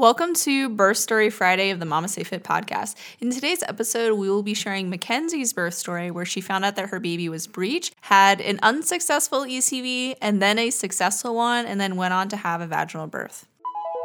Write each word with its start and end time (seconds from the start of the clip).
Welcome 0.00 0.32
to 0.32 0.70
Birth 0.70 0.96
Story 0.96 1.28
Friday 1.28 1.68
of 1.68 1.78
the 1.78 1.84
MamasteFit 1.84 2.40
podcast. 2.40 2.94
In 3.20 3.30
today's 3.30 3.62
episode, 3.62 4.14
we 4.14 4.30
will 4.30 4.42
be 4.42 4.54
sharing 4.54 4.88
Mackenzie's 4.88 5.52
birth 5.52 5.74
story, 5.74 6.10
where 6.10 6.24
she 6.24 6.40
found 6.40 6.64
out 6.64 6.76
that 6.76 6.88
her 6.88 6.98
baby 6.98 7.28
was 7.28 7.46
breech, 7.46 7.92
had 8.00 8.40
an 8.40 8.58
unsuccessful 8.62 9.40
ECV, 9.40 10.14
and 10.22 10.40
then 10.40 10.58
a 10.58 10.70
successful 10.70 11.34
one, 11.34 11.66
and 11.66 11.78
then 11.78 11.96
went 11.96 12.14
on 12.14 12.30
to 12.30 12.38
have 12.38 12.62
a 12.62 12.66
vaginal 12.66 13.08
birth. 13.08 13.46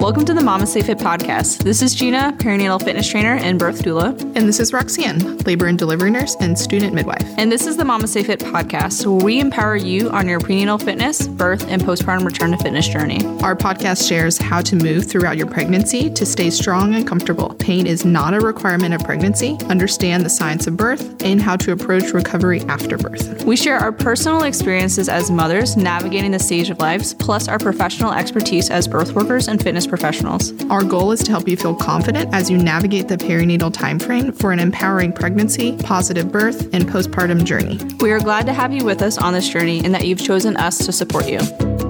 Welcome 0.02 0.26
to 0.26 0.34
the 0.34 0.42
MamasteFit 0.42 1.00
podcast. 1.00 1.64
This 1.64 1.82
is 1.82 1.96
Gina, 1.96 2.36
perinatal 2.38 2.84
fitness 2.84 3.10
trainer 3.10 3.36
and 3.36 3.58
birth 3.58 3.82
doula. 3.82 4.12
And 4.36 4.46
this 4.46 4.60
is 4.60 4.74
Roxanne, 4.74 5.38
labor 5.40 5.68
and 5.68 5.80
delivery 5.80 6.12
nurse 6.12 6.36
and 6.42 6.60
student 6.60 6.94
midwife. 6.94 7.24
And 7.38 7.50
this 7.50 7.66
is 7.66 7.78
the 7.78 7.86
MamasteFit 7.86 8.40
podcast, 8.40 9.06
where 9.06 9.24
we 9.24 9.40
empower 9.40 9.78
you 9.78 10.10
on 10.10 10.28
your 10.28 10.42
prenatal 10.42 10.78
fitness, 10.78 11.30
birth, 11.30 11.66
and 11.70 11.82
postpartum 11.82 12.26
return 12.26 12.52
to 12.52 12.58
fitness 12.58 12.90
journey. 12.90 13.26
Our 13.42 13.56
podcast 13.56 14.06
shares 14.06 14.38
how 14.38 14.62
to 14.64 14.76
move 14.76 15.10
throughout 15.10 15.38
your 15.38 15.48
pregnancy 15.48 16.10
to 16.10 16.26
stay 16.26 16.50
strong 16.50 16.94
and 16.94 17.08
comfortable. 17.08 17.56
Pain 17.56 17.88
is 17.88 18.04
not 18.04 18.34
a 18.34 18.42
requirement 18.42 18.94
of 18.94 19.02
pregnancy. 19.02 19.58
Understand 19.70 20.26
the 20.26 20.30
science 20.30 20.68
of 20.68 20.76
birth 20.76 21.24
and 21.24 21.42
how 21.42 21.56
to 21.56 21.72
approach 21.72 22.12
recovery 22.12 22.62
after 22.64 22.98
birth. 22.98 23.46
We 23.46 23.56
share 23.56 23.78
our 23.78 23.94
personal 23.94 24.44
experiences 24.44 25.08
as 25.08 25.32
mothers 25.32 25.78
navigating 25.78 26.32
the 26.32 26.40
stage 26.40 26.70
of 26.70 26.80
lives, 26.80 27.14
plus 27.14 27.48
our 27.48 27.60
professional 27.60 28.12
expertise 28.12 28.70
as 28.70 28.90
birth 28.90 29.14
workers 29.14 29.48
and 29.48 29.64
fitness 29.64 29.85
professionals. 29.88 30.54
Our 30.66 30.84
goal 30.84 31.12
is 31.12 31.22
to 31.24 31.32
help 31.32 31.48
you 31.48 31.58
feel 31.58 31.76
confident 31.76 32.34
as 32.34 32.50
you 32.50 32.58
navigate 32.58 33.08
the 33.08 33.18
perinatal 33.18 33.72
timeframe 33.72 34.38
for 34.40 34.52
an 34.52 34.60
empowering 34.60 35.14
pregnancy, 35.14 35.78
positive 35.78 36.32
birth, 36.32 36.74
and 36.74 36.86
postpartum 36.86 37.44
journey. 37.44 37.80
We 38.00 38.12
are 38.12 38.20
glad 38.20 38.46
to 38.48 38.54
have 38.54 38.74
you 38.74 38.84
with 38.84 39.02
us 39.02 39.18
on 39.18 39.34
this 39.34 39.48
journey 39.48 39.84
and 39.84 39.94
that 39.94 40.08
you've 40.08 40.24
chosen 40.24 40.58
us 40.58 40.86
to 40.86 40.92
support 40.92 41.28
you. 41.28 41.85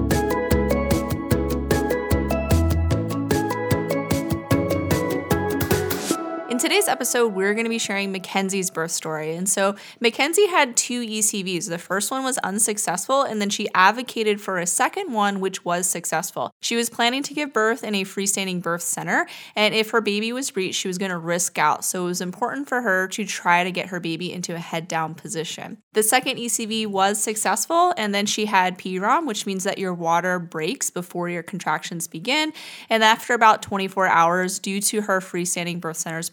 Today's 6.76 6.88
episode, 6.88 7.28
we're 7.28 7.54
going 7.54 7.64
to 7.64 7.70
be 7.70 7.78
sharing 7.78 8.12
Mackenzie's 8.12 8.70
birth 8.70 8.90
story. 8.90 9.34
And 9.34 9.48
so, 9.48 9.76
Mackenzie 9.98 10.46
had 10.46 10.76
two 10.76 11.00
ECVs. 11.00 11.70
The 11.70 11.78
first 11.78 12.10
one 12.10 12.22
was 12.22 12.36
unsuccessful, 12.38 13.22
and 13.22 13.40
then 13.40 13.48
she 13.48 13.66
advocated 13.74 14.42
for 14.42 14.58
a 14.58 14.66
second 14.66 15.10
one, 15.10 15.40
which 15.40 15.64
was 15.64 15.86
successful. 15.86 16.50
She 16.60 16.76
was 16.76 16.90
planning 16.90 17.22
to 17.22 17.32
give 17.32 17.54
birth 17.54 17.82
in 17.82 17.94
a 17.94 18.04
freestanding 18.04 18.60
birth 18.60 18.82
center, 18.82 19.26
and 19.54 19.74
if 19.74 19.88
her 19.88 20.02
baby 20.02 20.34
was 20.34 20.50
breech, 20.50 20.74
she 20.74 20.86
was 20.86 20.98
going 20.98 21.10
to 21.10 21.16
risk 21.16 21.56
out. 21.58 21.82
So, 21.82 22.02
it 22.02 22.08
was 22.08 22.20
important 22.20 22.68
for 22.68 22.82
her 22.82 23.08
to 23.08 23.24
try 23.24 23.64
to 23.64 23.70
get 23.70 23.86
her 23.86 23.98
baby 23.98 24.30
into 24.30 24.54
a 24.54 24.58
head 24.58 24.86
down 24.86 25.14
position. 25.14 25.78
The 25.94 26.02
second 26.02 26.36
ECV 26.36 26.88
was 26.88 27.18
successful, 27.18 27.94
and 27.96 28.14
then 28.14 28.26
she 28.26 28.44
had 28.44 28.76
PROM, 28.76 29.24
which 29.24 29.46
means 29.46 29.64
that 29.64 29.78
your 29.78 29.94
water 29.94 30.38
breaks 30.38 30.90
before 30.90 31.30
your 31.30 31.42
contractions 31.42 32.06
begin. 32.06 32.52
And 32.90 33.02
after 33.02 33.32
about 33.32 33.62
24 33.62 34.08
hours, 34.08 34.58
due 34.58 34.82
to 34.82 35.00
her 35.00 35.20
freestanding 35.20 35.80
birth 35.80 35.96
center's 35.96 36.28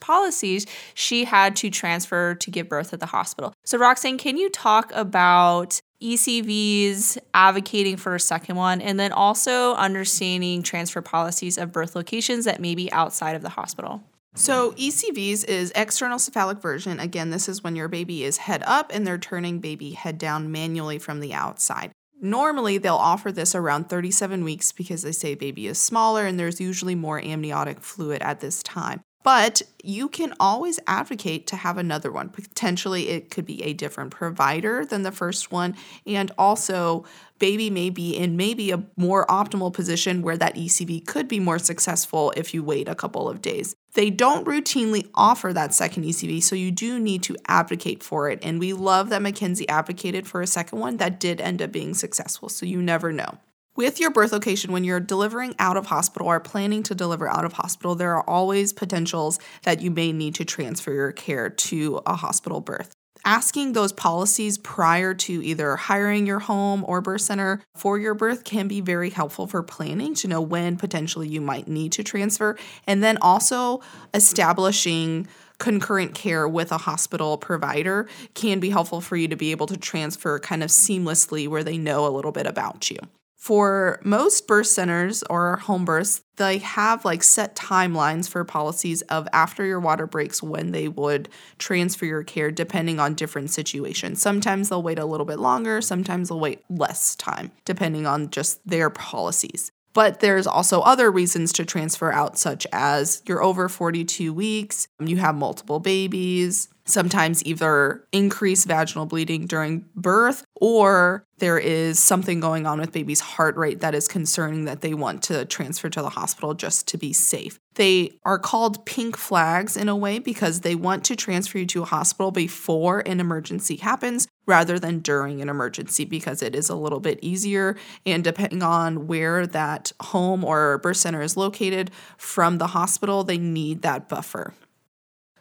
she 0.93 1.25
had 1.25 1.55
to 1.57 1.69
transfer 1.69 2.35
to 2.35 2.51
give 2.51 2.69
birth 2.69 2.93
at 2.93 2.99
the 2.99 3.07
hospital. 3.07 3.53
So, 3.65 3.77
Roxanne, 3.77 4.17
can 4.17 4.37
you 4.37 4.49
talk 4.49 4.91
about 4.93 5.81
ECVs 6.01 7.17
advocating 7.33 7.97
for 7.97 8.15
a 8.15 8.19
second 8.19 8.55
one, 8.55 8.81
and 8.81 8.99
then 8.99 9.11
also 9.11 9.73
understanding 9.75 10.63
transfer 10.63 11.01
policies 11.01 11.57
of 11.57 11.71
birth 11.71 11.95
locations 11.95 12.45
that 12.45 12.59
may 12.59 12.75
be 12.75 12.91
outside 12.91 13.35
of 13.35 13.41
the 13.41 13.49
hospital? 13.49 14.03
So, 14.35 14.71
ECVs 14.71 15.45
is 15.45 15.71
external 15.75 16.17
cephalic 16.17 16.59
version. 16.59 16.99
Again, 16.99 17.29
this 17.29 17.47
is 17.47 17.63
when 17.63 17.75
your 17.75 17.87
baby 17.87 18.23
is 18.23 18.37
head 18.37 18.63
up 18.65 18.91
and 18.93 19.05
they're 19.05 19.19
turning 19.19 19.59
baby 19.59 19.91
head 19.91 20.17
down 20.17 20.51
manually 20.51 20.97
from 20.97 21.19
the 21.19 21.33
outside. 21.33 21.91
Normally, 22.19 22.77
they'll 22.77 22.95
offer 22.95 23.31
this 23.31 23.53
around 23.53 23.89
37 23.89 24.43
weeks 24.43 24.71
because 24.71 25.03
they 25.03 25.11
say 25.11 25.35
baby 25.35 25.67
is 25.67 25.77
smaller 25.77 26.25
and 26.25 26.39
there's 26.39 26.61
usually 26.61 26.95
more 26.95 27.19
amniotic 27.19 27.81
fluid 27.81 28.21
at 28.21 28.39
this 28.39 28.63
time. 28.63 29.01
But 29.23 29.61
you 29.81 30.09
can 30.09 30.33
always 30.39 30.79
advocate 30.85 31.47
to 31.47 31.55
have 31.55 31.77
another 31.77 32.11
one. 32.11 32.29
Potentially, 32.29 33.09
it 33.09 33.29
could 33.29 33.45
be 33.45 33.63
a 33.63 33.73
different 33.73 34.11
provider 34.11 34.85
than 34.85 35.03
the 35.03 35.11
first 35.11 35.51
one. 35.51 35.75
And 36.05 36.31
also, 36.37 37.05
baby 37.39 37.69
may 37.69 37.89
be 37.89 38.15
in 38.15 38.37
maybe 38.37 38.71
a 38.71 38.83
more 38.97 39.25
optimal 39.27 39.73
position 39.73 40.21
where 40.21 40.37
that 40.37 40.55
ECV 40.55 41.05
could 41.07 41.27
be 41.27 41.39
more 41.39 41.59
successful 41.59 42.33
if 42.35 42.53
you 42.53 42.63
wait 42.63 42.87
a 42.87 42.95
couple 42.95 43.29
of 43.29 43.41
days. 43.41 43.75
They 43.93 44.09
don't 44.09 44.45
routinely 44.45 45.09
offer 45.13 45.53
that 45.53 45.73
second 45.73 46.03
ECV, 46.03 46.41
so 46.41 46.55
you 46.55 46.71
do 46.71 46.99
need 46.99 47.23
to 47.23 47.37
advocate 47.47 48.03
for 48.03 48.29
it. 48.29 48.39
And 48.41 48.59
we 48.59 48.73
love 48.73 49.09
that 49.09 49.21
Mackenzie 49.21 49.69
advocated 49.69 50.27
for 50.27 50.41
a 50.41 50.47
second 50.47 50.79
one 50.79 50.97
that 50.97 51.19
did 51.19 51.39
end 51.39 51.61
up 51.61 51.71
being 51.71 51.93
successful, 51.93 52.49
so 52.49 52.65
you 52.65 52.81
never 52.81 53.11
know. 53.11 53.37
With 53.75 53.99
your 53.99 54.11
birth 54.11 54.31
location, 54.31 54.71
when 54.71 54.83
you're 54.83 54.99
delivering 54.99 55.55
out 55.57 55.77
of 55.77 55.87
hospital 55.87 56.27
or 56.27 56.39
planning 56.39 56.83
to 56.83 56.93
deliver 56.93 57.27
out 57.27 57.43
of 57.43 57.53
hospital, 57.53 57.95
there 57.95 58.15
are 58.15 58.29
always 58.29 58.71
potentials 58.71 59.39
that 59.63 59.81
you 59.81 59.89
may 59.89 60.11
need 60.11 60.35
to 60.35 60.45
transfer 60.45 60.93
your 60.93 61.11
care 61.11 61.49
to 61.49 61.99
a 62.05 62.15
hospital 62.15 62.61
birth. 62.61 62.93
Asking 63.25 63.73
those 63.73 63.91
policies 63.91 64.59
prior 64.59 65.15
to 65.15 65.43
either 65.43 65.75
hiring 65.75 66.27
your 66.27 66.37
home 66.37 66.85
or 66.87 67.01
birth 67.01 67.21
center 67.21 67.63
for 67.75 67.97
your 67.97 68.13
birth 68.13 68.43
can 68.43 68.67
be 68.67 68.79
very 68.79 69.09
helpful 69.09 69.47
for 69.47 69.63
planning 69.63 70.13
to 70.15 70.27
know 70.27 70.41
when 70.41 70.77
potentially 70.77 71.27
you 71.27 71.41
might 71.41 71.67
need 71.67 71.93
to 71.93 72.03
transfer. 72.03 72.55
And 72.85 73.01
then 73.01 73.17
also 73.21 73.81
establishing 74.13 75.27
concurrent 75.57 76.13
care 76.13 76.47
with 76.47 76.71
a 76.71 76.77
hospital 76.77 77.37
provider 77.37 78.07
can 78.35 78.59
be 78.59 78.69
helpful 78.69 79.01
for 79.01 79.15
you 79.15 79.27
to 79.29 79.35
be 79.35 79.49
able 79.49 79.65
to 79.65 79.77
transfer 79.77 80.37
kind 80.37 80.61
of 80.61 80.69
seamlessly 80.69 81.47
where 81.47 81.63
they 81.63 81.79
know 81.79 82.05
a 82.05 82.09
little 82.09 82.31
bit 82.31 82.45
about 82.45 82.91
you 82.91 82.99
for 83.43 83.99
most 84.05 84.47
birth 84.47 84.67
centers 84.67 85.21
or 85.23 85.57
home 85.57 85.83
births, 85.83 86.21
they 86.37 86.59
have 86.59 87.03
like 87.03 87.21
set 87.21 87.57
timelines 87.57 88.29
for 88.29 88.45
policies 88.45 89.01
of 89.01 89.27
after 89.33 89.65
your 89.65 89.81
water 89.81 90.07
breaks 90.07 90.41
when 90.41 90.71
they 90.71 90.87
would 90.87 91.27
transfer 91.57 92.05
your 92.05 92.23
care 92.23 92.51
depending 92.51 93.01
on 93.01 93.13
different 93.13 93.49
situations. 93.49 94.21
Sometimes 94.21 94.69
they'll 94.69 94.81
wait 94.81 94.97
a 94.97 95.03
little 95.03 95.25
bit 95.25 95.39
longer, 95.39 95.81
sometimes 95.81 96.29
they'll 96.29 96.39
wait 96.39 96.63
less 96.69 97.17
time 97.17 97.51
depending 97.65 98.07
on 98.07 98.29
just 98.29 98.65
their 98.65 98.89
policies. 98.89 99.73
But 99.91 100.21
there's 100.21 100.47
also 100.47 100.79
other 100.79 101.11
reasons 101.11 101.51
to 101.53 101.65
transfer 101.65 102.13
out, 102.13 102.37
such 102.37 102.65
as 102.71 103.21
you're 103.25 103.43
over 103.43 103.67
42 103.67 104.33
weeks, 104.33 104.87
you 105.01 105.17
have 105.17 105.35
multiple 105.35 105.81
babies, 105.81 106.69
sometimes 106.85 107.45
either 107.45 108.05
increased 108.11 108.67
vaginal 108.67 109.05
bleeding 109.05 109.45
during 109.45 109.85
birth 109.95 110.45
or 110.55 111.25
there 111.39 111.57
is 111.57 111.99
something 111.99 112.39
going 112.39 112.65
on 112.65 112.79
with 112.79 112.91
baby's 112.91 113.19
heart 113.19 113.57
rate 113.57 113.81
that 113.81 113.95
is 113.95 114.07
concerning 114.07 114.65
that 114.65 114.81
they 114.81 114.93
want 114.93 115.23
to 115.23 115.45
transfer 115.45 115.89
to 115.89 116.01
the 116.01 116.09
hospital 116.09 116.53
just 116.53 116.87
to 116.87 116.97
be 116.97 117.11
safe. 117.11 117.59
They 117.75 118.17
are 118.23 118.39
called 118.39 118.85
pink 118.85 119.17
flags 119.17 119.75
in 119.75 119.89
a 119.89 119.95
way 119.95 120.19
because 120.19 120.61
they 120.61 120.75
want 120.75 121.03
to 121.05 121.15
transfer 121.15 121.57
you 121.57 121.65
to 121.67 121.81
a 121.81 121.85
hospital 121.85 122.31
before 122.31 122.99
an 122.99 123.19
emergency 123.19 123.77
happens 123.77 124.27
rather 124.45 124.77
than 124.77 124.99
during 124.99 125.41
an 125.41 125.49
emergency 125.49 126.05
because 126.05 126.41
it 126.41 126.55
is 126.55 126.69
a 126.69 126.75
little 126.75 126.99
bit 126.99 127.19
easier. 127.21 127.75
And 128.05 128.23
depending 128.23 128.63
on 128.63 129.07
where 129.07 129.47
that 129.47 129.91
home 130.01 130.43
or 130.45 130.77
birth 130.77 130.97
center 130.97 131.21
is 131.21 131.35
located 131.35 131.91
from 132.17 132.57
the 132.57 132.67
hospital, 132.67 133.23
they 133.23 133.37
need 133.37 133.81
that 133.81 134.07
buffer. 134.07 134.53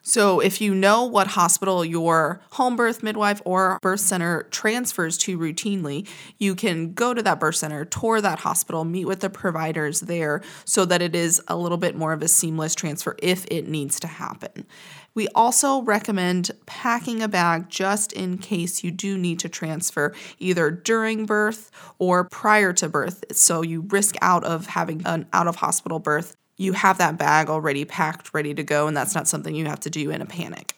So, 0.04 0.40
if 0.40 0.60
you 0.60 0.74
know 0.74 1.04
what 1.04 1.28
hospital 1.28 1.84
your 1.84 2.40
home 2.50 2.74
birth 2.74 3.04
midwife 3.04 3.40
or 3.44 3.78
birth 3.80 4.00
center 4.00 4.42
transfers 4.50 5.16
to 5.18 5.38
routinely, 5.38 6.08
you 6.38 6.56
can 6.56 6.92
go 6.92 7.14
to 7.14 7.22
that 7.22 7.38
birth 7.38 7.54
center, 7.54 7.84
tour 7.84 8.20
that 8.20 8.40
hospital, 8.40 8.84
meet 8.84 9.04
with 9.04 9.20
the 9.20 9.30
providers 9.30 10.00
there 10.00 10.42
so 10.64 10.84
that 10.86 11.02
it 11.02 11.14
is 11.14 11.40
a 11.46 11.56
little 11.56 11.78
bit 11.78 11.94
more 11.94 12.12
of 12.12 12.20
a 12.20 12.26
seamless 12.26 12.74
transfer 12.74 13.14
if 13.22 13.46
it 13.46 13.68
needs 13.68 14.00
to 14.00 14.08
happen. 14.08 14.66
We 15.14 15.28
also 15.36 15.82
recommend 15.82 16.50
packing 16.66 17.22
a 17.22 17.28
bag 17.28 17.68
just 17.68 18.12
in 18.12 18.38
case 18.38 18.82
you 18.82 18.90
do 18.90 19.16
need 19.16 19.38
to 19.40 19.48
transfer 19.48 20.14
either 20.40 20.70
during 20.70 21.26
birth 21.26 21.70
or 22.00 22.24
prior 22.24 22.72
to 22.72 22.88
birth. 22.88 23.24
So 23.30 23.62
you 23.62 23.82
risk 23.82 24.16
out 24.20 24.42
of 24.42 24.66
having 24.66 25.02
an 25.04 25.26
out 25.32 25.46
of 25.46 25.56
hospital 25.56 26.00
birth 26.00 26.34
you 26.62 26.72
have 26.72 26.98
that 26.98 27.18
bag 27.18 27.50
already 27.50 27.84
packed, 27.84 28.32
ready 28.32 28.54
to 28.54 28.62
go, 28.62 28.86
and 28.86 28.96
that's 28.96 29.14
not 29.14 29.28
something 29.28 29.54
you 29.54 29.66
have 29.66 29.80
to 29.80 29.90
do 29.90 30.10
in 30.10 30.22
a 30.22 30.26
panic. 30.26 30.74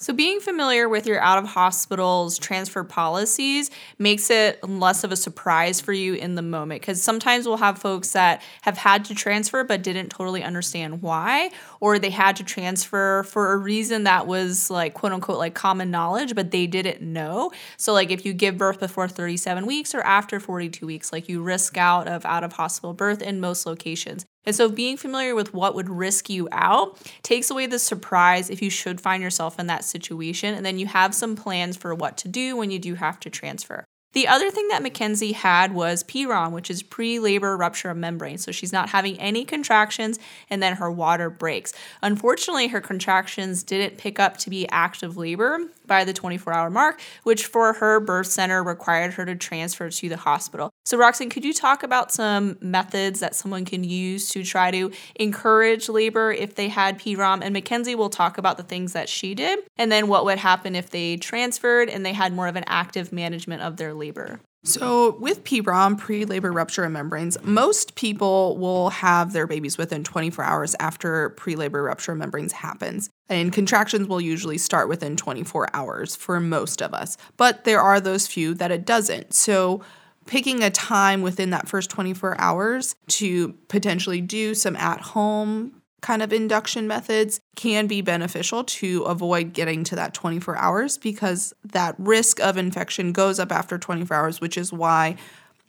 So, 0.00 0.12
being 0.12 0.38
familiar 0.38 0.88
with 0.88 1.08
your 1.08 1.20
out 1.20 1.38
of 1.38 1.44
hospitals 1.44 2.38
transfer 2.38 2.84
policies 2.84 3.68
makes 3.98 4.30
it 4.30 4.62
less 4.62 5.02
of 5.02 5.10
a 5.10 5.16
surprise 5.16 5.80
for 5.80 5.92
you 5.92 6.14
in 6.14 6.36
the 6.36 6.42
moment 6.42 6.80
because 6.80 7.02
sometimes 7.02 7.48
we'll 7.48 7.56
have 7.56 7.78
folks 7.78 8.12
that 8.12 8.40
have 8.62 8.78
had 8.78 9.04
to 9.06 9.14
transfer 9.16 9.64
but 9.64 9.82
didn't 9.82 10.10
totally 10.10 10.44
understand 10.44 11.02
why, 11.02 11.50
or 11.80 11.98
they 11.98 12.10
had 12.10 12.36
to 12.36 12.44
transfer 12.44 13.24
for 13.24 13.52
a 13.52 13.56
reason 13.56 14.04
that 14.04 14.28
was 14.28 14.70
like 14.70 14.94
quote 14.94 15.10
unquote 15.10 15.38
like 15.38 15.54
common 15.54 15.90
knowledge, 15.90 16.36
but 16.36 16.52
they 16.52 16.68
didn't 16.68 17.02
know. 17.02 17.50
So, 17.76 17.92
like 17.92 18.12
if 18.12 18.24
you 18.24 18.32
give 18.32 18.56
birth 18.56 18.78
before 18.78 19.08
37 19.08 19.66
weeks 19.66 19.96
or 19.96 20.02
after 20.02 20.38
42 20.38 20.86
weeks, 20.86 21.12
like 21.12 21.28
you 21.28 21.42
risk 21.42 21.76
out 21.76 22.06
of 22.06 22.24
out 22.24 22.44
of 22.44 22.52
hospital 22.52 22.94
birth 22.94 23.20
in 23.20 23.40
most 23.40 23.66
locations. 23.66 24.24
And 24.48 24.56
so 24.56 24.70
being 24.70 24.96
familiar 24.96 25.34
with 25.34 25.52
what 25.52 25.74
would 25.74 25.90
risk 25.90 26.30
you 26.30 26.48
out 26.52 26.98
takes 27.22 27.50
away 27.50 27.66
the 27.66 27.78
surprise 27.78 28.48
if 28.48 28.62
you 28.62 28.70
should 28.70 28.98
find 28.98 29.22
yourself 29.22 29.58
in 29.58 29.66
that 29.66 29.84
situation. 29.84 30.54
And 30.54 30.64
then 30.64 30.78
you 30.78 30.86
have 30.86 31.14
some 31.14 31.36
plans 31.36 31.76
for 31.76 31.94
what 31.94 32.16
to 32.16 32.28
do 32.28 32.56
when 32.56 32.70
you 32.70 32.78
do 32.78 32.94
have 32.94 33.20
to 33.20 33.28
transfer. 33.28 33.84
The 34.14 34.26
other 34.26 34.50
thing 34.50 34.66
that 34.68 34.82
Mackenzie 34.82 35.32
had 35.32 35.74
was 35.74 36.02
PROM, 36.02 36.54
which 36.54 36.70
is 36.70 36.82
pre 36.82 37.18
labor 37.18 37.58
rupture 37.58 37.90
of 37.90 37.98
membrane. 37.98 38.38
So 38.38 38.50
she's 38.50 38.72
not 38.72 38.88
having 38.88 39.20
any 39.20 39.44
contractions 39.44 40.18
and 40.48 40.62
then 40.62 40.76
her 40.76 40.90
water 40.90 41.28
breaks. 41.28 41.74
Unfortunately, 42.00 42.68
her 42.68 42.80
contractions 42.80 43.62
didn't 43.62 43.98
pick 43.98 44.18
up 44.18 44.38
to 44.38 44.48
be 44.48 44.66
active 44.70 45.18
labor 45.18 45.60
by 45.88 46.04
the 46.04 46.12
24 46.12 46.52
hour 46.52 46.70
mark, 46.70 47.00
which 47.24 47.46
for 47.46 47.72
her 47.74 47.98
birth 47.98 48.28
center 48.28 48.62
required 48.62 49.14
her 49.14 49.26
to 49.26 49.34
transfer 49.34 49.90
to 49.90 50.08
the 50.08 50.16
hospital. 50.16 50.70
So, 50.84 50.96
Roxanne, 50.96 51.30
could 51.30 51.44
you 51.44 51.52
talk 51.52 51.82
about 51.82 52.12
some 52.12 52.56
methods 52.60 53.20
that 53.20 53.34
someone 53.34 53.64
can 53.64 53.82
use 53.82 54.28
to 54.30 54.44
try 54.44 54.70
to 54.70 54.92
encourage 55.16 55.88
labor 55.88 56.30
if 56.30 56.54
they 56.54 56.68
had 56.68 56.98
PROM? 56.98 57.42
And 57.42 57.52
Mackenzie 57.52 57.94
will 57.94 58.10
talk 58.10 58.38
about 58.38 58.56
the 58.56 58.62
things 58.62 58.92
that 58.92 59.08
she 59.08 59.34
did 59.34 59.58
and 59.76 59.90
then 59.90 60.08
what 60.08 60.24
would 60.24 60.38
happen 60.38 60.76
if 60.76 60.90
they 60.90 61.16
transferred 61.16 61.88
and 61.88 62.06
they 62.06 62.12
had 62.12 62.32
more 62.32 62.46
of 62.46 62.56
an 62.56 62.64
active 62.66 63.12
management 63.12 63.62
of 63.62 63.76
their 63.76 63.94
labor. 63.94 64.40
So, 64.64 65.16
with 65.18 65.44
PROM, 65.44 65.96
pre 65.96 66.24
labor 66.24 66.52
rupture 66.52 66.84
of 66.84 66.92
membranes, 66.92 67.38
most 67.42 67.94
people 67.94 68.58
will 68.58 68.90
have 68.90 69.32
their 69.32 69.46
babies 69.46 69.78
within 69.78 70.02
24 70.02 70.44
hours 70.44 70.76
after 70.80 71.30
pre 71.30 71.54
labor 71.54 71.82
rupture 71.82 72.12
of 72.12 72.18
membranes 72.18 72.52
happens. 72.52 73.08
And 73.28 73.52
contractions 73.52 74.08
will 74.08 74.20
usually 74.20 74.58
start 74.58 74.88
within 74.88 75.16
24 75.16 75.68
hours 75.74 76.16
for 76.16 76.40
most 76.40 76.82
of 76.82 76.92
us. 76.92 77.16
But 77.36 77.64
there 77.64 77.80
are 77.80 78.00
those 78.00 78.26
few 78.26 78.52
that 78.54 78.72
it 78.72 78.84
doesn't. 78.84 79.32
So, 79.32 79.82
picking 80.26 80.62
a 80.62 80.70
time 80.70 81.22
within 81.22 81.50
that 81.50 81.68
first 81.68 81.88
24 81.88 82.38
hours 82.38 82.94
to 83.06 83.54
potentially 83.68 84.20
do 84.20 84.54
some 84.54 84.76
at 84.76 85.00
home 85.00 85.80
kind 86.00 86.22
of 86.22 86.32
induction 86.32 86.86
methods 86.86 87.40
can 87.58 87.88
be 87.88 88.00
beneficial 88.00 88.62
to 88.62 89.02
avoid 89.02 89.52
getting 89.52 89.82
to 89.82 89.96
that 89.96 90.14
24 90.14 90.56
hours 90.56 90.96
because 90.96 91.52
that 91.64 91.96
risk 91.98 92.38
of 92.38 92.56
infection 92.56 93.12
goes 93.12 93.40
up 93.40 93.50
after 93.50 93.76
24 93.76 94.16
hours, 94.16 94.40
which 94.40 94.56
is 94.56 94.72
why 94.72 95.16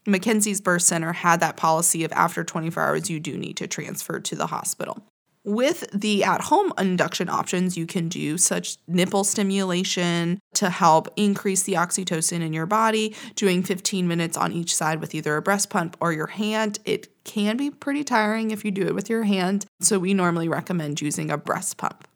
Mackenzie's 0.06 0.62
Birth 0.62 0.84
Center 0.84 1.14
had 1.14 1.40
that 1.40 1.58
policy 1.58 2.04
of 2.04 2.12
after 2.12 2.44
24 2.44 2.84
hours, 2.84 3.10
you 3.10 3.20
do 3.20 3.36
need 3.36 3.58
to 3.58 3.66
transfer 3.66 4.20
to 4.20 4.36
the 4.36 4.46
hospital. 4.46 5.04
With 5.44 5.90
the 5.92 6.24
at 6.24 6.42
home 6.42 6.74
induction 6.78 7.28
options, 7.28 7.76
you 7.76 7.88
can 7.88 8.08
do 8.08 8.38
such 8.38 8.78
nipple 8.88 9.24
stimulation 9.24 10.38
to 10.54 10.70
help 10.70 11.08
increase 11.16 11.64
the 11.64 11.74
oxytocin 11.74 12.42
in 12.42 12.54
your 12.54 12.68
body, 12.68 13.16
doing 13.34 13.64
15 13.64 14.08
minutes 14.08 14.38
on 14.38 14.52
each 14.52 14.76
side 14.76 15.02
with 15.02 15.16
either 15.16 15.36
a 15.38 15.42
breast 15.42 15.72
pump 15.72 15.98
or 16.00 16.14
your 16.14 16.28
hand. 16.28 16.78
It 16.86 17.19
can 17.30 17.58
be 17.58 17.70
pretty 17.70 18.04
tiring 18.04 18.50
if 18.50 18.66
you 18.66 18.72
do 18.72 18.88
it 18.88 18.96
with 18.96 19.08
your 19.08 19.22
hand, 19.22 19.68
so 19.80 20.00
we 20.00 20.16
normally 20.16 20.50
recommend 20.50 21.00
using 21.00 21.30
a 21.30 21.38
breast 21.38 21.78
pump. 21.78 22.08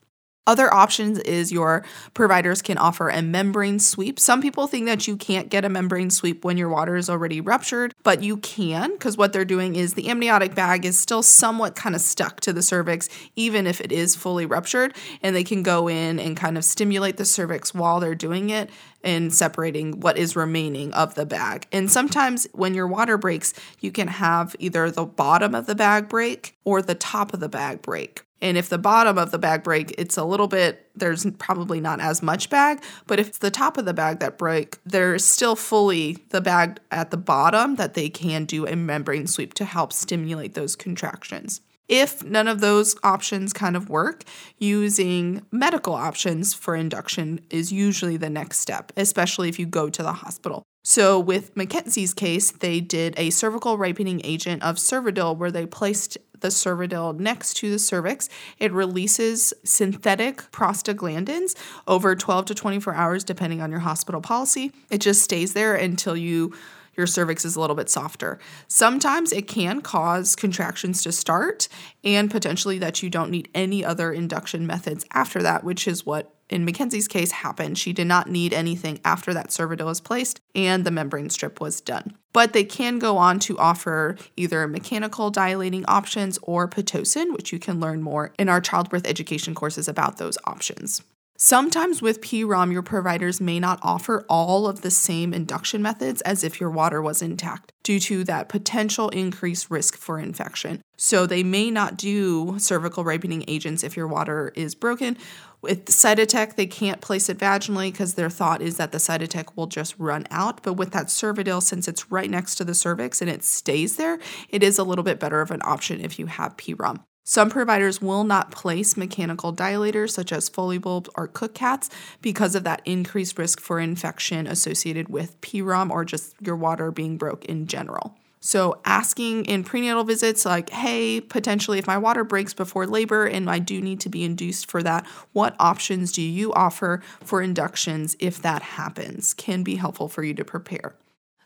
Other 0.46 0.74
options 0.74 1.20
is 1.20 1.54
your 1.54 1.86
providers 2.14 2.62
can 2.62 2.78
offer 2.78 3.08
a 3.08 3.22
membrane 3.22 3.80
sweep. 3.80 4.20
Some 4.20 4.42
people 4.42 4.68
think 4.68 4.88
that 4.88 5.08
you 5.08 5.16
can't 5.16 5.48
get 5.48 5.64
a 5.64 5.70
membrane 5.70 6.10
sweep 6.10 6.44
when 6.44 6.58
your 6.58 6.68
water 6.68 6.98
is 6.98 7.10
already 7.10 7.40
ruptured, 7.40 7.94
but 8.04 8.22
you 8.22 8.36
can 8.38 8.92
because 8.92 9.16
what 9.16 9.32
they're 9.32 9.46
doing 9.46 9.78
is 9.78 9.94
the 9.94 10.10
amniotic 10.10 10.54
bag 10.54 10.84
is 10.84 11.00
still 11.00 11.24
somewhat 11.24 11.76
kind 11.76 11.96
of 11.96 12.02
stuck 12.02 12.42
to 12.42 12.52
the 12.52 12.62
cervix, 12.62 13.08
even 13.38 13.66
if 13.66 13.80
it 13.80 13.94
is 13.94 14.18
fully 14.18 14.46
ruptured. 14.46 14.94
And 15.22 15.34
they 15.34 15.46
can 15.46 15.64
go 15.64 15.88
in 15.88 16.20
and 16.20 16.36
kind 16.36 16.58
of 16.58 16.66
stimulate 16.66 17.16
the 17.16 17.26
cervix 17.26 17.74
while 17.74 18.02
they're 18.02 18.14
doing 18.14 18.50
it 18.50 18.70
and 19.02 19.34
separating 19.34 20.02
what 20.02 20.18
is 20.18 20.36
remaining 20.36 20.94
of 20.94 21.16
the 21.16 21.26
bag. 21.26 21.68
And 21.72 21.90
sometimes 21.90 22.48
when 22.52 22.74
your 22.74 22.88
water 22.88 23.18
breaks, 23.18 23.54
you 23.80 23.92
can 23.92 24.10
have 24.10 24.58
either 24.60 24.92
the 24.92 25.06
bottom 25.06 25.56
of 25.56 25.68
the 25.68 25.76
bag 25.76 26.10
break 26.10 26.58
or 26.66 26.82
the 26.82 26.96
top 26.96 27.34
of 27.34 27.40
the 27.40 27.50
bag 27.50 27.82
break. 27.82 28.24
And 28.44 28.58
if 28.58 28.68
the 28.68 28.78
bottom 28.78 29.18
of 29.18 29.32
the 29.32 29.40
bag 29.40 29.64
break, 29.64 29.96
it's 29.98 30.18
a 30.18 30.26
little 30.26 30.50
bit, 30.50 30.90
there's 30.96 31.26
probably 31.40 31.80
not 31.80 32.02
as 32.02 32.22
much 32.22 32.50
bag. 32.50 32.84
But 33.08 33.18
if 33.20 33.30
it's 33.30 33.38
the 33.38 33.50
top 33.50 33.78
of 33.78 33.86
the 33.86 33.94
bag 33.94 34.20
that 34.20 34.38
break, 34.38 34.80
there's 34.86 35.24
still 35.24 35.56
fully 35.56 36.18
the 36.30 36.42
bag 36.42 36.80
at 36.92 37.10
the 37.10 37.18
bottom 37.18 37.76
that 37.76 37.94
they 37.94 38.10
can 38.10 38.44
do 38.44 38.68
a 38.68 38.76
membrane 38.76 39.28
sweep 39.28 39.54
to 39.56 39.66
help 39.66 39.94
stimulate 39.94 40.56
those 40.56 40.76
contractions. 40.76 41.62
If 41.88 42.22
none 42.24 42.50
of 42.50 42.60
those 42.60 42.98
options 43.02 43.54
kind 43.54 43.78
of 43.78 43.90
work, 43.90 44.24
using 44.58 45.46
medical 45.52 45.94
options 45.94 46.54
for 46.54 46.76
induction 46.76 47.40
is 47.50 47.72
usually 47.72 48.18
the 48.18 48.30
next 48.30 48.60
step, 48.60 48.92
especially 48.98 49.48
if 49.48 49.58
you 49.58 49.66
go 49.66 49.90
to 49.90 50.04
the 50.04 50.14
hospital. 50.14 50.64
So, 50.86 51.18
with 51.18 51.56
Mackenzie's 51.56 52.14
case, 52.14 52.52
they 52.52 52.82
did 52.82 53.14
a 53.16 53.30
cervical 53.30 53.78
ripening 53.78 54.20
agent 54.26 54.64
of 54.64 54.76
Cervidil 54.76 55.38
where 55.38 55.52
they 55.52 55.66
placed 55.66 56.18
the 56.44 56.50
cervidil 56.50 57.18
next 57.18 57.56
to 57.56 57.72
the 57.72 57.80
cervix. 57.80 58.30
It 58.60 58.72
releases 58.72 59.54
synthetic 59.64 60.44
prostaglandins 60.52 61.56
over 61.88 62.16
12 62.16 62.46
to 62.46 62.56
24 62.56 62.94
hours, 62.94 63.24
depending 63.24 63.62
on 63.62 63.72
your 63.72 63.80
hospital 63.80 64.22
policy. 64.22 64.72
It 64.92 65.00
just 65.00 65.24
stays 65.24 65.54
there 65.54 65.74
until 65.74 66.16
you 66.16 66.54
your 66.96 67.08
cervix 67.08 67.46
is 67.46 67.56
a 67.56 67.60
little 67.60 67.76
bit 67.76 67.90
softer. 67.90 68.40
Sometimes 68.68 69.32
it 69.32 69.48
can 69.48 69.82
cause 69.82 70.36
contractions 70.36 71.02
to 71.04 71.12
start 71.12 71.68
and 72.04 72.30
potentially 72.30 72.80
that 72.80 73.04
you 73.04 73.10
don't 73.10 73.32
need 73.32 73.50
any 73.54 73.84
other 73.84 74.12
induction 74.12 74.68
methods 74.68 75.06
after 75.14 75.42
that, 75.42 75.64
which 75.64 75.88
is 75.88 76.06
what 76.06 76.34
in 76.50 76.66
Mackenzie's 76.66 77.08
case 77.08 77.32
happened. 77.32 77.78
She 77.78 77.94
did 77.94 78.08
not 78.08 78.30
need 78.30 78.54
anything 78.54 79.00
after 79.04 79.34
that 79.34 79.50
cervidil 79.50 79.86
was 79.86 80.02
placed 80.02 80.40
and 80.54 80.86
the 80.86 80.92
membrane 80.92 81.30
strip 81.30 81.60
was 81.60 81.82
done. 81.82 82.18
But 82.32 82.54
they 82.54 82.64
can 82.64 83.00
go 83.00 83.18
on 83.18 83.40
to 83.40 83.58
offer 83.58 84.18
either 84.36 84.68
mechanical 84.68 85.32
dilating 85.32 85.86
options 85.86 86.40
or 86.42 86.68
Pitocin, 86.68 87.34
which 87.34 87.52
you 87.52 87.60
can 87.60 87.80
learn 87.80 88.02
more 88.02 88.34
in 88.38 88.50
our 88.50 88.62
childbirth 88.62 89.08
education 89.08 89.56
courses 89.56 89.88
about 89.88 90.18
those 90.18 90.38
options. 90.46 91.02
Sometimes 91.46 92.02
with 92.02 92.22
PROM, 92.22 92.72
your 92.72 92.82
providers 92.82 93.42
may 93.42 93.60
not 93.60 93.78
offer 93.82 94.26
all 94.30 94.66
of 94.66 94.80
the 94.80 94.90
same 94.90 95.34
induction 95.34 95.82
methods 95.82 96.22
as 96.22 96.42
if 96.42 96.62
your 96.62 96.70
water 96.70 97.02
was 97.02 97.22
intact 97.22 97.74
due 97.84 98.00
to 98.00 98.24
that 98.24 98.48
potential 98.48 99.10
increased 99.10 99.70
risk 99.70 99.98
for 99.98 100.18
infection. 100.18 100.82
So 100.96 101.26
they 101.26 101.44
may 101.44 101.70
not 101.70 101.98
do 101.98 102.58
cervical 102.60 103.04
ripening 103.04 103.44
agents 103.50 103.84
if 103.84 103.98
your 103.98 104.08
water 104.08 104.54
is 104.56 104.74
broken. 104.74 105.18
With 105.62 105.88
Cytotec, 105.88 106.56
they 106.56 106.66
can't 106.66 107.02
place 107.02 107.28
it 107.28 107.40
vaginally 107.40 107.92
because 107.92 108.14
their 108.14 108.30
thought 108.30 108.62
is 108.62 108.78
that 108.78 108.94
the 108.94 108.98
Cytotec 108.98 109.58
will 109.58 109.68
just 109.68 109.96
run 110.00 110.26
out. 110.32 110.64
But 110.64 110.76
with 110.76 110.92
that 110.92 111.08
Cervidil, 111.08 111.62
since 111.62 111.90
it's 111.90 112.10
right 112.10 112.30
next 112.30 112.56
to 112.56 112.64
the 112.64 112.74
cervix 112.74 113.20
and 113.20 113.30
it 113.30 113.44
stays 113.44 113.98
there, 113.98 114.18
it 114.48 114.64
is 114.64 114.80
a 114.80 114.86
little 114.86 115.04
bit 115.04 115.20
better 115.20 115.42
of 115.42 115.52
an 115.52 115.62
option 115.66 116.00
if 116.00 116.18
you 116.18 116.28
have 116.28 116.56
PROM. 116.56 117.04
Some 117.26 117.50
providers 117.50 118.02
will 118.02 118.26
not 118.26 118.52
place 118.52 118.98
mechanical 118.98 119.54
dilators 119.54 120.12
such 120.12 120.34
as 120.34 120.50
Foley 120.50 120.78
bulbs 120.78 121.10
or 121.16 121.28
Cook 121.28 121.56
caths 121.56 121.90
because 122.22 122.54
of 122.54 122.66
that 122.66 122.82
increased 122.84 123.38
risk 123.38 123.62
for 123.62 123.80
infection 123.80 124.46
associated 124.46 125.08
with 125.08 125.40
PROM 125.40 125.90
or 125.90 126.04
just 126.04 126.36
your 126.42 126.58
water 126.58 126.92
being 126.92 127.18
broke 127.18 127.46
in 127.46 127.68
general. 127.68 128.16
So, 128.42 128.82
asking 128.84 129.46
in 129.46 129.64
prenatal 129.64 130.04
visits, 130.04 130.46
like, 130.46 130.70
hey, 130.70 131.22
potentially 131.22 131.80
if 131.80 131.88
my 131.88 131.98
water 131.98 132.26
breaks 132.26 132.54
before 132.54 132.86
labor 132.86 133.26
and 133.26 133.50
I 133.50 133.60
do 133.60 133.80
need 133.80 134.02
to 134.02 134.10
be 134.10 134.26
induced 134.26 134.70
for 134.70 134.84
that, 134.84 135.08
what 135.32 135.56
options 135.62 136.12
do 136.12 136.22
you 136.22 136.52
offer 136.52 137.02
for 137.24 137.42
inductions 137.42 138.18
if 138.20 138.42
that 138.42 138.62
happens? 138.62 139.34
Can 139.34 139.64
be 139.64 139.78
helpful 139.78 140.10
for 140.10 140.26
you 140.26 140.34
to 140.34 140.44
prepare. 140.44 140.94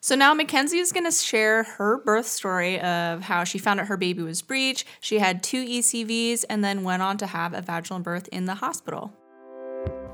So 0.08 0.16
now 0.16 0.34
Mackenzie 0.34 0.78
is 0.78 0.94
going 0.94 1.04
to 1.04 1.12
share 1.12 1.64
her 1.64 1.98
birth 1.98 2.28
story 2.28 2.80
of 2.80 3.20
how 3.20 3.44
she 3.44 3.58
found 3.58 3.82
out 3.82 3.88
her 3.88 3.98
baby 3.98 4.24
was 4.24 4.42
breech. 4.42 4.86
She 5.02 5.20
had 5.20 5.44
two 5.44 5.66
ECVs 5.66 6.46
and 6.50 6.64
then 6.64 6.86
went 6.86 7.02
on 7.02 7.18
to 7.18 7.28
have 7.28 7.54
a 7.54 7.62
vaginal 7.62 8.00
birth 8.00 8.30
in 8.30 8.46
the 8.46 8.56
hospital. 8.56 9.12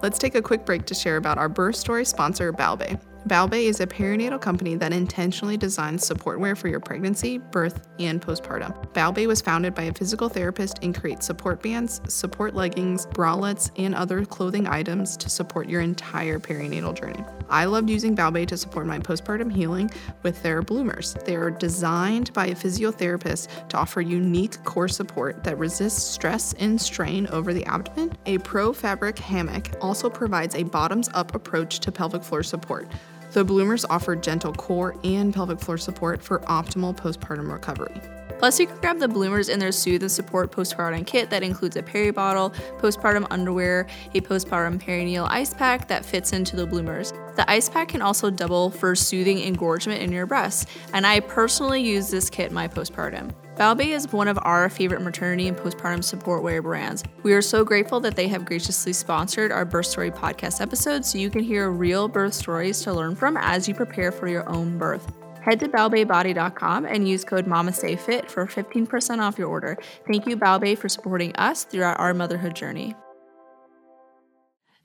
Let's 0.01 0.17
take 0.17 0.33
a 0.33 0.41
quick 0.41 0.65
break 0.65 0.87
to 0.87 0.95
share 0.95 1.17
about 1.17 1.37
our 1.37 1.47
birth 1.47 1.75
story 1.75 2.05
sponsor, 2.05 2.51
Bao 2.51 2.75
Bei. 2.75 2.97
Bao 3.27 3.49
Bei 3.49 3.59
is 3.59 3.79
a 3.79 3.87
perinatal 3.87 4.41
company 4.41 4.75
that 4.75 4.91
intentionally 4.91 5.55
designs 5.55 6.05
support 6.05 6.41
wear 6.41 6.57
for 6.57 6.67
your 6.67 6.81
pregnancy, 6.81 7.37
birth, 7.37 7.87
and 7.97 8.21
postpartum. 8.21 8.75
Bao 8.91 9.15
Bei 9.15 9.27
was 9.27 9.39
founded 9.39 9.73
by 9.73 9.83
a 9.83 9.93
physical 9.93 10.27
therapist 10.27 10.79
and 10.81 10.93
creates 10.93 11.25
support 11.25 11.63
bands, 11.63 12.01
support 12.09 12.53
leggings, 12.53 13.05
bralettes, 13.05 13.71
and 13.77 13.95
other 13.95 14.25
clothing 14.25 14.67
items 14.67 15.15
to 15.15 15.29
support 15.29 15.69
your 15.69 15.79
entire 15.79 16.37
perinatal 16.37 16.99
journey. 16.99 17.23
I 17.49 17.63
loved 17.63 17.89
using 17.89 18.13
Bao 18.13 18.33
Bei 18.33 18.43
to 18.43 18.57
support 18.57 18.87
my 18.87 18.99
postpartum 18.99 19.49
healing 19.49 19.89
with 20.23 20.43
their 20.43 20.61
bloomers. 20.61 21.15
They 21.23 21.37
are 21.37 21.49
designed 21.49 22.33
by 22.33 22.47
a 22.47 22.55
physiotherapist 22.55 23.69
to 23.69 23.77
offer 23.77 24.01
unique 24.01 24.61
core 24.65 24.89
support 24.89 25.45
that 25.45 25.57
resists 25.57 26.03
stress 26.03 26.51
and 26.59 26.81
strain 26.81 27.27
over 27.27 27.53
the 27.53 27.65
abdomen. 27.67 28.11
A 28.25 28.39
pro 28.39 28.73
fabric 28.73 29.17
hammock 29.17 29.69
also 29.79 30.09
provides 30.09 30.55
a 30.55 30.63
bottoms 30.63 31.09
up 31.13 31.33
approach 31.35 31.79
to 31.79 31.91
pelvic 31.91 32.21
floor 32.21 32.43
support. 32.43 32.85
The 33.33 33.43
bloomers 33.43 33.83
offer 33.85 34.15
gentle 34.15 34.53
core 34.53 34.95
and 35.03 35.33
pelvic 35.33 35.59
floor 35.59 35.79
support 35.79 36.21
for 36.21 36.39
optimal 36.41 36.95
postpartum 36.95 37.51
recovery. 37.51 37.99
Plus, 38.39 38.59
you 38.59 38.67
can 38.67 38.77
grab 38.77 38.99
the 38.99 39.07
Bloomers 39.07 39.49
in 39.49 39.59
their 39.59 39.71
Soothe 39.71 40.03
and 40.03 40.11
Support 40.11 40.51
postpartum 40.51 41.05
kit 41.05 41.29
that 41.29 41.43
includes 41.43 41.75
a 41.75 41.83
peri 41.83 42.11
bottle, 42.11 42.51
postpartum 42.79 43.27
underwear, 43.29 43.87
a 44.13 44.21
postpartum 44.21 44.81
perineal 44.81 45.27
ice 45.29 45.53
pack 45.53 45.87
that 45.87 46.05
fits 46.05 46.33
into 46.33 46.55
the 46.55 46.65
Bloomers. 46.65 47.13
The 47.35 47.49
ice 47.49 47.69
pack 47.69 47.89
can 47.89 48.01
also 48.01 48.29
double 48.29 48.69
for 48.69 48.95
soothing 48.95 49.39
engorgement 49.39 50.01
in 50.01 50.11
your 50.11 50.25
breasts, 50.25 50.65
and 50.93 51.07
I 51.07 51.19
personally 51.19 51.81
use 51.81 52.09
this 52.09 52.29
kit 52.29 52.51
my 52.51 52.67
postpartum. 52.67 53.33
Bao 53.55 53.77
Bei 53.77 53.91
is 53.91 54.11
one 54.11 54.27
of 54.27 54.39
our 54.41 54.67
favorite 54.67 55.01
maternity 55.01 55.47
and 55.47 55.55
postpartum 55.55 56.03
support 56.03 56.41
wear 56.41 56.61
brands. 56.61 57.03
We 57.21 57.33
are 57.33 57.41
so 57.41 57.63
grateful 57.63 57.99
that 57.99 58.15
they 58.15 58.27
have 58.27 58.45
graciously 58.45 58.93
sponsored 58.93 59.51
our 59.51 59.63
Birth 59.63 59.85
Story 59.85 60.09
podcast 60.09 60.59
episode 60.59 61.05
so 61.05 61.19
you 61.19 61.29
can 61.29 61.43
hear 61.43 61.69
real 61.69 62.07
birth 62.07 62.33
stories 62.33 62.81
to 62.81 62.93
learn 62.93 63.15
from 63.15 63.37
as 63.37 63.67
you 63.67 63.75
prepare 63.75 64.11
for 64.11 64.27
your 64.27 64.49
own 64.49 64.79
birth. 64.79 65.11
Head 65.43 65.59
to 65.59 65.67
balbebody.com 65.67 66.85
and 66.85 67.07
use 67.07 67.25
code 67.25 67.45
MAMASTEFIT 67.45 68.29
for 68.29 68.47
15% 68.47 69.19
off 69.19 69.37
your 69.37 69.49
order. 69.49 69.77
Thank 70.07 70.25
you, 70.25 70.37
Bao 70.37 70.59
Bei, 70.61 70.75
for 70.75 70.87
supporting 70.87 71.35
us 71.35 71.65
throughout 71.65 71.99
our 71.99 72.13
motherhood 72.13 72.55
journey. 72.55 72.95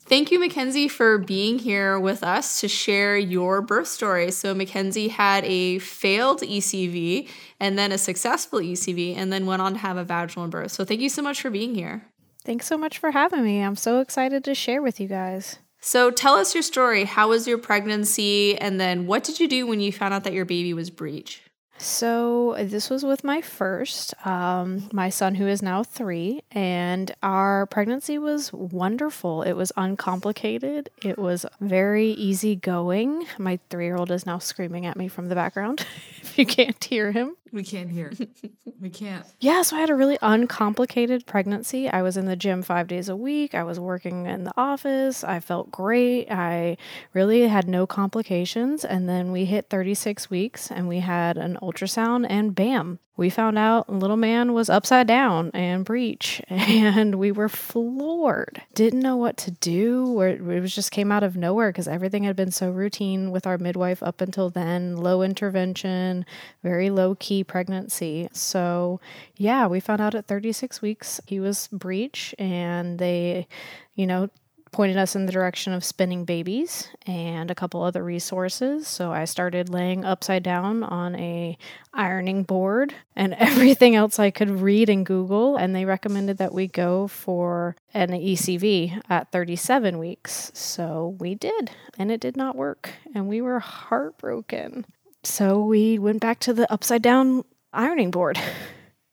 Thank 0.00 0.32
you, 0.32 0.40
Mackenzie, 0.40 0.88
for 0.88 1.18
being 1.18 1.58
here 1.58 2.00
with 2.00 2.24
us 2.24 2.60
to 2.62 2.68
share 2.68 3.16
your 3.16 3.60
birth 3.60 3.86
story. 3.86 4.30
So, 4.32 4.54
Mackenzie 4.54 5.08
had 5.08 5.44
a 5.44 5.78
failed 5.78 6.40
ECV 6.40 7.28
and 7.60 7.78
then 7.78 7.92
a 7.92 7.98
successful 7.98 8.58
ECV 8.58 9.16
and 9.16 9.32
then 9.32 9.46
went 9.46 9.62
on 9.62 9.74
to 9.74 9.78
have 9.78 9.98
a 9.98 10.04
vaginal 10.04 10.48
birth. 10.48 10.72
So, 10.72 10.84
thank 10.84 11.02
you 11.02 11.10
so 11.10 11.22
much 11.22 11.42
for 11.42 11.50
being 11.50 11.74
here. 11.74 12.06
Thanks 12.42 12.66
so 12.66 12.78
much 12.78 12.98
for 12.98 13.10
having 13.10 13.44
me. 13.44 13.60
I'm 13.60 13.76
so 13.76 14.00
excited 14.00 14.42
to 14.44 14.54
share 14.54 14.80
with 14.80 14.98
you 14.98 15.06
guys. 15.06 15.58
So, 15.80 16.10
tell 16.10 16.34
us 16.34 16.54
your 16.54 16.62
story. 16.62 17.04
How 17.04 17.28
was 17.28 17.46
your 17.46 17.58
pregnancy? 17.58 18.58
And 18.58 18.80
then, 18.80 19.06
what 19.06 19.22
did 19.22 19.38
you 19.38 19.48
do 19.48 19.66
when 19.66 19.80
you 19.80 19.92
found 19.92 20.12
out 20.12 20.24
that 20.24 20.32
your 20.32 20.44
baby 20.44 20.74
was 20.74 20.90
breech? 20.90 21.42
So, 21.80 22.56
this 22.58 22.90
was 22.90 23.04
with 23.04 23.22
my 23.22 23.40
first, 23.40 24.12
um, 24.26 24.88
my 24.92 25.10
son, 25.10 25.36
who 25.36 25.46
is 25.46 25.62
now 25.62 25.84
three, 25.84 26.42
and 26.50 27.14
our 27.22 27.66
pregnancy 27.66 28.18
was 28.18 28.52
wonderful. 28.52 29.42
It 29.42 29.52
was 29.52 29.70
uncomplicated, 29.76 30.90
it 31.02 31.18
was 31.18 31.46
very 31.60 32.10
easygoing. 32.10 33.26
My 33.38 33.60
three 33.70 33.84
year 33.84 33.96
old 33.96 34.10
is 34.10 34.26
now 34.26 34.38
screaming 34.38 34.86
at 34.86 34.96
me 34.96 35.06
from 35.06 35.28
the 35.28 35.36
background, 35.36 35.86
if 36.20 36.36
you 36.36 36.46
can't 36.46 36.82
hear 36.82 37.12
him. 37.12 37.36
We 37.52 37.64
can't 37.64 37.90
hear. 37.90 38.12
we 38.80 38.90
can't. 38.90 39.24
Yeah, 39.40 39.62
so 39.62 39.76
I 39.76 39.80
had 39.80 39.90
a 39.90 39.94
really 39.94 40.18
uncomplicated 40.22 41.26
pregnancy. 41.26 41.88
I 41.88 42.02
was 42.02 42.16
in 42.16 42.26
the 42.26 42.36
gym 42.36 42.62
five 42.62 42.86
days 42.86 43.08
a 43.08 43.16
week. 43.16 43.54
I 43.54 43.62
was 43.62 43.80
working 43.80 44.26
in 44.26 44.44
the 44.44 44.52
office. 44.56 45.24
I 45.24 45.40
felt 45.40 45.70
great. 45.70 46.30
I 46.30 46.76
really 47.12 47.48
had 47.48 47.68
no 47.68 47.86
complications. 47.86 48.84
And 48.84 49.08
then 49.08 49.32
we 49.32 49.44
hit 49.44 49.70
36 49.70 50.30
weeks 50.30 50.70
and 50.70 50.88
we 50.88 51.00
had 51.00 51.36
an 51.36 51.58
ultrasound, 51.62 52.26
and 52.28 52.54
bam, 52.54 52.98
we 53.18 53.28
found 53.30 53.58
out 53.58 53.90
little 53.90 54.16
man 54.16 54.54
was 54.54 54.70
upside 54.70 55.08
down 55.08 55.50
and 55.52 55.84
breech 55.84 56.40
and 56.48 57.16
we 57.16 57.32
were 57.32 57.48
floored. 57.48 58.62
Didn't 58.74 59.00
know 59.00 59.16
what 59.16 59.36
to 59.38 59.50
do. 59.50 60.20
It 60.20 60.40
was 60.40 60.72
just 60.72 60.92
came 60.92 61.10
out 61.10 61.24
of 61.24 61.36
nowhere 61.36 61.70
because 61.70 61.88
everything 61.88 62.22
had 62.22 62.36
been 62.36 62.52
so 62.52 62.70
routine 62.70 63.32
with 63.32 63.44
our 63.44 63.58
midwife 63.58 64.04
up 64.04 64.20
until 64.20 64.50
then. 64.50 64.96
Low 64.96 65.22
intervention 65.22 66.24
very 66.62 66.90
low 66.90 67.16
key 67.16 67.42
pregnancy. 67.42 68.28
So 68.32 69.00
yeah 69.36 69.66
we 69.66 69.80
found 69.80 70.00
out 70.00 70.14
at 70.14 70.28
36 70.28 70.80
weeks 70.80 71.20
he 71.26 71.40
was 71.40 71.68
breech 71.72 72.36
and 72.38 73.00
they 73.00 73.48
you 73.94 74.06
know 74.06 74.30
pointed 74.72 74.96
us 74.96 75.16
in 75.16 75.26
the 75.26 75.32
direction 75.32 75.72
of 75.72 75.84
spinning 75.84 76.24
babies 76.24 76.88
and 77.06 77.50
a 77.50 77.54
couple 77.54 77.82
other 77.82 78.02
resources. 78.02 78.86
So 78.86 79.12
I 79.12 79.24
started 79.24 79.68
laying 79.68 80.04
upside 80.04 80.42
down 80.42 80.82
on 80.82 81.14
a 81.16 81.56
ironing 81.92 82.42
board 82.42 82.94
and 83.16 83.34
everything 83.38 83.96
else 83.96 84.18
I 84.18 84.30
could 84.30 84.50
read 84.50 84.88
and 84.88 85.04
Google 85.04 85.56
and 85.56 85.74
they 85.74 85.84
recommended 85.84 86.38
that 86.38 86.54
we 86.54 86.66
go 86.66 87.08
for 87.08 87.76
an 87.94 88.10
ECV 88.10 89.00
at 89.08 89.32
37 89.32 89.98
weeks. 89.98 90.50
So 90.54 91.16
we 91.18 91.34
did 91.34 91.70
and 91.98 92.10
it 92.10 92.20
did 92.20 92.36
not 92.36 92.56
work 92.56 92.90
and 93.14 93.28
we 93.28 93.40
were 93.40 93.60
heartbroken. 93.60 94.86
So 95.24 95.64
we 95.64 95.98
went 95.98 96.20
back 96.20 96.40
to 96.40 96.52
the 96.52 96.70
upside 96.72 97.02
down 97.02 97.44
ironing 97.72 98.10
board. 98.10 98.38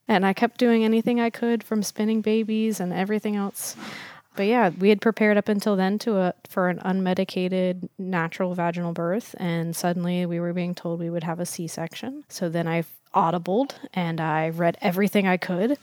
And 0.08 0.24
I 0.24 0.34
kept 0.34 0.60
doing 0.60 0.84
anything 0.84 1.20
I 1.20 1.32
could 1.32 1.64
from 1.64 1.82
spinning 1.82 2.22
babies 2.22 2.80
and 2.80 2.94
everything 2.94 3.36
else 3.36 3.76
but 4.36 4.48
yeah, 4.48 4.70
we 4.70 4.90
had 4.90 5.02
prepared 5.02 5.38
up 5.38 5.50
until 5.50 5.76
then 5.76 6.00
to 6.00 6.18
a 6.18 6.34
for 6.50 6.70
an 6.70 6.80
unmedicated 6.80 7.90
natural 7.98 8.54
vaginal 8.54 8.94
birth, 8.94 9.36
and 9.38 9.76
suddenly 9.76 10.26
we 10.26 10.40
were 10.40 10.54
being 10.54 10.76
told 10.76 11.00
we 11.00 11.10
would 11.10 11.24
have 11.24 11.40
a 11.40 11.46
C-section. 11.46 12.24
So 12.30 12.50
then 12.50 12.68
I 12.68 12.84
audibled 13.14 13.76
and 13.94 14.20
I 14.20 14.50
read 14.50 14.78
everything 14.82 15.26
I 15.26 15.38
could 15.38 15.78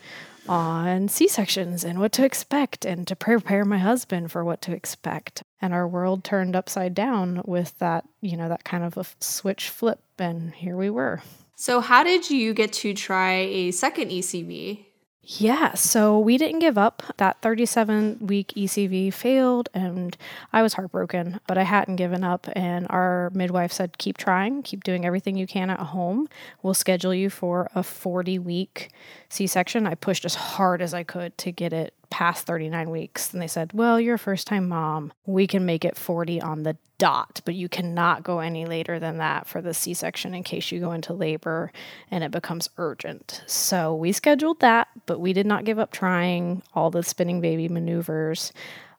on 0.49 1.09
C-sections 1.09 1.85
and 1.85 1.99
what 1.99 2.12
to 2.12 2.25
expect, 2.25 2.85
and 2.85 3.06
to 3.06 3.14
prepare 3.14 3.64
my 3.64 3.78
husband 3.78 4.32
for 4.32 4.44
what 4.44 4.61
to 4.62 4.73
expect. 4.73 5.42
And 5.61 5.73
our 5.73 5.87
world 5.87 6.25
turned 6.25 6.56
upside 6.56 6.94
down 6.94 7.42
with 7.44 7.78
that, 7.78 8.04
you 8.21 8.37
know, 8.37 8.49
that 8.49 8.64
kind 8.64 8.85
of 8.85 8.97
a 8.97 9.04
switch 9.21 9.68
flip, 9.68 10.00
and 10.18 10.52
here 10.54 10.76
we 10.76 10.90
were. 10.90 11.23
So, 11.54 11.80
how 11.80 12.02
did 12.02 12.28
you 12.28 12.54
get 12.54 12.73
to 12.75 12.92
try 12.92 13.35
a 13.35 13.71
second 13.71 14.11
ECV? 14.11 14.87
Yeah, 15.25 15.75
so 15.75 16.19
we 16.19 16.37
didn't 16.37 16.59
give 16.59 16.76
up. 16.76 17.02
That 17.19 17.41
37 17.43 18.26
week 18.26 18.52
ECV 18.57 19.14
failed 19.14 19.69
and 19.73 20.17
I 20.52 20.62
was 20.62 20.75
heartbroken, 20.75 21.38
but 21.47 21.57
I 21.57 21.62
hadn't 21.62 21.95
given 21.97 22.25
up. 22.25 22.49
And 22.57 22.88
our 22.91 23.31
midwife 23.33 23.71
said, 23.71 23.99
keep 23.99 24.19
trying, 24.19 24.64
keep 24.64 24.83
doing 24.83 25.07
everything 25.07 25.37
you 25.37 25.47
can 25.47 25.71
at 25.71 25.79
home. 25.79 26.29
We'll 26.62 26.75
schedule 26.75 27.14
you 27.14 27.31
for 27.31 27.71
a 27.73 27.85
40 27.85 28.41
week 28.41 28.91
C 29.29 29.47
section. 29.47 29.87
I 29.87 29.95
pushed 29.95 30.25
as 30.25 30.35
hard 30.35 30.83
as 30.83 30.93
I 30.93 31.05
could 31.05 31.38
to 31.38 31.52
get 31.52 31.73
it 31.73 31.95
past 32.12 32.47
39 32.47 32.90
weeks. 32.90 33.33
And 33.33 33.40
they 33.40 33.47
said, 33.47 33.73
Well, 33.73 33.99
you're 33.99 34.16
a 34.16 34.19
first 34.19 34.47
time 34.47 34.69
mom. 34.69 35.12
We 35.26 35.47
can 35.47 35.64
make 35.64 35.85
it 35.85 35.97
40 35.97 36.40
on 36.42 36.62
the 36.62 36.76
dot, 36.99 37.40
but 37.45 37.54
you 37.54 37.69
cannot 37.69 38.23
go 38.23 38.38
any 38.38 38.66
later 38.66 39.00
than 39.00 39.16
that 39.19 39.47
for 39.49 39.61
the 39.61 39.75
C 39.75 39.95
section 39.95 40.35
in 40.35 40.45
case 40.45 40.71
you 40.71 40.78
go 40.78 40.92
into 40.92 41.12
labor 41.14 41.73
and 42.11 42.23
it 42.23 42.31
becomes 42.31 42.69
urgent. 42.76 43.42
So 43.47 43.95
we 43.95 44.12
scheduled 44.12 44.61
that, 44.61 44.88
but 45.07 45.19
we 45.19 45.33
did 45.33 45.47
not 45.47 45.64
give 45.64 45.78
up 45.78 45.90
trying 45.90 46.62
all 46.75 46.90
the 46.90 47.02
spinning 47.02 47.40
baby 47.40 47.69
maneuvers. 47.69 48.52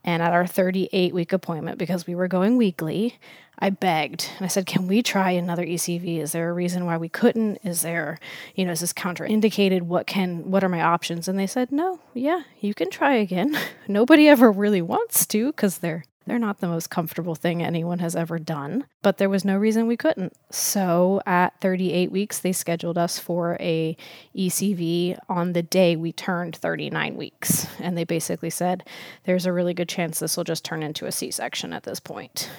And 0.03 0.22
at 0.22 0.34
our 0.34 0.46
38 0.46 1.13
week 1.13 1.32
appointment, 1.32 1.77
because 1.77 2.05
we 2.05 2.15
were 2.15 2.27
going 2.27 2.58
weekly, 2.58 3.17
I 3.60 3.69
begged 3.69 4.29
and 4.38 4.45
I 4.45 4.48
said, 4.48 4.65
Can 4.65 4.88
we 4.88 5.01
try 5.01 5.31
another 5.31 5.65
ECV? 5.65 6.19
Is 6.19 6.31
there 6.31 6.50
a 6.50 6.53
reason 6.53 6.86
why 6.86 6.98
we 6.98 7.10
couldn't? 7.10 7.60
Is 7.63 7.81
there, 7.81 8.19
you 8.55 8.65
know, 8.65 8.72
is 8.72 8.81
this 8.81 8.93
contraindicated? 8.93 9.83
What 9.83 10.07
can, 10.07 10.50
what 10.50 10.63
are 10.63 10.69
my 10.69 10.81
options? 10.81 11.27
And 11.27 11.38
they 11.38 11.48
said, 11.48 11.72
No, 11.72 12.00
yeah, 12.13 12.43
you 12.60 12.74
can 12.74 12.89
try 12.89 13.15
again. 13.15 13.57
Nobody 13.88 14.27
ever 14.27 14.51
really 14.51 14.81
wants 14.81 15.25
to 15.27 15.48
because 15.48 15.79
they're 15.79 16.03
they're 16.25 16.39
not 16.39 16.60
the 16.60 16.67
most 16.67 16.89
comfortable 16.89 17.36
thing 17.36 17.62
anyone 17.62 18.00
has 18.00 18.15
ever 18.15 18.39
done, 18.39 18.86
but 19.01 19.17
there 19.17 19.29
was 19.29 19.43
no 19.43 19.57
reason 19.57 19.88
we 19.88 19.98
couldn't. 19.98 20.33
So 20.51 21.22
at 21.25 21.60
38 21.60 22.12
weeks, 22.12 22.39
they 22.39 22.53
scheduled 22.53 22.98
us 22.98 23.19
for 23.19 23.57
a 23.60 23.98
ECV 24.36 25.17
on 25.27 25.53
the 25.53 25.63
day 25.63 25.95
we 25.95 26.13
turned 26.13 26.55
39 26.55 27.15
weeks. 27.15 27.67
And 27.79 27.98
they 27.98 28.05
basically 28.05 28.50
said, 28.50 28.88
there's 29.25 29.45
a 29.45 29.51
really 29.51 29.74
good 29.74 29.89
chance 29.89 30.19
this 30.19 30.38
will 30.38 30.45
just 30.45 30.63
turn 30.63 30.81
into 30.81 31.07
a 31.07 31.12
C 31.12 31.29
section 31.29 31.74
at 31.74 31.83
this 31.83 32.00
point. 32.00 32.50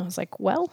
I 0.00 0.04
was 0.04 0.18
like, 0.18 0.38
well, 0.38 0.70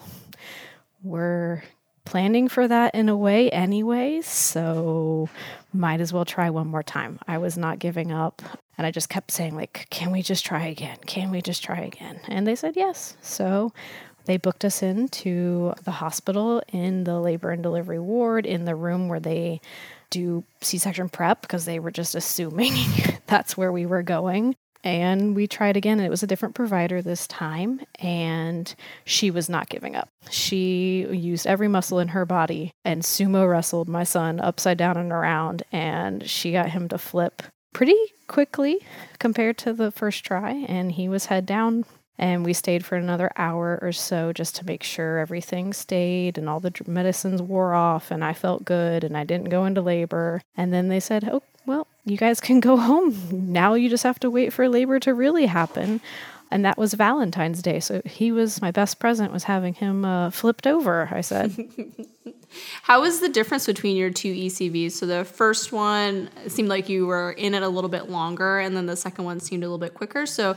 we're 1.03 1.63
planning 2.05 2.47
for 2.47 2.67
that 2.67 2.93
in 2.93 3.09
a 3.09 3.17
way 3.17 3.49
anyway, 3.49 4.21
so 4.21 5.27
might 5.73 5.99
as 5.99 6.13
well 6.13 6.25
try 6.25 6.49
one 6.49 6.67
more 6.67 6.83
time. 6.83 7.19
I 7.27 7.39
was 7.39 7.57
not 7.57 7.79
giving 7.79 8.11
up. 8.11 8.41
And 8.77 8.85
I 8.85 8.91
just 8.91 9.09
kept 9.09 9.31
saying, 9.31 9.55
like, 9.55 9.87
can 9.89 10.11
we 10.11 10.21
just 10.21 10.45
try 10.45 10.65
again? 10.65 10.97
Can 11.05 11.31
we 11.31 11.41
just 11.41 11.63
try 11.63 11.79
again? 11.79 12.19
And 12.27 12.45
they 12.45 12.55
said 12.55 12.75
yes. 12.75 13.15
So 13.21 13.71
they 14.25 14.37
booked 14.37 14.65
us 14.65 14.83
into 14.83 15.73
the 15.83 15.91
hospital 15.91 16.61
in 16.71 17.05
the 17.05 17.19
labor 17.19 17.51
and 17.51 17.63
delivery 17.63 17.99
ward 17.99 18.45
in 18.45 18.65
the 18.65 18.75
room 18.75 19.07
where 19.07 19.19
they 19.19 19.61
do 20.09 20.43
C 20.61 20.77
section 20.77 21.09
prep 21.09 21.41
because 21.41 21.65
they 21.65 21.79
were 21.79 21.91
just 21.91 22.15
assuming 22.15 22.73
that's 23.27 23.55
where 23.55 23.71
we 23.71 23.85
were 23.85 24.03
going. 24.03 24.55
And 24.85 25.35
we 25.35 25.47
tried 25.47 25.75
again, 25.75 25.97
and 25.97 26.05
it 26.05 26.11
was 26.11 26.21
a 26.21 26.27
different 26.27 26.53
provider 26.53 27.01
this 27.01 27.25
time, 27.25 27.81
and 27.97 28.73
she 29.03 29.31
was 29.31 29.49
not 29.49 29.67
giving 29.67 29.95
up. 29.95 30.09
She 30.29 31.07
used 31.09 31.47
every 31.47 31.67
muscle 31.67 31.97
in 31.97 32.09
her 32.09 32.23
body 32.23 32.71
and 32.85 33.01
sumo 33.01 33.49
wrestled 33.49 33.89
my 33.89 34.03
son 34.03 34.39
upside 34.39 34.77
down 34.77 34.95
and 34.95 35.11
around, 35.11 35.63
and 35.71 36.29
she 36.29 36.51
got 36.51 36.69
him 36.69 36.87
to 36.89 36.99
flip 36.99 37.41
pretty 37.73 37.97
quickly 38.27 38.85
compared 39.17 39.57
to 39.57 39.73
the 39.73 39.91
first 39.91 40.23
try, 40.23 40.51
and 40.67 40.91
he 40.91 41.09
was 41.09 41.25
head 41.25 41.47
down. 41.47 41.83
And 42.17 42.45
we 42.45 42.53
stayed 42.53 42.85
for 42.85 42.95
another 42.95 43.29
hour 43.35 43.77
or 43.81 43.91
so 43.91 44.31
just 44.31 44.55
to 44.57 44.65
make 44.65 44.83
sure 44.83 45.17
everything 45.17 45.73
stayed 45.73 46.37
and 46.37 46.47
all 46.47 46.61
the 46.61 46.71
medicines 46.85 47.41
wore 47.41 47.73
off, 47.73 48.11
and 48.11 48.23
I 48.23 48.33
felt 48.33 48.63
good 48.63 49.03
and 49.03 49.17
I 49.17 49.23
didn't 49.23 49.49
go 49.49 49.65
into 49.65 49.81
labor. 49.81 50.41
And 50.55 50.71
then 50.71 50.87
they 50.87 51.01
said, 51.01 51.27
Oh, 51.29 51.41
well, 51.65 51.87
you 52.05 52.17
guys 52.17 52.39
can 52.39 52.59
go 52.59 52.77
home. 52.77 53.15
Now 53.31 53.73
you 53.73 53.89
just 53.89 54.03
have 54.03 54.19
to 54.19 54.29
wait 54.29 54.53
for 54.53 54.69
labor 54.69 54.99
to 55.01 55.13
really 55.13 55.47
happen. 55.47 56.01
And 56.51 56.63
that 56.63 56.77
was 56.77 56.93
Valentine's 56.93 57.61
Day. 57.61 57.79
So 57.79 58.01
he 58.05 58.31
was 58.31 58.61
my 58.61 58.71
best 58.71 58.99
present 58.99 59.33
was 59.33 59.43
having 59.43 59.73
him 59.73 60.05
uh, 60.05 60.29
flipped 60.29 60.67
over, 60.67 61.09
I 61.11 61.21
said. 61.21 61.55
How 62.83 63.01
was 63.01 63.19
the 63.19 63.27
difference 63.27 63.65
between 63.65 63.97
your 63.97 64.11
two 64.11 64.33
ECVs? 64.33 64.93
So 64.93 65.05
the 65.05 65.25
first 65.25 65.71
one 65.71 66.29
seemed 66.47 66.69
like 66.69 66.87
you 66.87 67.07
were 67.07 67.31
in 67.31 67.55
it 67.55 67.63
a 67.63 67.67
little 67.67 67.89
bit 67.89 68.09
longer, 68.09 68.59
and 68.59 68.77
then 68.77 68.85
the 68.85 68.95
second 68.95 69.25
one 69.25 69.39
seemed 69.39 69.63
a 69.63 69.65
little 69.65 69.79
bit 69.79 69.93
quicker. 69.93 70.25
So, 70.25 70.55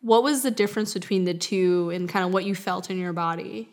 what 0.00 0.22
was 0.22 0.42
the 0.42 0.50
difference 0.50 0.92
between 0.92 1.24
the 1.24 1.34
two 1.34 1.90
and 1.90 2.08
kind 2.08 2.24
of 2.24 2.32
what 2.32 2.44
you 2.44 2.54
felt 2.54 2.90
in 2.90 2.98
your 2.98 3.12
body? 3.12 3.68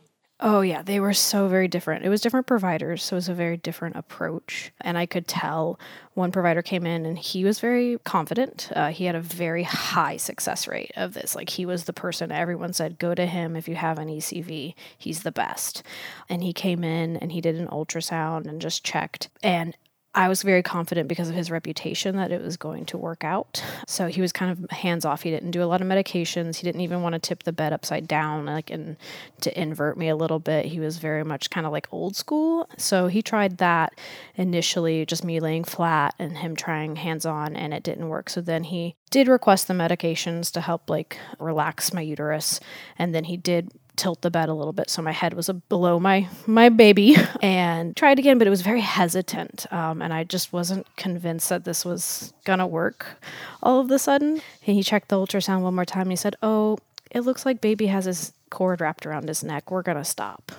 Oh, 0.45 0.59
yeah, 0.59 0.81
they 0.81 0.99
were 0.99 1.13
so 1.13 1.47
very 1.47 1.69
different. 1.69 2.03
It 2.03 2.09
was 2.09 2.19
different 2.19 2.47
providers, 2.47 3.01
so 3.01 3.15
it 3.15 3.19
was 3.19 3.29
a 3.29 3.33
very 3.33 3.55
different 3.55 3.95
approach. 3.95 4.73
And 4.81 4.97
I 4.97 5.05
could 5.05 5.25
tell 5.25 5.79
one 6.15 6.33
provider 6.33 6.61
came 6.61 6.85
in 6.85 7.05
and 7.05 7.17
he 7.17 7.45
was 7.45 7.61
very 7.61 7.97
confident. 8.03 8.69
Uh, 8.75 8.89
he 8.89 9.05
had 9.05 9.15
a 9.15 9.21
very 9.21 9.63
high 9.63 10.17
success 10.17 10.67
rate 10.67 10.91
of 10.97 11.13
this. 11.13 11.33
Like, 11.33 11.49
he 11.49 11.65
was 11.65 11.85
the 11.85 11.93
person 11.93 12.29
everyone 12.29 12.73
said, 12.73 12.99
go 12.99 13.15
to 13.15 13.25
him 13.25 13.55
if 13.55 13.69
you 13.69 13.75
have 13.75 13.97
an 13.97 14.09
ECV. 14.09 14.75
He's 14.97 15.23
the 15.23 15.31
best. 15.31 15.81
And 16.27 16.43
he 16.43 16.51
came 16.51 16.83
in 16.83 17.15
and 17.15 17.31
he 17.31 17.39
did 17.39 17.55
an 17.55 17.67
ultrasound 17.67 18.45
and 18.45 18.59
just 18.59 18.83
checked. 18.83 19.29
And 19.41 19.77
I 20.15 20.27
was 20.27 20.43
very 20.43 20.61
confident 20.61 21.07
because 21.07 21.29
of 21.29 21.35
his 21.35 21.49
reputation 21.49 22.17
that 22.17 22.31
it 22.31 22.39
was 22.39 22.55
going 22.55 22.85
to 22.85 22.97
work 22.97 23.23
out. 23.23 23.63
So 23.87 24.07
he 24.07 24.21
was 24.21 24.31
kind 24.31 24.51
of 24.51 24.69
hands 24.69 25.05
off. 25.05 25.23
He 25.23 25.31
didn't 25.31 25.51
do 25.51 25.63
a 25.63 25.65
lot 25.65 25.81
of 25.81 25.87
medications. 25.87 26.57
He 26.57 26.63
didn't 26.63 26.81
even 26.81 27.01
want 27.01 27.13
to 27.13 27.19
tip 27.19 27.43
the 27.43 27.51
bed 27.51 27.73
upside 27.73 28.07
down, 28.07 28.45
like 28.45 28.69
and 28.69 28.95
to 29.41 29.59
invert 29.59 29.97
me 29.97 30.09
a 30.09 30.15
little 30.15 30.37
bit. 30.37 30.65
He 30.65 30.79
was 30.79 30.97
very 30.99 31.23
much 31.23 31.49
kind 31.49 31.65
of 31.65 31.71
like 31.71 31.87
old 31.91 32.15
school. 32.15 32.69
So 32.77 33.07
he 33.07 33.23
tried 33.23 33.57
that 33.57 33.93
initially, 34.35 35.05
just 35.05 35.23
me 35.23 35.39
laying 35.39 35.63
flat 35.63 36.13
and 36.19 36.37
him 36.37 36.55
trying 36.55 36.95
hands 36.97 37.25
on, 37.25 37.55
and 37.55 37.73
it 37.73 37.81
didn't 37.81 38.09
work. 38.09 38.29
So 38.29 38.39
then 38.39 38.65
he 38.65 38.95
did 39.09 39.27
request 39.27 39.67
the 39.67 39.73
medications 39.73 40.51
to 40.51 40.61
help 40.61 40.89
like 40.91 41.17
relax 41.39 41.91
my 41.91 42.01
uterus, 42.01 42.59
and 42.99 43.15
then 43.15 43.23
he 43.23 43.37
did 43.37 43.71
tilt 43.95 44.21
the 44.21 44.31
bed 44.31 44.49
a 44.49 44.53
little 44.53 44.73
bit 44.73 44.89
so 44.89 45.01
my 45.01 45.11
head 45.11 45.33
was 45.33 45.49
below 45.69 45.99
my 45.99 46.27
my 46.47 46.69
baby 46.69 47.15
and 47.41 47.95
tried 47.95 48.19
again 48.19 48.37
but 48.37 48.47
it 48.47 48.49
was 48.49 48.61
very 48.61 48.81
hesitant 48.81 49.65
um, 49.71 50.01
and 50.01 50.13
i 50.13 50.23
just 50.23 50.51
wasn't 50.51 50.85
convinced 50.95 51.49
that 51.49 51.63
this 51.63 51.85
was 51.85 52.33
gonna 52.43 52.67
work 52.67 53.19
all 53.61 53.79
of 53.79 53.87
the 53.87 53.99
sudden. 53.99 54.41
And 54.65 54.75
he 54.75 54.83
checked 54.83 55.09
the 55.09 55.17
ultrasound 55.17 55.61
one 55.61 55.75
more 55.75 55.85
time 55.85 56.03
and 56.03 56.11
he 56.11 56.17
said 56.17 56.35
oh 56.43 56.77
it 57.11 57.21
looks 57.21 57.45
like 57.45 57.61
baby 57.61 57.87
has 57.87 58.05
his 58.05 58.33
cord 58.49 58.81
wrapped 58.81 59.05
around 59.05 59.27
his 59.27 59.43
neck. 59.43 59.71
We're 59.71 59.81
gonna 59.81 60.03
stop. 60.03 60.51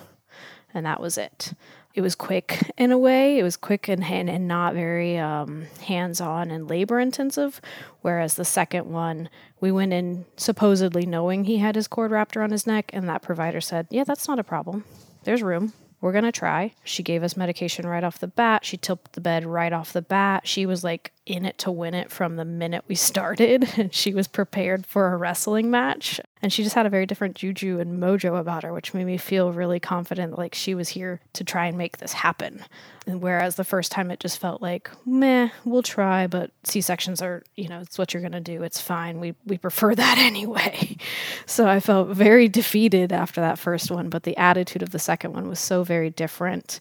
And 0.72 0.86
that 0.86 1.00
was 1.00 1.18
it 1.18 1.52
it 1.94 2.00
was 2.00 2.16
quick 2.16 2.72
in 2.76 2.90
a 2.90 2.98
way. 2.98 3.38
It 3.38 3.44
was 3.44 3.56
quick 3.56 3.88
and 3.88 4.04
and, 4.04 4.28
and 4.28 4.48
not 4.48 4.74
very 4.74 5.16
um, 5.16 5.66
hands 5.82 6.20
on 6.20 6.50
and 6.50 6.68
labor 6.68 6.98
intensive. 6.98 7.60
Whereas 8.02 8.34
the 8.34 8.44
second 8.44 8.86
one, 8.90 9.28
we 9.60 9.70
went 9.70 9.92
in 9.92 10.24
supposedly 10.36 11.06
knowing 11.06 11.44
he 11.44 11.58
had 11.58 11.76
his 11.76 11.88
cord 11.88 12.10
wrapped 12.10 12.36
around 12.36 12.50
his 12.50 12.66
neck, 12.66 12.90
and 12.92 13.08
that 13.08 13.22
provider 13.22 13.60
said, 13.60 13.86
"Yeah, 13.90 14.04
that's 14.04 14.26
not 14.26 14.38
a 14.38 14.44
problem. 14.44 14.84
There's 15.22 15.42
room." 15.42 15.72
We're 16.04 16.12
to 16.20 16.32
try. 16.32 16.74
She 16.84 17.02
gave 17.02 17.22
us 17.22 17.34
medication 17.34 17.86
right 17.86 18.04
off 18.04 18.18
the 18.18 18.26
bat. 18.26 18.66
She 18.66 18.76
tilted 18.76 19.14
the 19.14 19.22
bed 19.22 19.46
right 19.46 19.72
off 19.72 19.94
the 19.94 20.02
bat. 20.02 20.46
She 20.46 20.66
was 20.66 20.84
like 20.84 21.12
in 21.24 21.46
it 21.46 21.56
to 21.60 21.70
win 21.70 21.94
it 21.94 22.12
from 22.12 22.36
the 22.36 22.44
minute 22.44 22.84
we 22.86 22.94
started. 23.10 23.66
And 23.78 23.94
she 23.94 24.12
was 24.12 24.28
prepared 24.28 24.84
for 24.84 25.14
a 25.14 25.16
wrestling 25.16 25.70
match. 25.70 26.20
And 26.44 26.52
she 26.52 26.62
just 26.62 26.74
had 26.74 26.84
a 26.84 26.90
very 26.90 27.06
different 27.06 27.36
juju 27.36 27.80
and 27.80 27.98
mojo 27.98 28.38
about 28.38 28.64
her, 28.64 28.72
which 28.74 28.92
made 28.92 29.06
me 29.06 29.16
feel 29.16 29.50
really 29.50 29.80
confident 29.80 30.36
like 30.36 30.54
she 30.54 30.74
was 30.74 30.90
here 30.90 31.22
to 31.32 31.42
try 31.42 31.68
and 31.68 31.78
make 31.78 31.96
this 31.96 32.12
happen. 32.12 32.62
And 33.06 33.22
whereas 33.22 33.54
the 33.56 33.64
first 33.64 33.90
time 33.90 34.10
it 34.10 34.20
just 34.20 34.38
felt 34.38 34.60
like, 34.60 34.90
meh, 35.06 35.48
we'll 35.64 35.82
try, 35.82 36.26
but 36.26 36.50
C 36.62 36.82
sections 36.82 37.22
are, 37.22 37.42
you 37.56 37.68
know, 37.68 37.80
it's 37.80 37.96
what 37.96 38.12
you're 38.12 38.22
gonna 38.22 38.42
do. 38.42 38.62
It's 38.62 38.78
fine. 38.78 39.20
We 39.20 39.34
we 39.46 39.56
prefer 39.56 39.94
that 39.94 40.18
anyway. 40.18 40.98
so 41.46 41.66
I 41.66 41.80
felt 41.80 42.08
very 42.08 42.46
defeated 42.46 43.10
after 43.10 43.40
that 43.40 43.58
first 43.58 43.90
one, 43.90 44.10
but 44.10 44.24
the 44.24 44.36
attitude 44.36 44.82
of 44.82 44.90
the 44.90 44.98
second 44.98 45.32
one 45.32 45.48
was 45.48 45.60
so 45.60 45.82
very 45.82 46.10
different. 46.10 46.78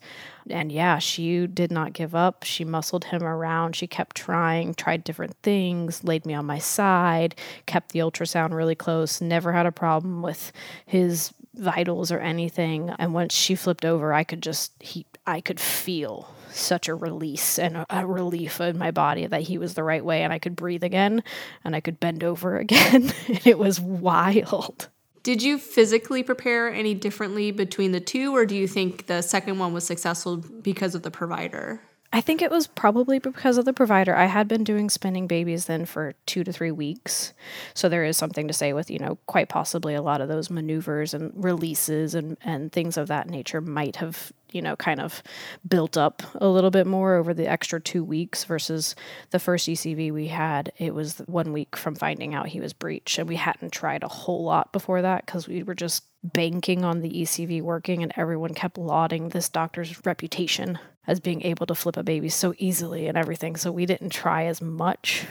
And 0.50 0.72
yeah, 0.72 1.00
she 1.00 1.48
did 1.48 1.72
not 1.72 1.94
give 1.94 2.14
up. 2.16 2.44
She 2.44 2.66
muscled 2.66 3.06
him 3.06 3.24
around. 3.24 3.76
She 3.76 3.88
kept 3.88 4.16
trying, 4.16 4.74
tried 4.74 5.04
different 5.04 5.36
things, 5.44 6.04
laid 6.04 6.26
me 6.26 6.34
on 6.34 6.46
my 6.46 6.60
side, 6.60 7.36
kept 7.66 7.92
the 7.92 8.00
ultrasound 8.00 8.54
really 8.54 8.76
close, 8.76 9.22
never 9.22 9.54
had 9.54 9.66
a 9.66 9.72
problem 9.72 10.22
with 10.22 10.52
his 10.86 11.34
vitals 11.56 12.12
or 12.12 12.20
anything. 12.20 12.90
And 13.00 13.14
once 13.14 13.34
she 13.34 13.56
flipped 13.56 13.86
over, 13.86 14.14
I 14.14 14.24
could 14.24 14.42
just, 14.42 14.74
he, 14.80 15.06
I 15.26 15.40
could 15.40 15.60
feel 15.60 16.34
such 16.50 16.88
a 16.88 16.96
release 16.96 17.58
and 17.58 17.86
a, 17.90 18.06
relief 18.06 18.62
in 18.62 18.78
my 18.78 18.92
body 18.92 19.26
that 19.26 19.42
he 19.42 19.58
was 19.58 19.74
the 19.74 19.84
right 19.84 20.04
way 20.04 20.24
and 20.24 20.32
I 20.32 20.40
could 20.40 20.56
breathe 20.56 20.84
again 20.84 21.24
and 21.64 21.76
I 21.76 21.80
could 21.80 22.00
bend 22.00 22.24
over 22.24 22.58
again. 22.60 23.12
it 23.28 23.58
was 23.58 23.80
wild. 23.80 24.90
Did 25.24 25.42
you 25.42 25.58
physically 25.58 26.22
prepare 26.22 26.70
any 26.70 26.94
differently 26.94 27.52
between 27.52 27.94
the 27.94 28.02
two, 28.02 28.36
or 28.36 28.46
do 28.46 28.56
you 28.56 28.68
think 28.68 29.08
the 29.08 29.22
second 29.22 29.58
one 29.58 29.74
was 29.74 29.86
successful 29.86 30.38
because 30.38 30.96
of 30.96 31.04
the 31.04 31.12
provider? 31.12 31.80
I 32.14 32.22
think 32.22 32.44
it 32.44 32.52
was 32.52 32.68
probably 32.68 33.18
because 33.18 33.58
of 33.58 33.66
the 33.66 33.74
provider. 33.74 34.16
I 34.16 34.26
had 34.26 34.48
been 34.48 34.64
doing 34.64 34.92
spinning 34.92 35.26
babies 35.26 35.66
then 35.66 35.86
for 35.86 36.14
two 36.28 36.44
to 36.44 36.54
three 36.54 36.72
weeks. 36.72 37.34
So 37.74 37.90
there 37.90 38.06
is 38.06 38.18
something 38.18 38.48
to 38.48 38.54
say 38.54 38.72
with, 38.72 38.92
you 38.92 39.00
know, 39.00 39.18
quite 39.26 39.50
possibly 39.50 39.96
a 39.96 40.02
lot 40.04 40.22
of 40.22 40.28
those 40.28 40.52
maneuvers 40.52 41.16
and 41.16 41.34
releases 41.36 42.14
and, 42.14 42.38
and 42.44 42.72
things 42.72 42.98
of 42.98 43.08
that 43.08 43.32
nature 43.32 43.62
might 43.62 43.96
have 43.96 44.32
you 44.52 44.62
know, 44.62 44.76
kind 44.76 45.02
of 45.02 45.24
built 45.68 45.98
up 45.98 46.22
a 46.36 46.48
little 46.48 46.70
bit 46.70 46.86
more 46.86 47.16
over 47.16 47.34
the 47.34 47.50
extra 47.50 47.82
two 47.82 48.04
weeks 48.04 48.44
versus 48.44 48.94
the 49.32 49.40
first 49.40 49.68
ECV 49.68 50.14
we 50.14 50.28
had. 50.28 50.72
It 50.78 50.94
was 50.94 51.24
one 51.26 51.54
week 51.54 51.76
from 51.76 51.96
finding 51.96 52.36
out 52.36 52.50
he 52.50 52.60
was 52.60 52.72
breech, 52.72 53.18
and 53.18 53.28
we 53.28 53.36
hadn't 53.36 53.74
tried 53.74 54.04
a 54.04 54.08
whole 54.08 54.44
lot 54.44 54.72
before 54.72 55.02
that 55.02 55.26
because 55.26 55.48
we 55.48 55.64
were 55.64 55.74
just 55.74 56.04
banking 56.24 56.86
on 56.86 57.02
the 57.02 57.10
ECV 57.10 57.64
working, 57.64 58.04
and 58.04 58.14
everyone 58.16 58.54
kept 58.54 58.78
lauding 58.78 59.30
this 59.30 59.50
doctor's 59.50 60.06
reputation 60.06 60.78
as 61.08 61.20
being 61.20 61.42
able 61.44 61.66
to 61.66 61.76
flip 61.76 61.98
a 61.98 62.04
baby 62.04 62.30
so 62.30 62.54
easily 62.58 63.08
and 63.08 63.18
everything. 63.18 63.56
So 63.56 63.72
we 63.72 63.86
didn't 63.86 64.12
try 64.12 64.46
as 64.46 64.62
much 64.62 65.26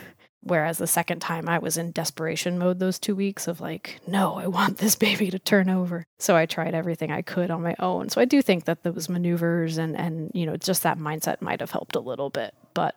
Whereas 0.44 0.78
the 0.78 0.88
second 0.88 1.20
time 1.20 1.48
I 1.48 1.58
was 1.60 1.76
in 1.76 1.92
desperation 1.92 2.58
mode 2.58 2.80
those 2.80 2.98
two 2.98 3.14
weeks 3.14 3.46
of 3.46 3.60
like, 3.60 4.00
no, 4.08 4.34
I 4.34 4.48
want 4.48 4.78
this 4.78 4.96
baby 5.08 5.30
to 5.30 5.38
turn 5.38 5.70
over. 5.70 6.04
So 6.18 6.36
I 6.36 6.46
tried 6.46 6.74
everything 6.74 7.12
I 7.12 7.22
could 7.22 7.50
on 7.50 7.62
my 7.62 7.76
own. 7.78 8.08
So 8.08 8.20
I 8.20 8.24
do 8.24 8.42
think 8.42 8.64
that 8.64 8.82
those 8.82 9.08
maneuvers 9.08 9.78
and, 9.78 9.96
and 9.96 10.30
you 10.34 10.44
know, 10.44 10.56
just 10.56 10.82
that 10.82 10.98
mindset 10.98 11.40
might 11.40 11.60
have 11.60 11.70
helped 11.70 11.94
a 11.94 12.00
little 12.00 12.28
bit, 12.28 12.54
but 12.74 12.96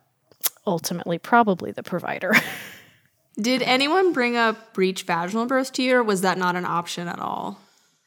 ultimately, 0.65 1.19
probably 1.19 1.71
the 1.71 1.83
provider. 1.83 2.33
Did 3.37 3.61
anyone 3.61 4.13
bring 4.13 4.37
up 4.37 4.73
breech 4.73 5.03
vaginal 5.03 5.45
birth 5.45 5.73
to 5.73 5.83
you, 5.83 5.97
or 5.97 6.03
was 6.03 6.21
that 6.21 6.37
not 6.37 6.55
an 6.55 6.65
option 6.65 7.07
at 7.07 7.19
all? 7.19 7.59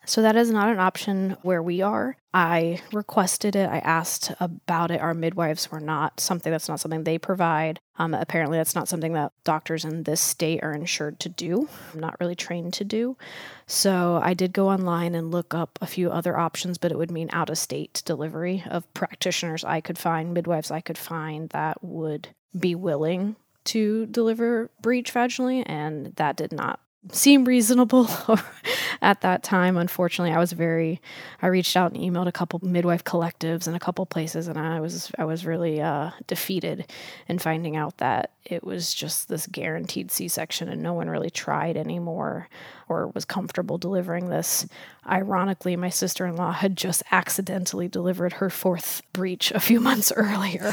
So 0.09 0.23
that 0.23 0.37
is 0.37 0.51
not 0.51 0.71
an 0.71 0.79
option 0.79 1.37
where 1.43 1.63
we 1.63 1.83
are. 1.83 2.17
I 2.33 2.81
requested 2.95 3.55
it. 3.55 3.69
I 3.69 3.81
asked 3.81 4.33
about 4.41 4.91
it. 4.91 5.03
Our 5.03 5.13
midwives 5.13 5.71
were 5.71 5.81
not 5.81 6.19
something 6.19 6.51
that's 6.51 6.67
not 6.67 6.81
something 6.81 7.05
they 7.05 7.19
provide. 7.19 7.79
Um, 7.99 8.15
apparently, 8.15 8.57
that's 8.57 8.75
not 8.75 8.89
something 8.89 9.13
that 9.13 9.33
doctors 9.45 9.85
in 9.85 10.05
this 10.05 10.23
state 10.23 10.61
are 10.63 10.73
insured 10.73 11.21
to 11.21 11.29
do. 11.29 11.69
I'm 11.93 12.01
not 12.01 12.17
really 12.21 12.35
trained 12.35 12.73
to 12.75 12.85
do. 12.85 13.19
So 13.67 14.19
I 14.23 14.33
did 14.33 14.55
go 14.55 14.71
online 14.71 15.15
and 15.15 15.31
look 15.31 15.53
up 15.53 15.79
a 15.83 15.87
few 15.87 16.11
other 16.11 16.39
options, 16.39 16.79
but 16.79 16.91
it 16.91 16.97
would 16.97 17.11
mean 17.11 17.29
out 17.35 17.51
of 17.51 17.59
state 17.59 18.01
delivery 18.07 18.65
of 18.71 18.91
practitioners 18.95 19.63
I 19.63 19.83
could 19.83 19.99
find, 19.99 20.33
midwives 20.33 20.71
I 20.71 20.81
could 20.81 20.97
find 20.97 21.51
that 21.51 21.85
would 21.85 22.29
be 22.59 22.75
willing 22.75 23.37
to 23.65 24.07
deliver 24.07 24.71
breech 24.81 25.13
vaginally, 25.13 25.65
and 25.67 26.17
that 26.17 26.37
did 26.37 26.53
not 26.53 26.81
seem 27.13 27.45
reasonable 27.45 28.09
at 29.03 29.21
that 29.21 29.43
time. 29.43 29.77
Unfortunately, 29.77 30.35
I 30.35 30.39
was 30.39 30.53
very 30.53 31.01
I 31.41 31.47
reached 31.47 31.77
out 31.77 31.93
and 31.93 32.01
emailed 32.01 32.27
a 32.27 32.33
couple 32.33 32.61
midwife 32.63 33.05
collectives 33.05 33.67
and 33.67 33.77
a 33.77 33.81
couple 33.81 34.05
places 34.07 34.49
and 34.49 34.59
I 34.59 34.81
was 34.81 35.11
I 35.19 35.25
was 35.25 35.47
really 35.47 35.81
uh, 35.81 36.11
defeated 36.27 36.91
in 37.29 37.39
finding 37.39 37.77
out 37.77 37.99
that 37.99 38.33
it 38.45 38.65
was 38.65 38.95
just 38.95 39.29
this 39.29 39.47
guaranteed 39.47 40.11
C-section 40.11 40.69
and 40.69 40.83
no 40.83 40.95
one 40.95 41.09
really 41.09 41.31
tried 41.31 41.77
anymore 41.77 42.49
or 42.89 43.09
was 43.09 43.25
comfortable 43.25 43.79
delivering 43.79 44.29
this. 44.29 44.67
Ironically, 45.09 45.77
my 45.77 45.91
sister-in-law 45.91 46.53
had 46.53 46.77
just 46.77 47.03
accidentally 47.11 47.89
delivered 47.89 48.35
her 48.35 48.51
fourth 48.51 49.03
breech 49.13 49.51
a 49.53 49.61
few 49.61 49.81
months 49.89 50.13
earlier. 50.15 50.73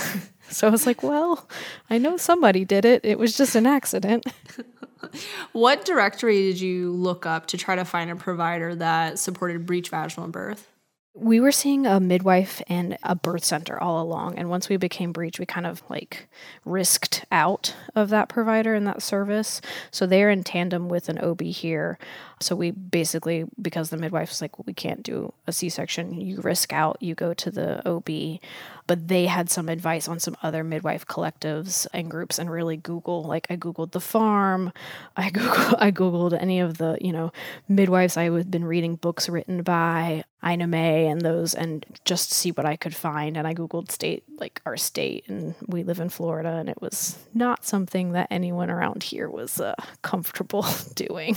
So 0.49 0.67
I 0.67 0.69
was 0.69 0.85
like, 0.85 1.03
well, 1.03 1.47
I 1.89 1.97
know 1.97 2.17
somebody 2.17 2.65
did 2.65 2.85
it. 2.85 3.03
It 3.03 3.19
was 3.19 3.35
just 3.35 3.55
an 3.55 3.65
accident. 3.65 4.25
what 5.51 5.85
directory 5.85 6.43
did 6.43 6.59
you 6.59 6.91
look 6.91 7.25
up 7.25 7.47
to 7.47 7.57
try 7.57 7.75
to 7.75 7.85
find 7.85 8.09
a 8.09 8.15
provider 8.15 8.75
that 8.75 9.19
supported 9.19 9.65
breech 9.65 9.89
vaginal 9.89 10.29
birth? 10.29 10.67
We 11.17 11.39
were 11.39 11.53
seeing 11.53 11.85
a 11.85 12.01
midwife 12.01 12.61
and 12.67 12.97
a 13.01 13.15
birth 13.15 13.45
center 13.45 13.81
all 13.81 14.01
along. 14.03 14.37
And 14.37 14.49
once 14.49 14.67
we 14.67 14.75
became 14.75 15.13
breech, 15.13 15.39
we 15.39 15.45
kind 15.45 15.65
of 15.65 15.81
like 15.89 16.27
risked 16.65 17.23
out 17.31 17.73
of 17.95 18.09
that 18.09 18.27
provider 18.27 18.75
and 18.75 18.85
that 18.85 19.01
service. 19.01 19.61
So 19.91 20.05
they're 20.05 20.29
in 20.29 20.43
tandem 20.43 20.89
with 20.89 21.07
an 21.07 21.17
OB 21.19 21.41
here. 21.43 21.97
So 22.41 22.55
we 22.55 22.71
basically, 22.71 23.45
because 23.61 23.89
the 23.89 23.97
midwife 23.97 24.29
was 24.29 24.41
like, 24.41 24.57
well, 24.57 24.65
we 24.67 24.73
can't 24.73 25.03
do 25.03 25.33
a 25.47 25.53
C 25.53 25.69
section, 25.69 26.19
you 26.19 26.41
risk 26.41 26.73
out, 26.73 26.97
you 26.99 27.15
go 27.15 27.33
to 27.33 27.49
the 27.49 27.87
OB. 27.87 28.39
but 28.87 29.07
they 29.07 29.25
had 29.25 29.49
some 29.49 29.69
advice 29.69 30.07
on 30.07 30.19
some 30.19 30.35
other 30.43 30.63
midwife 30.63 31.07
collectives 31.07 31.87
and 31.93 32.11
groups 32.11 32.37
and 32.37 32.51
really 32.51 32.77
Google. 32.77 33.23
Like 33.23 33.47
I 33.49 33.55
Googled 33.55 33.91
the 33.91 34.01
farm, 34.01 34.73
I 35.17 35.29
Googled, 35.29 35.75
I 35.79 35.91
Googled 35.91 36.39
any 36.39 36.59
of 36.59 36.77
the, 36.77 36.97
you 36.99 37.13
know, 37.13 37.31
midwives 37.67 38.17
I 38.17 38.29
had 38.29 38.51
been 38.51 38.65
reading 38.65 38.95
books 38.95 39.29
written 39.29 39.63
by, 39.63 40.23
Ina 40.45 40.67
May 40.67 41.07
and 41.07 41.21
those, 41.21 41.55
and 41.55 41.85
just 42.05 42.31
see 42.31 42.51
what 42.51 42.65
I 42.65 42.75
could 42.75 42.95
find. 42.95 43.35
And 43.37 43.47
I 43.47 43.53
Googled 43.53 43.91
state, 43.91 44.23
like 44.37 44.61
our 44.65 44.77
state, 44.77 45.25
and 45.27 45.55
we 45.67 45.83
live 45.83 45.99
in 45.99 46.09
Florida, 46.09 46.49
and 46.49 46.69
it 46.69 46.81
was 46.81 47.17
not 47.33 47.65
something 47.65 48.11
that 48.11 48.27
anyone 48.29 48.69
around 48.69 49.03
here 49.03 49.29
was 49.29 49.59
uh, 49.59 49.73
comfortable 50.03 50.65
doing. 50.95 51.35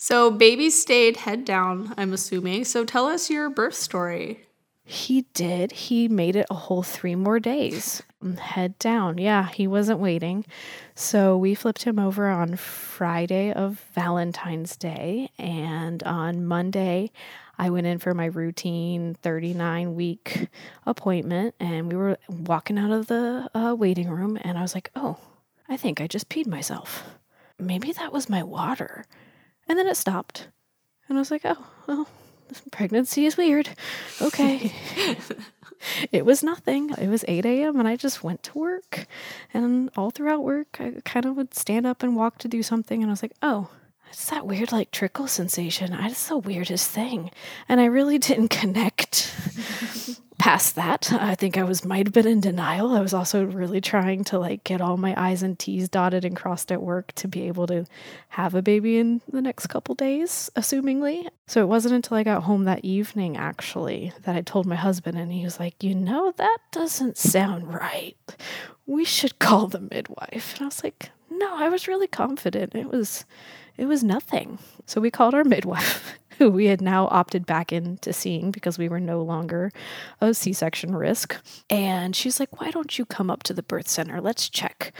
So, 0.00 0.30
baby 0.30 0.70
stayed 0.70 1.18
head 1.18 1.44
down, 1.44 1.92
I'm 1.96 2.12
assuming. 2.12 2.64
So, 2.64 2.84
tell 2.84 3.06
us 3.06 3.28
your 3.28 3.50
birth 3.50 3.74
story. 3.74 4.46
He 4.88 5.26
did. 5.34 5.70
He 5.72 6.08
made 6.08 6.34
it 6.34 6.46
a 6.48 6.54
whole 6.54 6.82
three 6.82 7.14
more 7.14 7.38
days. 7.38 8.02
Head 8.40 8.78
down. 8.78 9.18
Yeah, 9.18 9.48
he 9.50 9.66
wasn't 9.66 10.00
waiting. 10.00 10.46
So 10.94 11.36
we 11.36 11.54
flipped 11.54 11.82
him 11.82 11.98
over 11.98 12.28
on 12.28 12.56
Friday 12.56 13.52
of 13.52 13.84
Valentine's 13.92 14.78
Day. 14.78 15.30
And 15.36 16.02
on 16.04 16.46
Monday, 16.46 17.10
I 17.58 17.68
went 17.68 17.86
in 17.86 17.98
for 17.98 18.14
my 18.14 18.24
routine 18.24 19.14
39 19.20 19.94
week 19.94 20.48
appointment. 20.86 21.54
And 21.60 21.92
we 21.92 21.98
were 21.98 22.16
walking 22.30 22.78
out 22.78 22.90
of 22.90 23.08
the 23.08 23.50
uh, 23.54 23.74
waiting 23.74 24.08
room. 24.08 24.38
And 24.40 24.56
I 24.56 24.62
was 24.62 24.74
like, 24.74 24.90
oh, 24.96 25.18
I 25.68 25.76
think 25.76 26.00
I 26.00 26.06
just 26.06 26.30
peed 26.30 26.46
myself. 26.46 27.04
Maybe 27.58 27.92
that 27.92 28.10
was 28.10 28.30
my 28.30 28.42
water. 28.42 29.04
And 29.68 29.78
then 29.78 29.86
it 29.86 29.96
stopped. 29.96 30.48
And 31.08 31.18
I 31.18 31.20
was 31.20 31.30
like, 31.30 31.42
oh, 31.44 31.66
well, 31.86 32.08
pregnancy 32.70 33.26
is 33.26 33.36
weird. 33.36 33.68
Okay. 34.20 34.72
it 36.12 36.24
was 36.24 36.42
nothing. 36.42 36.90
It 36.90 37.08
was 37.08 37.24
8 37.28 37.44
a.m. 37.46 37.78
and 37.78 37.88
I 37.88 37.96
just 37.96 38.24
went 38.24 38.42
to 38.44 38.58
work. 38.58 39.06
And 39.52 39.90
all 39.96 40.10
throughout 40.10 40.42
work, 40.42 40.76
I 40.80 40.94
kind 41.04 41.26
of 41.26 41.36
would 41.36 41.54
stand 41.54 41.86
up 41.86 42.02
and 42.02 42.16
walk 42.16 42.38
to 42.38 42.48
do 42.48 42.62
something. 42.62 43.02
And 43.02 43.10
I 43.10 43.12
was 43.12 43.22
like, 43.22 43.36
oh, 43.42 43.70
it's 44.10 44.30
that 44.30 44.46
weird, 44.46 44.72
like 44.72 44.90
trickle 44.90 45.26
sensation. 45.26 45.92
It's 45.92 46.28
the 46.28 46.38
weirdest 46.38 46.90
thing. 46.90 47.30
And 47.68 47.80
I 47.80 47.86
really 47.86 48.18
didn't 48.18 48.48
connect 48.62 49.34
past 50.38 50.76
that. 50.76 51.12
I 51.12 51.34
think 51.34 51.56
I 51.56 51.64
was 51.64 51.84
might 51.84 52.06
have 52.06 52.12
been 52.12 52.26
in 52.26 52.40
denial. 52.40 52.92
I 52.92 53.00
was 53.00 53.12
also 53.12 53.44
really 53.44 53.80
trying 53.80 54.24
to 54.24 54.38
like 54.38 54.64
get 54.64 54.80
all 54.80 54.96
my 54.96 55.14
I's 55.20 55.42
and 55.42 55.58
T's 55.58 55.88
dotted 55.88 56.24
and 56.24 56.36
crossed 56.36 56.70
at 56.72 56.82
work 56.82 57.12
to 57.16 57.28
be 57.28 57.42
able 57.48 57.66
to 57.66 57.84
have 58.30 58.54
a 58.54 58.62
baby 58.62 58.98
in 58.98 59.20
the 59.30 59.42
next 59.42 59.66
couple 59.66 59.94
days, 59.94 60.50
assumingly. 60.56 61.28
So 61.46 61.60
it 61.60 61.68
wasn't 61.68 61.94
until 61.94 62.16
I 62.16 62.22
got 62.22 62.44
home 62.44 62.64
that 62.64 62.84
evening 62.84 63.36
actually 63.36 64.12
that 64.22 64.36
I 64.36 64.42
told 64.42 64.66
my 64.66 64.76
husband 64.76 65.18
and 65.18 65.32
he 65.32 65.44
was 65.44 65.58
like, 65.58 65.82
"You 65.82 65.94
know, 65.94 66.32
that 66.36 66.58
doesn't 66.70 67.18
sound 67.18 67.74
right. 67.74 68.16
We 68.86 69.04
should 69.04 69.38
call 69.38 69.66
the 69.66 69.80
midwife." 69.80 70.54
And 70.54 70.62
I 70.62 70.66
was 70.66 70.84
like, 70.84 71.10
"No, 71.30 71.56
I 71.56 71.68
was 71.68 71.88
really 71.88 72.08
confident. 72.08 72.74
It 72.74 72.90
was 72.90 73.24
it 73.76 73.86
was 73.86 74.04
nothing." 74.04 74.58
So 74.86 75.00
we 75.00 75.10
called 75.10 75.34
our 75.34 75.44
midwife 75.44 76.14
who 76.38 76.50
we 76.50 76.66
had 76.66 76.80
now 76.80 77.08
opted 77.08 77.44
back 77.44 77.72
into 77.72 78.12
seeing 78.12 78.50
because 78.50 78.78
we 78.78 78.88
were 78.88 79.00
no 79.00 79.22
longer 79.22 79.70
a 80.20 80.32
C 80.32 80.52
section 80.52 80.94
risk. 80.94 81.36
And 81.68 82.14
she's 82.16 82.40
like, 82.40 82.60
Why 82.60 82.70
don't 82.70 82.98
you 82.98 83.04
come 83.04 83.30
up 83.30 83.42
to 83.44 83.54
the 83.54 83.62
birth 83.62 83.88
center? 83.88 84.20
Let's 84.20 84.48
check. 84.48 84.92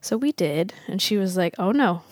So 0.00 0.16
we 0.16 0.32
did. 0.32 0.72
And 0.88 1.02
she 1.02 1.16
was 1.16 1.36
like, 1.36 1.54
Oh 1.58 1.72
no, 1.72 2.02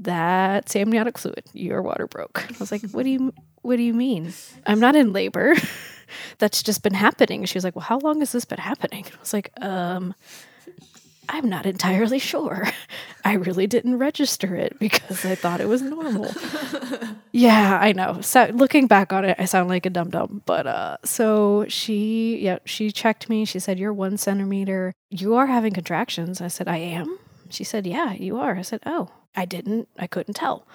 that's 0.00 0.76
amniotic 0.76 1.18
fluid. 1.18 1.44
Your 1.52 1.82
water 1.82 2.06
broke. 2.06 2.44
I 2.44 2.56
was 2.58 2.70
like, 2.70 2.82
What 2.90 3.02
do 3.02 3.10
you 3.10 3.32
what 3.62 3.76
do 3.76 3.82
you 3.82 3.94
mean? 3.94 4.32
I'm 4.66 4.78
not 4.78 4.94
in 4.94 5.12
labor. 5.12 5.54
that's 6.38 6.62
just 6.62 6.82
been 6.84 6.94
happening. 6.94 7.44
She 7.46 7.56
was 7.56 7.64
like, 7.64 7.74
Well, 7.74 7.84
how 7.84 7.98
long 7.98 8.20
has 8.20 8.32
this 8.32 8.44
been 8.44 8.58
happening? 8.58 9.04
I 9.14 9.20
was 9.20 9.32
like, 9.32 9.50
um, 9.60 10.14
I'm 11.28 11.48
not 11.48 11.66
entirely 11.66 12.18
sure. 12.18 12.68
I 13.24 13.34
really 13.34 13.66
didn't 13.66 13.98
register 13.98 14.54
it 14.54 14.78
because 14.78 15.24
I 15.24 15.34
thought 15.34 15.60
it 15.60 15.68
was 15.68 15.82
normal. 15.82 16.32
yeah, 17.32 17.78
I 17.80 17.92
know. 17.92 18.20
So 18.20 18.50
looking 18.54 18.86
back 18.86 19.12
on 19.12 19.24
it, 19.24 19.36
I 19.38 19.44
sound 19.46 19.68
like 19.68 19.86
a 19.86 19.90
dum 19.90 20.10
dum. 20.10 20.42
But 20.46 20.66
uh, 20.66 20.98
so 21.04 21.66
she, 21.68 22.38
yeah, 22.38 22.58
she 22.64 22.90
checked 22.92 23.28
me. 23.28 23.44
She 23.44 23.58
said, 23.58 23.78
"You're 23.78 23.92
one 23.92 24.16
centimeter. 24.16 24.92
You 25.10 25.34
are 25.34 25.46
having 25.46 25.72
contractions." 25.72 26.40
I 26.40 26.48
said, 26.48 26.68
"I 26.68 26.76
am." 26.76 27.18
She 27.50 27.64
said, 27.64 27.86
"Yeah, 27.86 28.12
you 28.12 28.38
are." 28.38 28.56
I 28.56 28.62
said, 28.62 28.80
"Oh, 28.86 29.08
I 29.34 29.44
didn't. 29.44 29.88
I 29.98 30.06
couldn't 30.06 30.34
tell." 30.34 30.66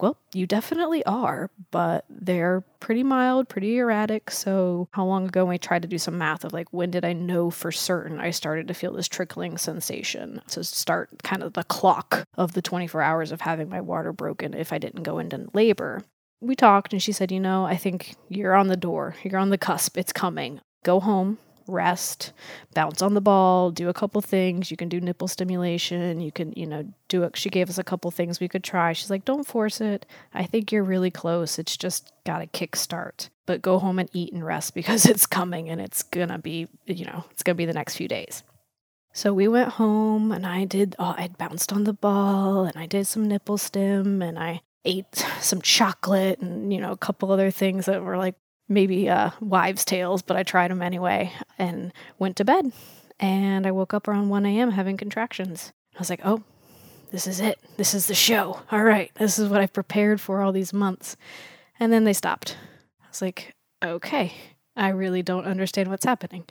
Well, 0.00 0.16
you 0.32 0.46
definitely 0.46 1.04
are, 1.04 1.50
but 1.70 2.06
they're 2.08 2.62
pretty 2.80 3.02
mild, 3.02 3.50
pretty 3.50 3.76
erratic. 3.76 4.30
So, 4.30 4.88
how 4.92 5.04
long 5.04 5.26
ago 5.26 5.44
we 5.44 5.58
tried 5.58 5.82
to 5.82 5.88
do 5.88 5.98
some 5.98 6.16
math 6.16 6.44
of 6.44 6.54
like 6.54 6.72
when 6.72 6.90
did 6.90 7.04
I 7.04 7.12
know 7.12 7.50
for 7.50 7.70
certain 7.70 8.18
I 8.18 8.30
started 8.30 8.66
to 8.68 8.74
feel 8.74 8.94
this 8.94 9.08
trickling 9.08 9.58
sensation 9.58 10.40
to 10.48 10.64
start 10.64 11.22
kind 11.22 11.42
of 11.42 11.52
the 11.52 11.64
clock 11.64 12.24
of 12.36 12.52
the 12.54 12.62
24 12.62 13.02
hours 13.02 13.30
of 13.30 13.42
having 13.42 13.68
my 13.68 13.80
water 13.82 14.12
broken 14.12 14.54
if 14.54 14.72
I 14.72 14.78
didn't 14.78 15.02
go 15.02 15.18
into 15.18 15.48
labor? 15.52 16.02
We 16.40 16.56
talked 16.56 16.94
and 16.94 17.02
she 17.02 17.12
said, 17.12 17.30
You 17.30 17.40
know, 17.40 17.66
I 17.66 17.76
think 17.76 18.14
you're 18.28 18.54
on 18.54 18.68
the 18.68 18.76
door, 18.76 19.16
you're 19.22 19.38
on 19.38 19.50
the 19.50 19.58
cusp, 19.58 19.98
it's 19.98 20.12
coming. 20.12 20.60
Go 20.82 21.00
home, 21.00 21.36
rest, 21.66 22.32
bounce 22.74 23.02
on 23.02 23.14
the 23.14 23.20
ball, 23.20 23.70
do 23.70 23.88
a 23.88 23.94
couple 23.94 24.20
things. 24.20 24.70
You 24.70 24.76
can 24.76 24.88
do 24.88 25.00
nipple 25.00 25.28
stimulation. 25.28 26.20
You 26.20 26.32
can, 26.32 26.52
you 26.56 26.66
know, 26.66 26.84
do 27.08 27.22
it. 27.22 27.36
She 27.36 27.50
gave 27.50 27.68
us 27.68 27.78
a 27.78 27.84
couple 27.84 28.10
things 28.10 28.40
we 28.40 28.48
could 28.48 28.64
try. 28.64 28.92
She's 28.92 29.10
like, 29.10 29.24
don't 29.24 29.46
force 29.46 29.80
it. 29.80 30.06
I 30.34 30.44
think 30.44 30.72
you're 30.72 30.84
really 30.84 31.10
close. 31.10 31.58
It's 31.58 31.76
just 31.76 32.12
got 32.24 32.42
a 32.42 32.46
kickstart. 32.46 33.28
But 33.46 33.62
go 33.62 33.78
home 33.78 33.98
and 33.98 34.08
eat 34.12 34.32
and 34.32 34.44
rest 34.44 34.74
because 34.74 35.06
it's 35.06 35.26
coming 35.26 35.68
and 35.68 35.80
it's 35.80 36.02
gonna 36.02 36.38
be, 36.38 36.68
you 36.86 37.04
know, 37.04 37.24
it's 37.30 37.42
gonna 37.42 37.56
be 37.56 37.66
the 37.66 37.72
next 37.72 37.96
few 37.96 38.08
days. 38.08 38.42
So 39.12 39.34
we 39.34 39.48
went 39.48 39.70
home 39.70 40.30
and 40.30 40.46
I 40.46 40.64
did, 40.64 40.94
oh, 40.98 41.14
I 41.16 41.28
bounced 41.28 41.72
on 41.72 41.84
the 41.84 41.92
ball 41.92 42.64
and 42.64 42.76
I 42.76 42.86
did 42.86 43.06
some 43.06 43.26
nipple 43.26 43.58
stim 43.58 44.22
and 44.22 44.38
I 44.38 44.60
ate 44.84 45.14
some 45.40 45.60
chocolate 45.60 46.40
and, 46.40 46.72
you 46.72 46.80
know, 46.80 46.92
a 46.92 46.96
couple 46.96 47.32
other 47.32 47.50
things 47.50 47.86
that 47.86 48.02
were 48.02 48.16
like 48.16 48.36
maybe 48.70 49.10
uh, 49.10 49.30
wives' 49.40 49.84
tales, 49.84 50.22
but 50.22 50.36
I 50.36 50.44
tried 50.44 50.70
them 50.70 50.80
anyway 50.80 51.32
and 51.58 51.92
went 52.18 52.36
to 52.36 52.44
bed. 52.44 52.72
And 53.18 53.66
I 53.66 53.72
woke 53.72 53.92
up 53.92 54.08
around 54.08 54.30
1 54.30 54.46
a.m. 54.46 54.70
having 54.70 54.96
contractions. 54.96 55.72
I 55.94 55.98
was 55.98 56.08
like, 56.08 56.22
oh, 56.24 56.42
this 57.10 57.26
is 57.26 57.40
it. 57.40 57.58
This 57.76 57.92
is 57.92 58.06
the 58.06 58.14
show. 58.14 58.62
All 58.70 58.84
right, 58.84 59.10
this 59.16 59.38
is 59.38 59.48
what 59.48 59.60
I've 59.60 59.72
prepared 59.72 60.20
for 60.20 60.40
all 60.40 60.52
these 60.52 60.72
months. 60.72 61.16
And 61.78 61.92
then 61.92 62.04
they 62.04 62.12
stopped. 62.12 62.56
I 63.02 63.08
was 63.08 63.20
like, 63.20 63.54
okay, 63.82 64.32
I 64.76 64.88
really 64.88 65.22
don't 65.22 65.44
understand 65.44 65.90
what's 65.90 66.04
happening. 66.04 66.44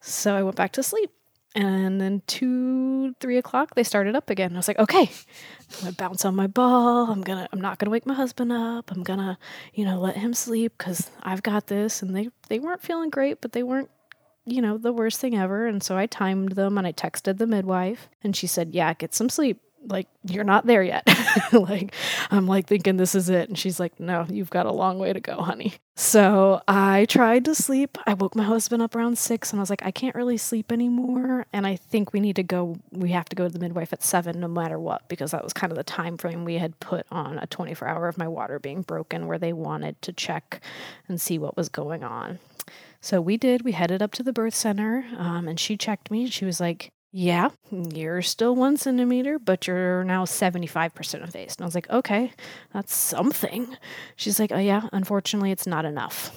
So 0.00 0.34
I 0.34 0.42
went 0.42 0.56
back 0.56 0.72
to 0.72 0.82
sleep. 0.82 1.10
And 1.58 2.00
then 2.00 2.22
two, 2.28 3.14
three 3.18 3.36
o'clock, 3.36 3.74
they 3.74 3.82
started 3.82 4.14
up 4.14 4.30
again. 4.30 4.52
I 4.52 4.58
was 4.58 4.68
like, 4.68 4.78
okay, 4.78 5.10
I'm 5.10 5.80
gonna 5.80 5.92
bounce 5.92 6.24
on 6.24 6.36
my 6.36 6.46
ball. 6.46 7.10
I'm 7.10 7.20
gonna, 7.20 7.48
I'm 7.52 7.60
not 7.60 7.78
gonna 7.78 7.90
wake 7.90 8.06
my 8.06 8.14
husband 8.14 8.52
up. 8.52 8.92
I'm 8.92 9.02
gonna, 9.02 9.40
you 9.74 9.84
know, 9.84 9.98
let 9.98 10.16
him 10.16 10.34
sleep 10.34 10.74
because 10.78 11.10
I've 11.20 11.42
got 11.42 11.66
this. 11.66 12.00
And 12.00 12.14
they, 12.14 12.28
they 12.48 12.60
weren't 12.60 12.82
feeling 12.82 13.10
great, 13.10 13.40
but 13.40 13.54
they 13.54 13.64
weren't, 13.64 13.90
you 14.44 14.62
know, 14.62 14.78
the 14.78 14.92
worst 14.92 15.20
thing 15.20 15.36
ever. 15.36 15.66
And 15.66 15.82
so 15.82 15.96
I 15.96 16.06
timed 16.06 16.52
them 16.52 16.78
and 16.78 16.86
I 16.86 16.92
texted 16.92 17.38
the 17.38 17.46
midwife, 17.48 18.08
and 18.22 18.36
she 18.36 18.46
said, 18.46 18.72
yeah, 18.72 18.94
get 18.94 19.12
some 19.12 19.28
sleep 19.28 19.60
like 19.86 20.08
you're 20.24 20.44
not 20.44 20.66
there 20.66 20.82
yet. 20.82 21.06
Like 21.52 21.94
i'm 22.30 22.46
like 22.46 22.66
thinking 22.66 22.96
this 22.96 23.14
is 23.14 23.28
it 23.30 23.48
and 23.48 23.56
she's 23.56 23.78
like 23.78 23.98
no 24.00 24.26
you've 24.28 24.50
got 24.50 24.66
a 24.66 24.72
long 24.72 24.98
way 24.98 25.12
to 25.12 25.20
go 25.20 25.40
honey. 25.40 25.74
So 25.94 26.60
i 26.66 27.06
tried 27.06 27.44
to 27.46 27.54
sleep. 27.54 27.96
I 28.06 28.14
woke 28.14 28.34
my 28.34 28.42
husband 28.42 28.82
up 28.82 28.94
around 28.94 29.18
six 29.18 29.52
and 29.52 29.60
i 29.60 29.62
was 29.62 29.70
like 29.70 29.82
i 29.84 29.90
can't 29.90 30.14
really 30.14 30.36
sleep 30.36 30.72
anymore 30.72 31.46
and 31.52 31.66
i 31.66 31.76
think 31.76 32.12
we 32.12 32.20
need 32.20 32.36
to 32.36 32.42
go 32.42 32.76
we 32.90 33.10
have 33.12 33.28
to 33.28 33.36
go 33.36 33.46
to 33.46 33.52
the 33.52 33.58
midwife 33.58 33.92
at 33.92 34.02
seven 34.02 34.40
no 34.40 34.48
matter 34.48 34.78
what 34.78 35.08
because 35.08 35.30
that 35.30 35.44
was 35.44 35.52
kind 35.52 35.70
of 35.70 35.76
the 35.76 35.84
time 35.84 36.18
frame 36.18 36.44
we 36.44 36.58
had 36.58 36.78
put 36.80 37.06
on 37.10 37.38
a 37.38 37.46
24 37.46 37.86
hour 37.88 38.08
of 38.08 38.18
my 38.18 38.28
water 38.28 38.58
being 38.58 38.82
broken 38.82 39.26
where 39.26 39.38
they 39.38 39.52
wanted 39.52 40.00
to 40.02 40.12
check 40.12 40.60
and 41.08 41.20
see 41.20 41.38
what 41.38 41.56
was 41.56 41.68
going 41.68 42.02
on. 42.02 42.38
So 43.00 43.20
we 43.20 43.36
did. 43.36 43.62
We 43.62 43.72
headed 43.72 44.02
up 44.02 44.12
to 44.12 44.22
the 44.22 44.32
birth 44.32 44.54
center 44.54 45.04
um, 45.16 45.46
and 45.46 45.58
she 45.58 45.76
checked 45.76 46.10
me 46.10 46.28
she 46.28 46.44
was 46.44 46.60
like 46.60 46.90
yeah, 47.10 47.48
you're 47.70 48.22
still 48.22 48.54
one 48.54 48.76
centimeter, 48.76 49.38
but 49.38 49.66
you're 49.66 50.04
now 50.04 50.24
75% 50.24 51.26
effaced. 51.26 51.58
And 51.58 51.64
I 51.64 51.66
was 51.66 51.74
like, 51.74 51.88
okay, 51.88 52.32
that's 52.72 52.94
something. 52.94 53.76
She's 54.16 54.38
like, 54.38 54.52
oh, 54.52 54.58
yeah, 54.58 54.88
unfortunately, 54.92 55.50
it's 55.50 55.66
not 55.66 55.84
enough. 55.84 56.30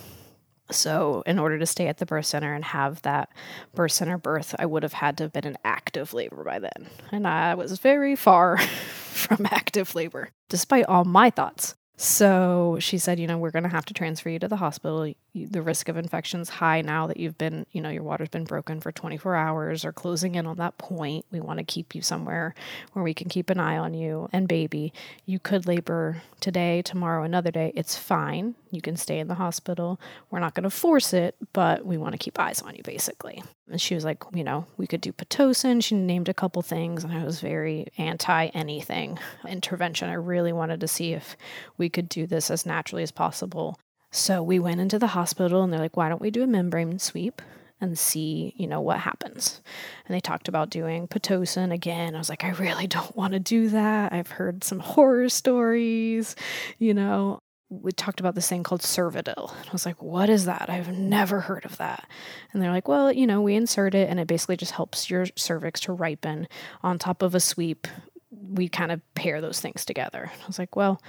So, 0.71 1.21
in 1.25 1.38
order 1.38 1.60
to 1.60 1.65
stay 1.65 1.88
at 1.88 1.97
the 1.97 2.05
birth 2.05 2.25
center 2.25 2.53
and 2.53 2.63
have 2.63 3.01
that 3.01 3.29
birth 3.75 3.91
center 3.91 4.17
birth, 4.17 4.55
I 4.57 4.65
would 4.65 4.84
have 4.84 4.93
had 4.93 5.17
to 5.17 5.25
have 5.25 5.34
been 5.34 5.45
in 5.45 5.57
active 5.65 6.13
labor 6.13 6.45
by 6.45 6.60
then. 6.60 6.88
And 7.12 7.27
I 7.27 7.55
was 7.55 7.77
very 7.79 8.15
far 8.15 8.57
from 8.57 9.45
active 9.51 9.93
labor, 9.95 10.29
despite 10.47 10.86
all 10.86 11.03
my 11.03 11.29
thoughts. 11.29 11.75
So 12.01 12.77
she 12.79 12.97
said, 12.97 13.19
you 13.19 13.27
know, 13.27 13.37
we're 13.37 13.51
going 13.51 13.61
to 13.61 13.69
have 13.69 13.85
to 13.85 13.93
transfer 13.93 14.27
you 14.27 14.39
to 14.39 14.47
the 14.47 14.55
hospital. 14.55 15.13
The 15.35 15.61
risk 15.61 15.87
of 15.87 15.97
infection's 15.97 16.49
high 16.49 16.81
now 16.81 17.05
that 17.05 17.17
you've 17.17 17.37
been, 17.37 17.67
you 17.73 17.79
know, 17.79 17.89
your 17.89 18.01
water's 18.01 18.29
been 18.29 18.43
broken 18.43 18.79
for 18.79 18.91
24 18.91 19.35
hours 19.35 19.85
or 19.85 19.93
closing 19.93 20.33
in 20.33 20.47
on 20.47 20.57
that 20.57 20.79
point. 20.79 21.27
We 21.29 21.41
want 21.41 21.59
to 21.59 21.63
keep 21.63 21.93
you 21.93 22.01
somewhere 22.01 22.55
where 22.93 23.03
we 23.03 23.13
can 23.13 23.29
keep 23.29 23.51
an 23.51 23.59
eye 23.59 23.77
on 23.77 23.93
you 23.93 24.29
and 24.33 24.47
baby. 24.47 24.93
You 25.27 25.37
could 25.37 25.67
labor 25.67 26.23
today, 26.39 26.81
tomorrow, 26.81 27.21
another 27.21 27.51
day. 27.51 27.71
It's 27.75 27.95
fine. 27.95 28.55
You 28.71 28.81
can 28.81 28.97
stay 28.97 29.19
in 29.19 29.27
the 29.27 29.35
hospital. 29.35 29.99
We're 30.31 30.39
not 30.39 30.55
going 30.55 30.63
to 30.63 30.71
force 30.71 31.13
it, 31.13 31.35
but 31.53 31.85
we 31.85 31.97
want 31.97 32.13
to 32.13 32.17
keep 32.17 32.39
eyes 32.39 32.63
on 32.63 32.73
you, 32.73 32.81
basically. 32.83 33.43
And 33.69 33.79
she 33.79 33.95
was 33.95 34.03
like, 34.03 34.23
you 34.33 34.43
know, 34.43 34.65
we 34.77 34.87
could 34.87 35.01
do 35.01 35.13
Pitocin. 35.13 35.83
She 35.83 35.95
named 35.95 36.29
a 36.29 36.33
couple 36.33 36.61
things, 36.61 37.03
and 37.03 37.13
I 37.13 37.23
was 37.23 37.39
very 37.39 37.87
anti 37.97 38.47
anything 38.47 39.19
intervention. 39.47 40.09
I 40.09 40.13
really 40.13 40.51
wanted 40.51 40.79
to 40.81 40.87
see 40.87 41.13
if 41.13 41.37
we 41.77 41.89
could 41.91 42.10
do 42.10 42.25
this 42.25 42.49
as 42.49 42.65
naturally 42.65 43.04
as 43.04 43.12
possible. 43.12 43.80
So 44.12 44.41
we 44.41 44.58
went 44.58 44.82
into 44.82 44.97
the 44.97 45.08
hospital, 45.08 45.62
and 45.62 45.71
they're 45.71 45.80
like, 45.80 45.95
why 45.95 46.10
don't 46.10 46.21
we 46.21 46.32
do 46.32 46.43
a 46.43 46.47
membrane 46.47 46.99
sweep? 46.99 47.41
and 47.84 47.97
see, 47.97 48.54
you 48.58 48.67
know, 48.67 48.80
what 48.80 48.99
happens. 48.99 49.60
And 50.06 50.13
they 50.13 50.19
talked 50.19 50.47
about 50.47 50.69
doing 50.69 51.08
Pitocin 51.08 51.73
again. 51.73 52.13
I 52.13 52.19
was 52.19 52.30
like, 52.30 52.43
I 52.43 52.51
really 52.51 52.86
don't 52.86 53.15
want 53.15 53.34
to 53.34 53.39
do 53.39 53.69
that. 53.69 54.13
I've 54.13 54.30
heard 54.30 54.63
some 54.63 54.77
horror 54.77 55.30
stories, 55.30 56.36
you 56.77 56.93
know 56.93 57.39
we 57.71 57.93
talked 57.93 58.19
about 58.19 58.36
this 58.36 58.49
thing 58.49 58.63
called 58.63 58.82
Cervidil. 58.82 59.49
I 59.49 59.71
was 59.71 59.86
like, 59.86 60.01
what 60.01 60.30
is 60.30 60.45
that? 60.45 60.69
I've 60.69 60.91
never 60.91 61.39
heard 61.39 61.63
of 61.63 61.77
that. 61.77 62.06
And 62.51 62.62
they're 62.62 62.71
like, 62.71 62.89
well, 62.89 63.13
you 63.13 63.25
know, 63.25 63.41
we 63.41 63.56
insert 63.56 63.95
it 63.95 64.10
and 64.10 64.19
it 64.19 64.27
basically 64.27 64.58
just 64.58 64.73
helps 64.73 65.10
your 65.10 65.25
cervix 65.38 65.80
to 65.82 65.93
ripen 65.93 66.49
on 66.84 66.99
top 66.99 67.21
of 67.21 67.34
a 67.34 67.39
sweep. 67.39 67.88
We 68.30 68.67
kind 68.67 68.91
of 68.91 69.01
pair 69.15 69.39
those 69.39 69.62
things 69.62 69.86
together. 69.86 70.30
I 70.34 70.47
was 70.47 70.60
like, 70.60 70.75
well, 70.75 71.01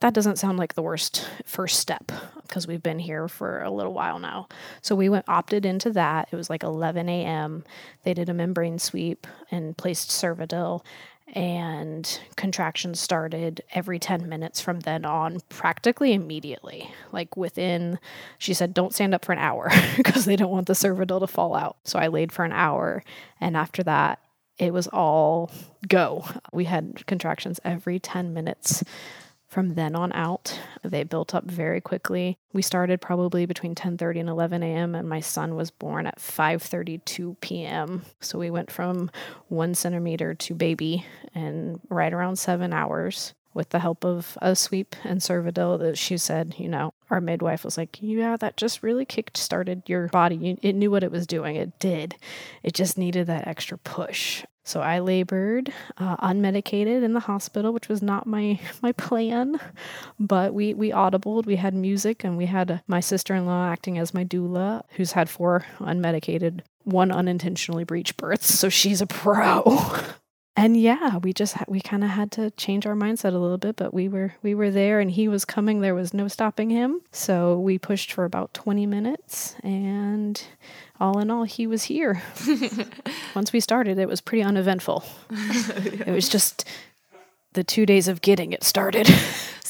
that 0.00 0.14
doesn't 0.14 0.38
sound 0.38 0.58
like 0.58 0.74
the 0.74 0.82
worst 0.82 1.28
first 1.44 1.78
step 1.78 2.10
because 2.42 2.66
we've 2.66 2.82
been 2.82 2.98
here 2.98 3.28
for 3.28 3.62
a 3.62 3.70
little 3.70 3.92
while 3.92 4.18
now. 4.18 4.48
So 4.82 4.94
we 4.94 5.08
went 5.08 5.28
opted 5.28 5.64
into 5.64 5.90
that. 5.90 6.28
It 6.32 6.36
was 6.36 6.50
like 6.50 6.62
11 6.62 7.08
a.m. 7.08 7.64
They 8.02 8.14
did 8.14 8.28
a 8.28 8.34
membrane 8.34 8.78
sweep 8.78 9.26
and 9.50 9.76
placed 9.76 10.10
Cervidil 10.10 10.82
and 11.34 12.20
contractions 12.36 12.98
started 12.98 13.62
every 13.72 13.98
10 13.98 14.28
minutes 14.28 14.60
from 14.60 14.80
then 14.80 15.04
on 15.04 15.38
practically 15.48 16.12
immediately 16.12 16.92
like 17.12 17.36
within 17.36 17.98
she 18.38 18.52
said 18.52 18.74
don't 18.74 18.92
stand 18.92 19.14
up 19.14 19.24
for 19.24 19.32
an 19.32 19.38
hour 19.38 19.70
because 19.96 20.24
they 20.24 20.34
don't 20.34 20.50
want 20.50 20.66
the 20.66 20.72
cervidil 20.72 21.20
to 21.20 21.26
fall 21.26 21.54
out 21.54 21.76
so 21.84 21.98
i 21.98 22.08
laid 22.08 22.32
for 22.32 22.44
an 22.44 22.52
hour 22.52 23.04
and 23.40 23.56
after 23.56 23.82
that 23.82 24.18
it 24.58 24.72
was 24.72 24.88
all 24.88 25.50
go 25.86 26.24
we 26.52 26.64
had 26.64 27.06
contractions 27.06 27.60
every 27.64 28.00
10 28.00 28.34
minutes 28.34 28.82
from 29.50 29.74
then 29.74 29.94
on 29.94 30.12
out 30.12 30.58
they 30.82 31.02
built 31.02 31.34
up 31.34 31.44
very 31.44 31.80
quickly 31.80 32.38
we 32.52 32.62
started 32.62 33.00
probably 33.00 33.44
between 33.44 33.74
10.30 33.74 34.20
and 34.20 34.28
11 34.28 34.62
a.m 34.62 34.94
and 34.94 35.08
my 35.08 35.20
son 35.20 35.56
was 35.56 35.70
born 35.70 36.06
at 36.06 36.18
5.32 36.18 37.38
p.m 37.40 38.02
so 38.20 38.38
we 38.38 38.50
went 38.50 38.70
from 38.70 39.10
one 39.48 39.74
centimeter 39.74 40.34
to 40.34 40.54
baby 40.54 41.04
in 41.34 41.80
right 41.90 42.12
around 42.12 42.36
seven 42.36 42.72
hours 42.72 43.34
with 43.52 43.70
the 43.70 43.80
help 43.80 44.04
of 44.04 44.38
a 44.40 44.54
sweep 44.54 44.94
and 45.04 45.20
Cervidil 45.20 45.78
that 45.80 45.98
she 45.98 46.16
said, 46.16 46.54
you 46.56 46.68
know, 46.68 46.94
our 47.10 47.20
midwife 47.20 47.64
was 47.64 47.76
like, 47.76 47.98
yeah, 48.00 48.36
that 48.36 48.56
just 48.56 48.82
really 48.82 49.04
kicked 49.04 49.36
started 49.36 49.82
your 49.86 50.06
body. 50.08 50.56
It 50.62 50.74
knew 50.74 50.90
what 50.90 51.02
it 51.02 51.10
was 51.10 51.26
doing. 51.26 51.56
It 51.56 51.78
did. 51.78 52.14
It 52.62 52.74
just 52.74 52.96
needed 52.96 53.26
that 53.26 53.48
extra 53.48 53.76
push. 53.78 54.44
So 54.64 54.80
I 54.80 54.98
labored 54.98 55.72
uh, 55.96 56.16
unmedicated 56.18 57.02
in 57.02 57.14
the 57.14 57.20
hospital, 57.20 57.72
which 57.72 57.88
was 57.88 58.02
not 58.02 58.26
my 58.26 58.58
my 58.82 58.92
plan. 58.92 59.58
But 60.18 60.54
we 60.54 60.74
we 60.74 60.90
audibled. 60.90 61.46
We 61.46 61.56
had 61.56 61.74
music, 61.74 62.24
and 62.24 62.36
we 62.36 62.46
had 62.46 62.82
my 62.86 63.00
sister 63.00 63.34
in 63.34 63.46
law 63.46 63.68
acting 63.68 63.98
as 63.98 64.14
my 64.14 64.24
doula, 64.24 64.82
who's 64.90 65.12
had 65.12 65.28
four 65.28 65.64
unmedicated, 65.78 66.60
one 66.84 67.10
unintentionally 67.10 67.84
breech 67.84 68.16
births. 68.16 68.58
So 68.58 68.68
she's 68.68 69.00
a 69.00 69.06
pro. 69.06 69.64
and 70.56 70.76
yeah, 70.76 71.16
we 71.18 71.32
just 71.32 71.56
we 71.68 71.80
kind 71.80 72.04
of 72.04 72.10
had 72.10 72.30
to 72.32 72.50
change 72.52 72.86
our 72.86 72.94
mindset 72.94 73.32
a 73.32 73.38
little 73.38 73.58
bit, 73.58 73.76
but 73.76 73.94
we 73.94 74.08
were 74.08 74.34
we 74.42 74.54
were 74.54 74.70
there 74.70 75.00
and 75.00 75.10
he 75.10 75.26
was 75.26 75.44
coming. 75.44 75.80
There 75.80 75.94
was 75.94 76.12
no 76.12 76.28
stopping 76.28 76.68
him. 76.68 77.00
So 77.12 77.58
we 77.58 77.78
pushed 77.78 78.12
for 78.12 78.24
about 78.24 78.52
20 78.52 78.84
minutes 78.84 79.54
and 79.62 80.42
all 81.00 81.18
in 81.18 81.30
all, 81.30 81.44
he 81.44 81.66
was 81.66 81.84
here. 81.84 82.22
Once 83.34 83.52
we 83.52 83.60
started, 83.60 83.98
it 83.98 84.08
was 84.08 84.20
pretty 84.20 84.42
uneventful. 84.42 85.04
it 85.30 86.08
was 86.12 86.28
just 86.28 86.64
the 87.52 87.64
2 87.64 87.86
days 87.86 88.06
of 88.08 88.20
getting 88.20 88.52
it 88.52 88.62
started. 88.62 89.08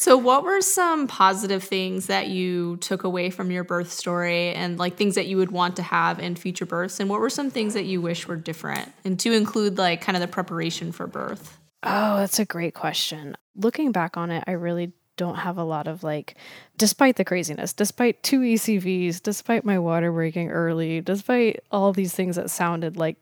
So, 0.01 0.17
what 0.17 0.45
were 0.45 0.63
some 0.63 1.07
positive 1.07 1.63
things 1.63 2.07
that 2.07 2.29
you 2.29 2.79
took 2.79 3.05
away 3.05 3.29
from 3.29 3.51
your 3.51 3.65
birth 3.65 3.93
story 3.93 4.55
and 4.55 4.79
like 4.79 4.97
things 4.97 5.15
that 5.17 5.27
you 5.27 5.37
would 5.37 5.51
want 5.51 5.77
to 5.77 5.83
have 5.83 6.19
in 6.19 6.37
future 6.37 6.65
births? 6.65 7.01
And 7.01 7.11
what 7.11 7.21
were 7.21 7.29
some 7.29 7.51
things 7.51 7.75
that 7.75 7.85
you 7.85 8.01
wish 8.01 8.27
were 8.27 8.37
different? 8.37 8.91
And 9.05 9.21
to 9.21 9.31
include 9.35 9.77
like 9.77 10.01
kind 10.01 10.17
of 10.17 10.23
the 10.23 10.27
preparation 10.27 10.91
for 10.91 11.07
birth? 11.07 11.59
Oh, 11.83 12.17
that's 12.17 12.39
a 12.39 12.47
great 12.47 12.73
question. 12.73 13.37
Looking 13.55 13.93
back 13.93 14.17
on 14.17 14.31
it, 14.31 14.43
I 14.47 14.53
really 14.53 14.93
don't 15.21 15.37
have 15.37 15.59
a 15.59 15.65
lot 15.65 15.87
of 15.87 16.03
like, 16.03 16.35
despite 16.79 17.17
the 17.17 17.27
craziness, 17.27 17.75
despite 17.75 18.23
two 18.23 18.41
ECVs, 18.41 19.23
despite 19.23 19.67
my 19.67 19.79
water 19.79 20.11
breaking 20.11 20.49
early, 20.51 21.03
despite 21.03 21.61
all 21.71 21.93
these 21.93 22.15
things 22.15 22.37
that 22.37 22.49
sounded 22.49 22.97
like 22.97 23.19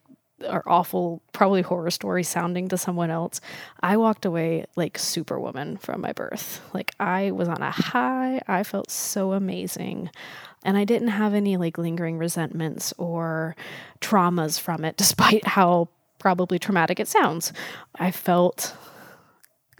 are 0.46 0.62
awful, 0.64 1.20
probably 1.32 1.60
horror 1.60 1.90
story 1.90 2.22
sounding 2.22 2.68
to 2.68 2.78
someone 2.78 3.10
else, 3.10 3.40
I 3.80 3.96
walked 3.96 4.24
away 4.24 4.66
like 4.76 4.96
superwoman 4.96 5.76
from 5.78 6.00
my 6.00 6.12
birth. 6.12 6.60
Like 6.72 6.92
I 7.00 7.32
was 7.32 7.48
on 7.48 7.62
a 7.62 7.72
high. 7.72 8.42
I 8.46 8.62
felt 8.62 8.92
so 8.92 9.32
amazing. 9.32 10.08
And 10.62 10.78
I 10.78 10.84
didn't 10.84 11.08
have 11.08 11.34
any 11.34 11.56
like 11.56 11.78
lingering 11.78 12.16
resentments 12.16 12.94
or 12.96 13.56
traumas 14.00 14.60
from 14.60 14.84
it, 14.84 14.96
despite 15.02 15.48
how 15.48 15.88
probably 16.20 16.60
traumatic 16.60 17.00
it 17.00 17.08
sounds. 17.08 17.52
I 17.96 18.12
felt 18.12 18.76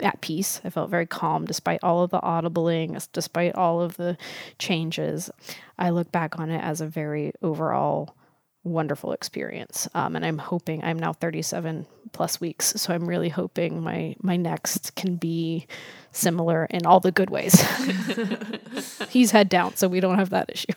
at 0.01 0.21
peace. 0.21 0.61
I 0.63 0.69
felt 0.69 0.89
very 0.89 1.05
calm 1.05 1.45
despite 1.45 1.79
all 1.83 2.03
of 2.03 2.11
the 2.11 2.19
audibling, 2.19 3.05
despite 3.13 3.55
all 3.55 3.81
of 3.81 3.97
the 3.97 4.17
changes. 4.57 5.29
I 5.77 5.89
look 5.89 6.11
back 6.11 6.39
on 6.39 6.49
it 6.49 6.63
as 6.63 6.81
a 6.81 6.87
very 6.87 7.33
overall 7.41 8.15
wonderful 8.63 9.13
experience. 9.13 9.87
Um, 9.93 10.15
and 10.15 10.25
I'm 10.25 10.37
hoping 10.37 10.83
I'm 10.83 10.99
now 10.99 11.13
37 11.13 11.85
plus 12.11 12.41
weeks, 12.41 12.73
so 12.75 12.93
I'm 12.93 13.07
really 13.07 13.29
hoping 13.29 13.81
my 13.81 14.15
my 14.21 14.35
next 14.35 14.95
can 14.95 15.15
be 15.15 15.67
similar 16.11 16.65
in 16.65 16.85
all 16.85 16.99
the 16.99 17.11
good 17.11 17.29
ways. 17.29 17.61
He's 19.09 19.31
head 19.31 19.49
down, 19.49 19.75
so 19.75 19.87
we 19.87 19.99
don't 19.99 20.17
have 20.17 20.31
that 20.31 20.49
issue. 20.49 20.73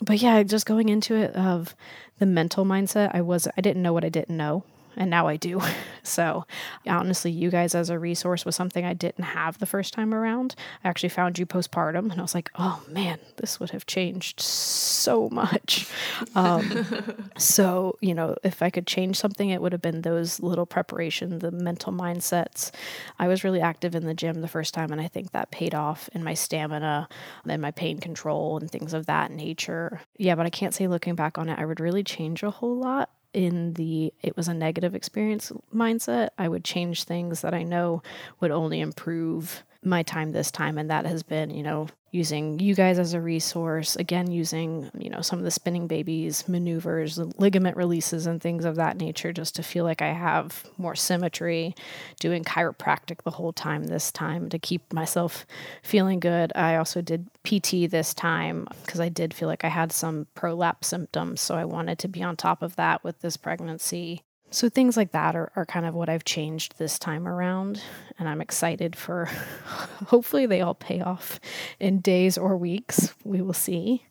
But 0.00 0.20
yeah, 0.20 0.42
just 0.42 0.66
going 0.66 0.88
into 0.88 1.14
it 1.14 1.34
of 1.34 1.74
the 2.18 2.26
mental 2.26 2.64
mindset, 2.64 3.12
I 3.14 3.22
was 3.22 3.48
I 3.56 3.60
didn't 3.60 3.82
know 3.82 3.92
what 3.92 4.04
I 4.04 4.10
didn't 4.10 4.36
know 4.36 4.64
and 4.96 5.10
now 5.10 5.26
I 5.26 5.36
do. 5.36 5.60
So, 6.06 6.46
honestly, 6.86 7.32
you 7.32 7.50
guys 7.50 7.74
as 7.74 7.90
a 7.90 7.98
resource 7.98 8.44
was 8.44 8.54
something 8.54 8.84
I 8.84 8.94
didn't 8.94 9.24
have 9.24 9.58
the 9.58 9.66
first 9.66 9.92
time 9.92 10.14
around. 10.14 10.54
I 10.84 10.88
actually 10.88 11.08
found 11.08 11.36
you 11.36 11.46
postpartum, 11.46 12.12
and 12.12 12.20
I 12.20 12.22
was 12.22 12.32
like, 12.32 12.48
oh 12.54 12.80
man, 12.88 13.18
this 13.38 13.58
would 13.58 13.70
have 13.70 13.86
changed 13.86 14.38
so 14.40 15.28
much. 15.30 15.90
Um, 16.36 16.86
so, 17.38 17.98
you 18.00 18.14
know, 18.14 18.36
if 18.44 18.62
I 18.62 18.70
could 18.70 18.86
change 18.86 19.16
something, 19.16 19.50
it 19.50 19.60
would 19.60 19.72
have 19.72 19.82
been 19.82 20.02
those 20.02 20.38
little 20.38 20.64
preparation, 20.64 21.40
the 21.40 21.50
mental 21.50 21.92
mindsets. 21.92 22.70
I 23.18 23.26
was 23.26 23.42
really 23.42 23.60
active 23.60 23.96
in 23.96 24.06
the 24.06 24.14
gym 24.14 24.42
the 24.42 24.48
first 24.48 24.74
time, 24.74 24.92
and 24.92 25.00
I 25.00 25.08
think 25.08 25.32
that 25.32 25.50
paid 25.50 25.74
off 25.74 26.08
in 26.12 26.22
my 26.22 26.34
stamina 26.34 27.08
and 27.48 27.60
my 27.60 27.72
pain 27.72 27.98
control 27.98 28.58
and 28.58 28.70
things 28.70 28.94
of 28.94 29.06
that 29.06 29.32
nature. 29.32 30.02
Yeah, 30.18 30.36
but 30.36 30.46
I 30.46 30.50
can't 30.50 30.72
say 30.72 30.86
looking 30.86 31.16
back 31.16 31.36
on 31.36 31.48
it, 31.48 31.58
I 31.58 31.64
would 31.64 31.80
really 31.80 32.04
change 32.04 32.44
a 32.44 32.50
whole 32.52 32.76
lot 32.76 33.10
in 33.36 33.74
the 33.74 34.14
it 34.22 34.34
was 34.34 34.48
a 34.48 34.54
negative 34.54 34.94
experience 34.94 35.52
mindset, 35.72 36.30
I 36.38 36.48
would 36.48 36.64
change 36.64 37.04
things 37.04 37.42
that 37.42 37.52
I 37.52 37.64
know 37.64 38.02
would 38.40 38.50
only 38.50 38.80
improve 38.80 39.62
my 39.86 40.02
time 40.02 40.32
this 40.32 40.50
time 40.50 40.76
and 40.78 40.90
that 40.90 41.06
has 41.06 41.22
been 41.22 41.50
you 41.50 41.62
know 41.62 41.86
using 42.10 42.58
you 42.58 42.74
guys 42.74 42.98
as 42.98 43.14
a 43.14 43.20
resource 43.20 43.94
again 43.96 44.30
using 44.30 44.90
you 44.98 45.08
know 45.08 45.20
some 45.20 45.38
of 45.38 45.44
the 45.44 45.50
spinning 45.50 45.86
babies 45.86 46.48
maneuvers 46.48 47.18
ligament 47.38 47.76
releases 47.76 48.26
and 48.26 48.40
things 48.40 48.64
of 48.64 48.76
that 48.76 48.96
nature 48.96 49.32
just 49.32 49.54
to 49.54 49.62
feel 49.62 49.84
like 49.84 50.02
i 50.02 50.12
have 50.12 50.64
more 50.78 50.94
symmetry 50.94 51.74
doing 52.18 52.42
chiropractic 52.42 53.22
the 53.22 53.30
whole 53.30 53.52
time 53.52 53.84
this 53.84 54.10
time 54.10 54.48
to 54.48 54.58
keep 54.58 54.92
myself 54.92 55.46
feeling 55.82 56.18
good. 56.18 56.52
I 56.54 56.76
also 56.76 57.00
did 57.00 57.28
pt 57.44 57.90
this 57.90 58.12
time 58.14 58.66
because 58.84 59.00
i 59.00 59.08
did 59.08 59.32
feel 59.32 59.48
like 59.48 59.64
i 59.64 59.68
had 59.68 59.92
some 59.92 60.26
prolapse 60.34 60.88
symptoms 60.88 61.40
so 61.40 61.54
i 61.54 61.64
wanted 61.64 61.98
to 62.00 62.08
be 62.08 62.22
on 62.22 62.36
top 62.36 62.62
of 62.62 62.76
that 62.76 63.04
with 63.04 63.20
this 63.20 63.36
pregnancy 63.36 64.22
so 64.50 64.68
things 64.68 64.96
like 64.96 65.12
that 65.12 65.34
are, 65.34 65.50
are 65.56 65.66
kind 65.66 65.86
of 65.86 65.94
what 65.94 66.08
I've 66.08 66.24
changed 66.24 66.78
this 66.78 66.98
time 66.98 67.26
around. 67.26 67.82
And 68.18 68.28
I'm 68.28 68.40
excited 68.40 68.96
for 68.96 69.26
hopefully 70.06 70.46
they 70.46 70.60
all 70.60 70.74
pay 70.74 71.00
off 71.00 71.40
in 71.80 72.00
days 72.00 72.38
or 72.38 72.56
weeks. 72.56 73.14
We 73.24 73.42
will 73.42 73.52
see. 73.52 74.04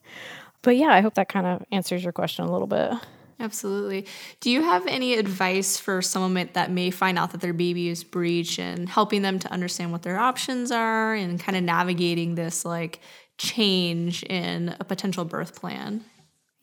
But 0.62 0.78
yeah, 0.78 0.90
I 0.90 1.02
hope 1.02 1.14
that 1.16 1.30
kind 1.30 1.46
of 1.46 1.64
answers 1.72 2.04
your 2.04 2.14
question 2.14 2.46
a 2.46 2.52
little 2.52 2.68
bit. 2.68 2.92
Absolutely. 3.40 4.06
Do 4.40 4.50
you 4.50 4.62
have 4.62 4.88
any 4.88 5.16
advice 5.16 5.78
for 5.78 6.02
someone 6.02 6.50
that 6.54 6.72
may 6.72 6.90
find 6.90 7.20
out 7.20 7.32
that 7.32 7.42
their 7.42 7.54
baby 7.54 7.90
is 7.90 8.04
breech 8.04 8.60
and 8.60 8.88
helping 8.88 9.22
them 9.24 9.40
to 9.40 9.52
understand 9.52 9.92
what 9.92 10.04
their 10.04 10.18
options 10.18 10.72
are 10.72 11.14
and 11.14 11.40
kind 11.40 11.58
of 11.58 11.64
navigating 11.64 12.36
this 12.36 12.64
like 12.64 13.02
change 13.38 14.24
in 14.24 14.76
a 14.80 14.86
potential 14.86 15.26
birth 15.26 15.60
plan? 15.60 16.04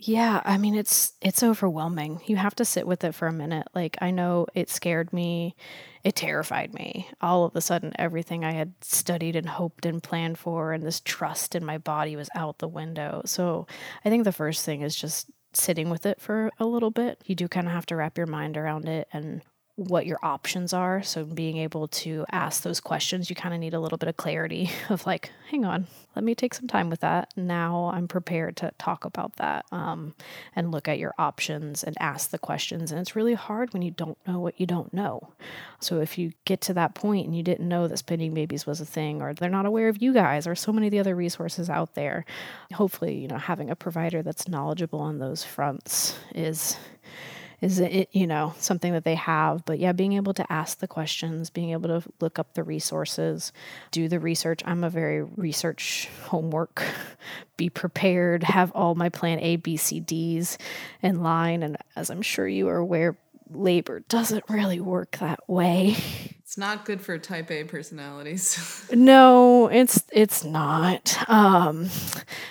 Yeah, 0.04 0.42
I 0.44 0.58
mean 0.58 0.74
it's 0.74 1.12
it's 1.20 1.42
overwhelming. 1.44 2.20
You 2.26 2.36
have 2.36 2.56
to 2.56 2.64
sit 2.64 2.86
with 2.88 3.04
it 3.04 3.14
for 3.14 3.28
a 3.28 3.32
minute. 3.32 3.68
Like 3.74 3.96
I 4.00 4.10
know 4.10 4.46
it 4.52 4.68
scared 4.68 5.12
me, 5.12 5.54
it 6.02 6.16
terrified 6.16 6.74
me. 6.74 7.08
All 7.20 7.44
of 7.44 7.54
a 7.54 7.60
sudden 7.60 7.92
everything 7.98 8.44
I 8.44 8.52
had 8.52 8.74
studied 8.80 9.36
and 9.36 9.48
hoped 9.48 9.86
and 9.86 10.02
planned 10.02 10.38
for 10.38 10.72
and 10.72 10.82
this 10.84 11.00
trust 11.00 11.54
in 11.54 11.64
my 11.64 11.78
body 11.78 12.16
was 12.16 12.28
out 12.34 12.58
the 12.58 12.66
window. 12.68 13.22
So, 13.26 13.66
I 14.04 14.08
think 14.10 14.24
the 14.24 14.32
first 14.32 14.64
thing 14.64 14.82
is 14.82 14.96
just 14.96 15.30
sitting 15.52 15.88
with 15.88 16.04
it 16.06 16.20
for 16.20 16.50
a 16.58 16.66
little 16.66 16.90
bit. 16.90 17.22
You 17.26 17.34
do 17.36 17.46
kind 17.46 17.68
of 17.68 17.72
have 17.72 17.86
to 17.86 17.96
wrap 17.96 18.18
your 18.18 18.26
mind 18.26 18.56
around 18.56 18.88
it 18.88 19.06
and 19.12 19.42
what 19.82 20.06
your 20.06 20.18
options 20.22 20.72
are. 20.72 21.02
So, 21.02 21.24
being 21.24 21.56
able 21.58 21.88
to 21.88 22.24
ask 22.30 22.62
those 22.62 22.80
questions, 22.80 23.28
you 23.28 23.36
kind 23.36 23.54
of 23.54 23.60
need 23.60 23.74
a 23.74 23.80
little 23.80 23.98
bit 23.98 24.08
of 24.08 24.16
clarity 24.16 24.70
of 24.88 25.06
like, 25.06 25.30
hang 25.50 25.64
on, 25.64 25.86
let 26.14 26.24
me 26.24 26.34
take 26.34 26.54
some 26.54 26.68
time 26.68 26.90
with 26.90 27.00
that. 27.00 27.32
Now 27.36 27.90
I'm 27.92 28.08
prepared 28.08 28.56
to 28.58 28.72
talk 28.78 29.04
about 29.04 29.36
that 29.36 29.66
um, 29.72 30.14
and 30.54 30.70
look 30.70 30.88
at 30.88 30.98
your 30.98 31.14
options 31.18 31.82
and 31.82 31.96
ask 32.00 32.30
the 32.30 32.38
questions. 32.38 32.90
And 32.90 33.00
it's 33.00 33.16
really 33.16 33.34
hard 33.34 33.72
when 33.72 33.82
you 33.82 33.90
don't 33.90 34.18
know 34.26 34.40
what 34.40 34.60
you 34.60 34.66
don't 34.66 34.92
know. 34.92 35.32
So, 35.80 36.00
if 36.00 36.18
you 36.18 36.32
get 36.44 36.60
to 36.62 36.74
that 36.74 36.94
point 36.94 37.26
and 37.26 37.36
you 37.36 37.42
didn't 37.42 37.68
know 37.68 37.88
that 37.88 37.98
spinning 37.98 38.34
babies 38.34 38.66
was 38.66 38.80
a 38.80 38.86
thing, 38.86 39.22
or 39.22 39.34
they're 39.34 39.50
not 39.50 39.66
aware 39.66 39.88
of 39.88 40.02
you 40.02 40.12
guys, 40.12 40.46
or 40.46 40.54
so 40.54 40.72
many 40.72 40.86
of 40.86 40.90
the 40.90 41.00
other 41.00 41.16
resources 41.16 41.68
out 41.68 41.94
there, 41.94 42.24
hopefully, 42.72 43.16
you 43.16 43.28
know, 43.28 43.38
having 43.38 43.70
a 43.70 43.76
provider 43.76 44.22
that's 44.22 44.48
knowledgeable 44.48 45.00
on 45.00 45.18
those 45.18 45.44
fronts 45.44 46.18
is 46.34 46.76
is 47.62 47.78
it 47.78 48.08
you 48.12 48.26
know 48.26 48.52
something 48.58 48.92
that 48.92 49.04
they 49.04 49.14
have. 49.14 49.64
But 49.64 49.78
yeah 49.78 49.92
being 49.92 50.12
able 50.12 50.34
to 50.34 50.52
ask 50.52 50.78
the 50.78 50.88
questions 50.88 51.48
being 51.48 51.70
able 51.70 52.00
to 52.00 52.08
look 52.20 52.38
up 52.38 52.52
the 52.52 52.64
resources 52.64 53.52
do 53.92 54.08
the 54.08 54.20
research. 54.20 54.60
I'm 54.66 54.84
a 54.84 54.90
very 54.90 55.22
research 55.22 56.10
homework 56.24 56.82
be 57.56 57.70
prepared 57.70 58.42
have 58.42 58.72
all 58.72 58.94
my 58.94 59.08
plan 59.08 59.38
a 59.40 59.56
b 59.56 59.76
c 59.78 60.00
d's 60.00 60.58
in 61.00 61.22
line. 61.22 61.62
And 61.62 61.78
as 61.96 62.10
i'm 62.10 62.22
sure 62.22 62.46
you 62.46 62.68
are 62.68 62.76
aware 62.78 63.16
labor 63.50 64.00
doesn't 64.00 64.44
really 64.48 64.80
work 64.80 65.16
that 65.18 65.48
way. 65.48 65.96
It's 66.52 66.58
not 66.58 66.84
good 66.84 67.00
for 67.00 67.16
type 67.16 67.50
a 67.50 67.64
personalities. 67.64 68.86
No 68.92 69.68
it's 69.68 70.04
it's 70.12 70.44
not. 70.44 71.16
Um 71.26 71.88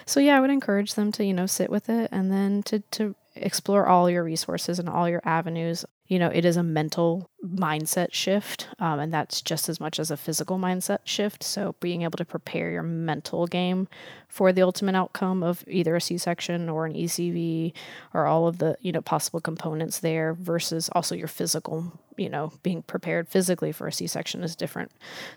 so 0.08 0.20
yeah 0.20 0.38
i 0.38 0.40
would 0.40 0.50
encourage 0.50 0.96
them 0.96 1.12
to 1.12 1.24
you 1.24 1.36
know 1.36 1.46
sit 1.46 1.70
with 1.70 1.88
it 1.88 2.10
and 2.12 2.32
then 2.32 2.64
to 2.64 2.80
to 2.80 3.16
explore 3.36 3.88
all 3.88 4.10
your 4.10 4.24
resources 4.24 4.80
and 4.80 4.90
all 4.90 5.08
your 5.08 5.22
avenues. 5.26 5.86
You 6.08 6.20
know, 6.20 6.28
it 6.28 6.44
is 6.44 6.58
a 6.58 6.64
mental 6.64 7.30
mindset 7.46 8.14
shift, 8.14 8.68
um, 8.80 9.00
and 9.00 9.14
that's 9.14 9.42
just 9.42 9.70
as 9.70 9.80
much 9.80 9.98
as 9.98 10.12
a 10.12 10.18
physical 10.18 10.60
mindset 10.60 11.00
shift. 11.06 11.42
So, 11.42 11.76
being 11.80 12.02
able 12.02 12.18
to 12.18 12.26
prepare 12.26 12.70
your 12.70 12.84
mental 12.84 13.48
game 13.48 13.88
for 14.28 14.52
the 14.52 14.62
ultimate 14.62 14.96
outcome 14.96 15.42
of 15.42 15.64
either 15.68 15.96
a 15.96 16.02
C 16.02 16.18
section 16.18 16.68
or 16.68 16.86
an 16.86 16.94
ECV 16.94 17.72
or 18.14 18.26
all 18.26 18.48
of 18.48 18.58
the, 18.58 18.76
you 18.82 18.92
know, 18.92 19.02
possible 19.02 19.40
components 19.40 20.00
there 20.00 20.34
versus 20.34 20.90
also 20.94 21.16
your 21.16 21.30
physical, 21.30 21.94
you 22.18 22.28
know, 22.28 22.52
being 22.62 22.82
prepared 22.82 23.30
physically 23.30 23.72
for 23.72 23.88
a 23.88 23.94
C 23.94 24.06
section 24.06 24.44
is 24.44 24.54
different. 24.54 24.92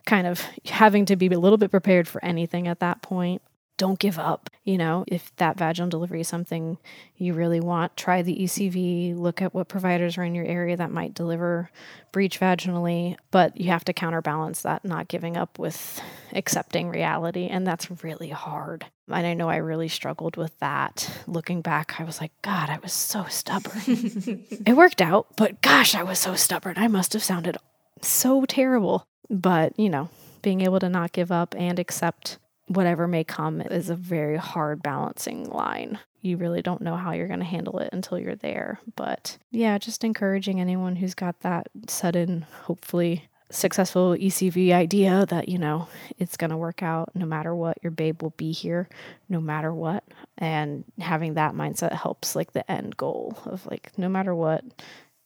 Kind 0.06 0.26
of 0.26 0.42
having 0.66 1.04
to 1.06 1.14
be 1.14 1.28
a 1.28 1.38
little 1.38 1.58
bit 1.58 1.70
prepared 1.70 2.08
for 2.08 2.24
anything 2.24 2.66
at 2.66 2.80
that 2.80 3.00
point 3.00 3.42
don't 3.76 3.98
give 3.98 4.18
up. 4.18 4.50
You 4.64 4.78
know, 4.78 5.04
if 5.08 5.34
that 5.36 5.58
vaginal 5.58 5.90
delivery 5.90 6.20
is 6.20 6.28
something 6.28 6.78
you 7.16 7.34
really 7.34 7.60
want, 7.60 7.96
try 7.96 8.22
the 8.22 8.36
ECV, 8.36 9.16
look 9.16 9.42
at 9.42 9.52
what 9.52 9.68
providers 9.68 10.16
are 10.16 10.22
in 10.22 10.34
your 10.34 10.46
area 10.46 10.76
that 10.76 10.90
might 10.90 11.14
deliver 11.14 11.70
breech 12.12 12.40
vaginally, 12.40 13.16
but 13.30 13.60
you 13.60 13.70
have 13.70 13.84
to 13.84 13.92
counterbalance 13.92 14.62
that 14.62 14.84
not 14.84 15.08
giving 15.08 15.36
up 15.36 15.58
with 15.58 16.00
accepting 16.32 16.88
reality. 16.88 17.46
And 17.46 17.66
that's 17.66 18.02
really 18.02 18.30
hard. 18.30 18.86
And 19.08 19.26
I 19.26 19.34
know 19.34 19.48
I 19.48 19.56
really 19.56 19.88
struggled 19.88 20.36
with 20.36 20.58
that. 20.60 21.10
Looking 21.26 21.60
back, 21.60 22.00
I 22.00 22.04
was 22.04 22.20
like, 22.20 22.32
God, 22.42 22.70
I 22.70 22.78
was 22.78 22.92
so 22.92 23.24
stubborn. 23.28 23.82
it 23.86 24.76
worked 24.76 25.02
out, 25.02 25.26
but 25.36 25.60
gosh, 25.60 25.94
I 25.94 26.02
was 26.02 26.18
so 26.18 26.34
stubborn. 26.34 26.74
I 26.76 26.88
must 26.88 27.12
have 27.12 27.22
sounded 27.22 27.58
so 28.00 28.44
terrible. 28.44 29.06
But, 29.30 29.78
you 29.78 29.88
know, 29.88 30.10
being 30.42 30.60
able 30.60 30.78
to 30.80 30.88
not 30.88 31.12
give 31.12 31.32
up 31.32 31.54
and 31.56 31.78
accept 31.78 32.38
whatever 32.66 33.06
may 33.06 33.24
come 33.24 33.60
is 33.60 33.90
a 33.90 33.96
very 33.96 34.36
hard 34.36 34.82
balancing 34.82 35.48
line. 35.50 35.98
You 36.22 36.36
really 36.36 36.62
don't 36.62 36.80
know 36.80 36.96
how 36.96 37.12
you're 37.12 37.28
going 37.28 37.40
to 37.40 37.44
handle 37.44 37.78
it 37.78 37.90
until 37.92 38.18
you're 38.18 38.34
there. 38.34 38.80
But 38.96 39.36
yeah, 39.50 39.76
just 39.78 40.04
encouraging 40.04 40.60
anyone 40.60 40.96
who's 40.96 41.14
got 41.14 41.40
that 41.40 41.68
sudden, 41.88 42.46
hopefully 42.62 43.28
successful 43.50 44.16
ECV 44.16 44.72
idea 44.72 45.26
that, 45.26 45.48
you 45.48 45.58
know, 45.58 45.88
it's 46.18 46.36
going 46.36 46.50
to 46.50 46.56
work 46.56 46.82
out 46.82 47.10
no 47.14 47.26
matter 47.26 47.54
what. 47.54 47.78
Your 47.82 47.90
babe 47.90 48.22
will 48.22 48.34
be 48.36 48.52
here 48.52 48.88
no 49.28 49.40
matter 49.40 49.72
what. 49.72 50.04
And 50.38 50.84
having 50.98 51.34
that 51.34 51.54
mindset 51.54 51.92
helps 51.92 52.34
like 52.34 52.52
the 52.52 52.68
end 52.70 52.96
goal 52.96 53.38
of 53.44 53.66
like, 53.66 53.96
no 53.98 54.08
matter 54.08 54.34
what, 54.34 54.64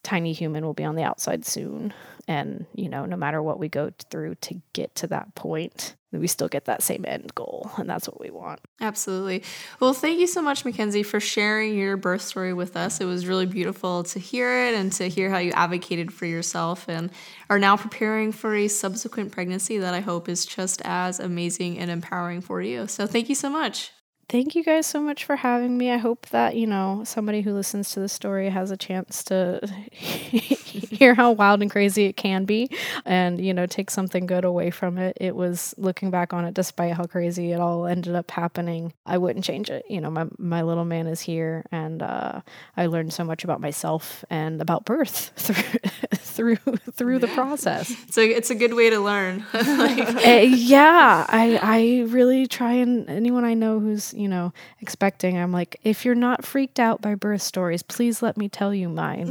tiny 0.03 0.33
human 0.33 0.65
will 0.65 0.75
be 0.75 0.85
on 0.85 0.97
the 0.97 1.03
outside 1.03 1.45
soon. 1.45 1.93
And, 2.27 2.67
you 2.75 2.89
know, 2.89 3.07
no 3.07 3.17
matter 3.17 3.43
what 3.43 3.59
we 3.59 3.69
go 3.69 3.91
through 4.11 4.37
to 4.37 4.61
get 4.73 4.95
to 4.97 5.07
that 5.09 5.35
point, 5.35 5.97
we 6.13 6.27
still 6.27 6.49
get 6.49 6.67
that 6.67 6.83
same 6.83 7.05
end 7.07 7.35
goal. 7.35 7.71
And 7.77 7.89
that's 7.89 8.07
what 8.07 8.21
we 8.21 8.31
want. 8.31 8.61
Absolutely. 8.81 9.43
Well, 9.81 9.95
thank 9.95 10.19
you 10.19 10.27
so 10.27 10.43
much, 10.43 10.65
Mackenzie, 10.65 11.03
for 11.03 11.21
sharing 11.21 11.77
your 11.77 11.97
birth 11.97 12.23
story 12.23 12.53
with 12.53 12.77
us. 12.77 13.01
It 13.01 13.07
was 13.07 13.27
really 13.27 13.47
beautiful 13.47 14.05
to 14.05 14.19
hear 14.19 14.67
it 14.67 14.75
and 14.75 14.93
to 14.93 15.09
hear 15.09 15.31
how 15.31 15.39
you 15.39 15.53
advocated 15.53 16.13
for 16.13 16.27
yourself 16.27 16.89
and 16.89 17.11
are 17.51 17.59
now 17.59 17.77
preparing 17.77 18.33
for 18.33 18.55
a 18.55 18.69
subsequent 18.69 19.33
pregnancy 19.33 19.79
that 19.79 19.95
I 19.95 20.01
hope 20.01 20.29
is 20.29 20.47
just 20.47 20.83
as 20.85 21.21
amazing 21.21 21.79
and 21.79 21.91
empowering 21.91 22.41
for 22.41 22.61
you. 22.61 22.87
So 22.87 23.07
thank 23.07 23.29
you 23.29 23.35
so 23.35 23.51
much 23.51 23.93
thank 24.29 24.55
you 24.55 24.63
guys 24.63 24.87
so 24.87 25.01
much 25.01 25.25
for 25.25 25.37
having 25.37 25.77
me. 25.79 25.91
I 25.91 25.97
hope 25.97 26.27
that, 26.29 26.57
you 26.57 26.67
know, 26.67 27.03
somebody 27.05 27.43
who 27.43 27.53
listens 27.53 27.91
to 27.93 28.01
the 28.01 28.09
story 28.09 28.49
has 28.51 28.71
a 28.71 28.77
chance 28.77 29.25
to 29.25 29.61
hear 30.91 31.15
how 31.15 31.33
wild 31.33 31.63
and 31.63 31.71
crazy 31.71 32.07
it 32.07 32.17
can 32.17 32.45
be 32.45 32.71
and, 33.05 33.41
you 33.41 33.55
know, 33.55 33.67
take 33.67 33.91
something 33.91 34.27
good 34.27 34.45
away 34.45 34.71
from 34.71 34.99
it. 34.99 35.17
It 35.21 35.35
was 35.35 35.75
looking 35.79 36.11
back 36.11 36.33
on 36.33 36.45
it, 36.45 36.55
despite 36.55 36.95
how 36.95 37.05
crazy 37.05 37.53
it 37.53 37.61
all 37.61 37.87
ended 37.87 38.15
up 38.15 38.31
happening, 38.31 38.93
I 39.07 39.19
wouldn't 39.19 39.45
change 39.45 39.71
it. 39.71 39.85
You 39.89 40.01
know, 40.01 40.11
my, 40.11 40.27
my 40.39 40.63
little 40.63 40.85
man 40.85 41.07
is 41.07 41.21
here 41.21 41.65
and 41.71 42.03
uh, 42.03 42.41
I 42.77 42.87
learned 42.87 43.13
so 43.13 43.25
much 43.25 43.45
about 43.45 43.61
myself 43.61 44.25
and 44.31 44.61
about 44.61 44.85
birth 44.85 45.33
through 45.37 46.57
through 46.57 46.57
through 46.93 47.19
the 47.19 47.29
process. 47.29 47.95
So 48.11 48.23
it's 48.23 48.51
a 48.51 48.55
good 48.55 48.75
way 48.75 48.91
to 48.91 49.01
learn. 49.01 49.45
like, 49.53 50.27
uh, 50.27 50.31
yeah, 50.49 51.27
I 51.29 51.59
I 51.63 52.05
really 52.09 52.47
try 52.47 52.73
and 52.73 53.09
anyone 53.09 53.45
I 53.45 53.55
know 53.55 53.81
who's 53.81 54.15
you 54.15 54.29
know, 54.29 54.53
expecting. 54.81 55.39
I'm 55.39 55.53
like, 55.53 55.79
if 55.85 56.05
you're 56.05 56.15
not 56.15 56.45
freaked 56.45 56.81
out 56.81 57.01
by 57.01 57.15
birth 57.15 57.43
stories, 57.43 57.83
please 57.83 58.23
let 58.23 58.37
me 58.37 58.49
tell 58.49 58.75
you 58.75 58.89
mine. 58.89 59.29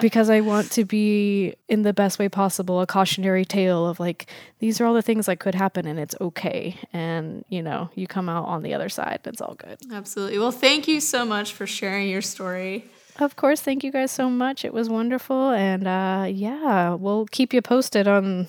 because 0.00 0.25
I 0.30 0.40
want 0.40 0.70
to 0.72 0.84
be 0.84 1.54
in 1.68 1.82
the 1.82 1.92
best 1.92 2.18
way 2.18 2.28
possible 2.28 2.80
a 2.80 2.86
cautionary 2.86 3.44
tale 3.44 3.86
of 3.86 4.00
like, 4.00 4.26
these 4.58 4.80
are 4.80 4.86
all 4.86 4.94
the 4.94 5.02
things 5.02 5.26
that 5.26 5.38
could 5.38 5.54
happen 5.54 5.86
and 5.86 5.98
it's 5.98 6.14
okay. 6.20 6.76
And, 6.92 7.44
you 7.48 7.62
know, 7.62 7.90
you 7.94 8.06
come 8.06 8.28
out 8.28 8.46
on 8.46 8.62
the 8.62 8.74
other 8.74 8.88
side. 8.88 9.20
It's 9.24 9.40
all 9.40 9.54
good. 9.54 9.78
Absolutely. 9.92 10.38
Well, 10.38 10.52
thank 10.52 10.88
you 10.88 11.00
so 11.00 11.24
much 11.24 11.52
for 11.52 11.66
sharing 11.66 12.08
your 12.08 12.22
story. 12.22 12.84
Of 13.18 13.34
course, 13.34 13.62
thank 13.62 13.82
you 13.82 13.90
guys 13.90 14.10
so 14.10 14.28
much. 14.28 14.62
It 14.62 14.74
was 14.74 14.90
wonderful, 14.90 15.50
and 15.50 15.88
uh, 15.88 16.26
yeah, 16.28 16.92
we'll 16.92 17.24
keep 17.26 17.54
you 17.54 17.62
posted 17.62 18.06
on 18.06 18.46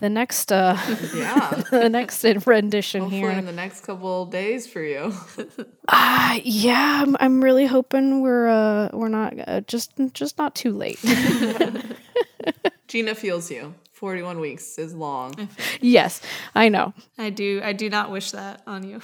the 0.00 0.08
next 0.08 0.50
uh, 0.50 0.78
yeah 1.14 1.62
the 1.70 1.90
next 1.90 2.24
rendition 2.46 3.02
Hopefully 3.02 3.20
here 3.20 3.30
in 3.30 3.44
the 3.44 3.52
next 3.52 3.82
couple 3.82 4.24
days 4.24 4.66
for 4.66 4.82
you. 4.82 5.12
uh 5.88 6.38
yeah, 6.42 7.02
I'm, 7.02 7.16
I'm 7.20 7.44
really 7.44 7.66
hoping 7.66 8.22
we're 8.22 8.48
uh 8.48 8.88
we're 8.94 9.08
not 9.08 9.34
uh, 9.46 9.60
just 9.62 9.92
just 10.14 10.38
not 10.38 10.54
too 10.54 10.72
late. 10.72 10.98
Gina 12.88 13.14
feels 13.14 13.50
you. 13.50 13.74
41 13.92 14.38
weeks 14.38 14.78
is 14.78 14.94
long. 14.94 15.48
yes, 15.80 16.20
I 16.54 16.68
know. 16.68 16.94
I 17.18 17.30
do. 17.30 17.60
I 17.64 17.72
do 17.72 17.90
not 17.90 18.12
wish 18.12 18.30
that 18.30 18.62
on 18.64 18.88
you. 18.88 19.00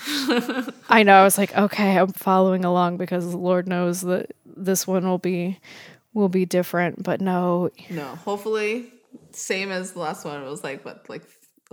I 0.88 1.02
know. 1.02 1.14
I 1.16 1.24
was 1.24 1.36
like, 1.36 1.52
okay, 1.56 1.98
I'm 1.98 2.12
following 2.12 2.64
along 2.64 2.98
because 2.98 3.28
the 3.28 3.36
Lord 3.36 3.66
knows 3.66 4.02
that 4.02 4.30
this 4.56 4.86
one 4.86 5.06
will 5.06 5.18
be 5.18 5.58
will 6.12 6.28
be 6.28 6.46
different, 6.46 7.02
but 7.02 7.20
no. 7.20 7.70
No, 7.90 8.04
hopefully 8.04 8.92
same 9.32 9.70
as 9.70 9.92
the 9.92 9.98
last 9.98 10.24
one. 10.24 10.42
It 10.42 10.48
was 10.48 10.64
like 10.64 10.84
what, 10.84 11.08
like 11.08 11.22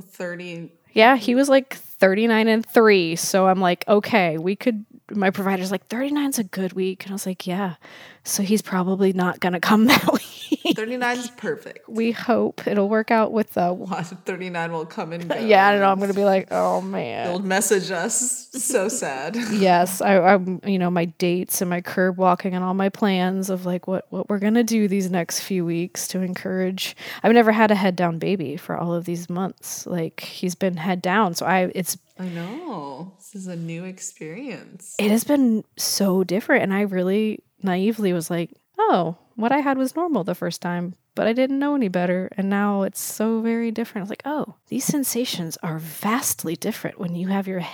30 0.01 0.71
Yeah, 0.93 1.15
he 1.15 1.35
was 1.35 1.47
like 1.47 1.75
39 1.75 2.47
and 2.47 2.65
3, 2.65 3.15
so 3.15 3.47
I'm 3.47 3.61
like, 3.61 3.87
okay, 3.87 4.37
we 4.37 4.55
could 4.55 4.85
my 5.15 5.29
provider's 5.29 5.71
like 5.71 5.87
39's 5.89 6.39
a 6.39 6.43
good 6.43 6.73
week 6.73 7.03
and 7.03 7.11
i 7.11 7.15
was 7.15 7.25
like 7.25 7.45
yeah 7.47 7.75
so 8.23 8.43
he's 8.43 8.61
probably 8.61 9.13
not 9.13 9.39
going 9.39 9.53
to 9.53 9.59
come 9.59 9.85
that 9.87 10.11
week 10.11 10.75
39 10.75 11.17
is 11.17 11.29
perfect. 11.31 11.89
we 11.89 12.11
hope 12.11 12.65
it'll 12.67 12.87
work 12.87 13.09
out 13.11 13.31
with 13.31 13.51
the 13.51 13.73
Watch 13.73 14.07
39 14.07 14.71
will 14.71 14.85
come 14.85 15.11
and 15.11 15.27
go. 15.27 15.35
yeah 15.39 15.67
i 15.67 15.71
don't 15.71 15.81
know 15.81 15.91
i'm 15.91 15.97
going 15.97 16.11
to 16.11 16.15
be 16.15 16.23
like 16.23 16.47
oh 16.51 16.81
man 16.81 17.27
They'll 17.27 17.39
message 17.39 17.89
us. 17.91 18.49
So 18.51 18.87
sad. 19.01 19.35
yes 19.51 20.01
I, 20.01 20.19
i'm 20.19 20.61
you 20.65 20.77
know 20.79 20.89
my 20.91 21.05
dates 21.05 21.61
and 21.61 21.69
my 21.69 21.81
curb 21.81 22.17
walking 22.17 22.53
and 22.53 22.63
all 22.63 22.73
my 22.73 22.89
plans 22.89 23.49
of 23.49 23.65
like 23.65 23.87
what 23.87 24.05
what 24.11 24.29
we're 24.29 24.39
going 24.39 24.53
to 24.55 24.63
do 24.63 24.87
these 24.87 25.09
next 25.09 25.41
few 25.41 25.65
weeks 25.65 26.07
to 26.09 26.19
encourage 26.21 26.95
i've 27.23 27.33
never 27.33 27.51
had 27.51 27.71
a 27.71 27.75
head 27.75 27.95
down 27.95 28.19
baby 28.19 28.55
for 28.55 28.77
all 28.77 28.93
of 28.93 29.05
these 29.05 29.29
months 29.29 29.85
like 29.87 30.19
he's 30.21 30.55
been 30.55 30.77
head 30.77 31.01
down 31.01 31.33
so 31.33 31.45
i 31.45 31.71
it's 31.75 31.97
I 32.19 32.27
know. 32.27 33.13
This 33.33 33.43
is 33.43 33.47
a 33.47 33.55
new 33.55 33.85
experience. 33.85 34.95
it 34.99 35.09
has 35.11 35.23
been 35.23 35.63
so 35.77 36.23
different 36.23 36.63
and 36.63 36.73
i 36.73 36.81
really 36.81 37.39
naively 37.63 38.11
was 38.13 38.29
like 38.29 38.51
oh 38.77 39.17
what 39.35 39.51
i 39.51 39.59
had 39.59 39.77
was 39.77 39.95
normal 39.95 40.23
the 40.23 40.35
first 40.35 40.61
time 40.61 40.95
but 41.15 41.27
i 41.27 41.33
didn't 41.33 41.59
know 41.59 41.73
any 41.75 41.87
better 41.87 42.29
and 42.37 42.49
now 42.49 42.83
it's 42.83 42.99
so 42.99 43.41
very 43.41 43.71
different. 43.71 44.01
I 44.01 44.05
was 44.05 44.09
like 44.09 44.23
oh 44.25 44.55
these 44.67 44.83
sensations 44.85 45.57
are 45.63 45.79
vastly 45.79 46.55
different 46.55 46.99
when 46.99 47.15
you 47.15 47.27
have 47.27 47.47
your 47.47 47.65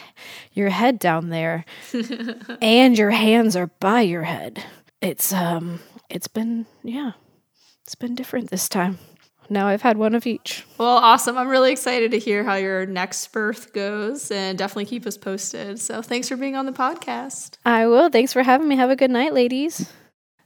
your 0.53 0.69
head 0.69 0.99
down 0.99 1.29
there 1.29 1.65
and 2.61 2.97
your 2.97 3.11
hands 3.11 3.55
are 3.55 3.67
by 3.79 4.01
your 4.01 4.23
head. 4.23 4.63
It's 5.01 5.33
um 5.33 5.79
it's 6.09 6.27
been 6.27 6.65
yeah 6.83 7.11
it's 7.83 7.95
been 7.95 8.15
different 8.15 8.49
this 8.49 8.67
time 8.69 8.97
now 9.49 9.67
i've 9.67 9.81
had 9.81 9.97
one 9.97 10.13
of 10.15 10.25
each 10.27 10.65
Well, 10.77 10.97
awesome. 10.97 11.37
I'm 11.37 11.47
really 11.47 11.71
excited 11.71 12.11
to 12.11 12.19
hear 12.19 12.43
how 12.43 12.55
your 12.55 12.85
next 12.85 13.31
birth 13.31 13.73
goes 13.73 14.29
and 14.29 14.57
definitely 14.57 14.85
keep 14.85 15.07
us 15.07 15.17
posted. 15.17 15.79
So 15.79 16.01
thanks 16.03 16.29
for 16.29 16.35
being 16.37 16.55
on 16.55 16.65
the 16.67 16.71
podcast. 16.71 17.57
i 17.65 17.87
will 17.87 18.09
thanks 18.09 18.31
for 18.33 18.43
having 18.43 18.67
me 18.67 18.75
have 18.75 18.89
a 18.89 18.95
good 18.95 19.11
night 19.11 19.33
ladies 19.33 19.89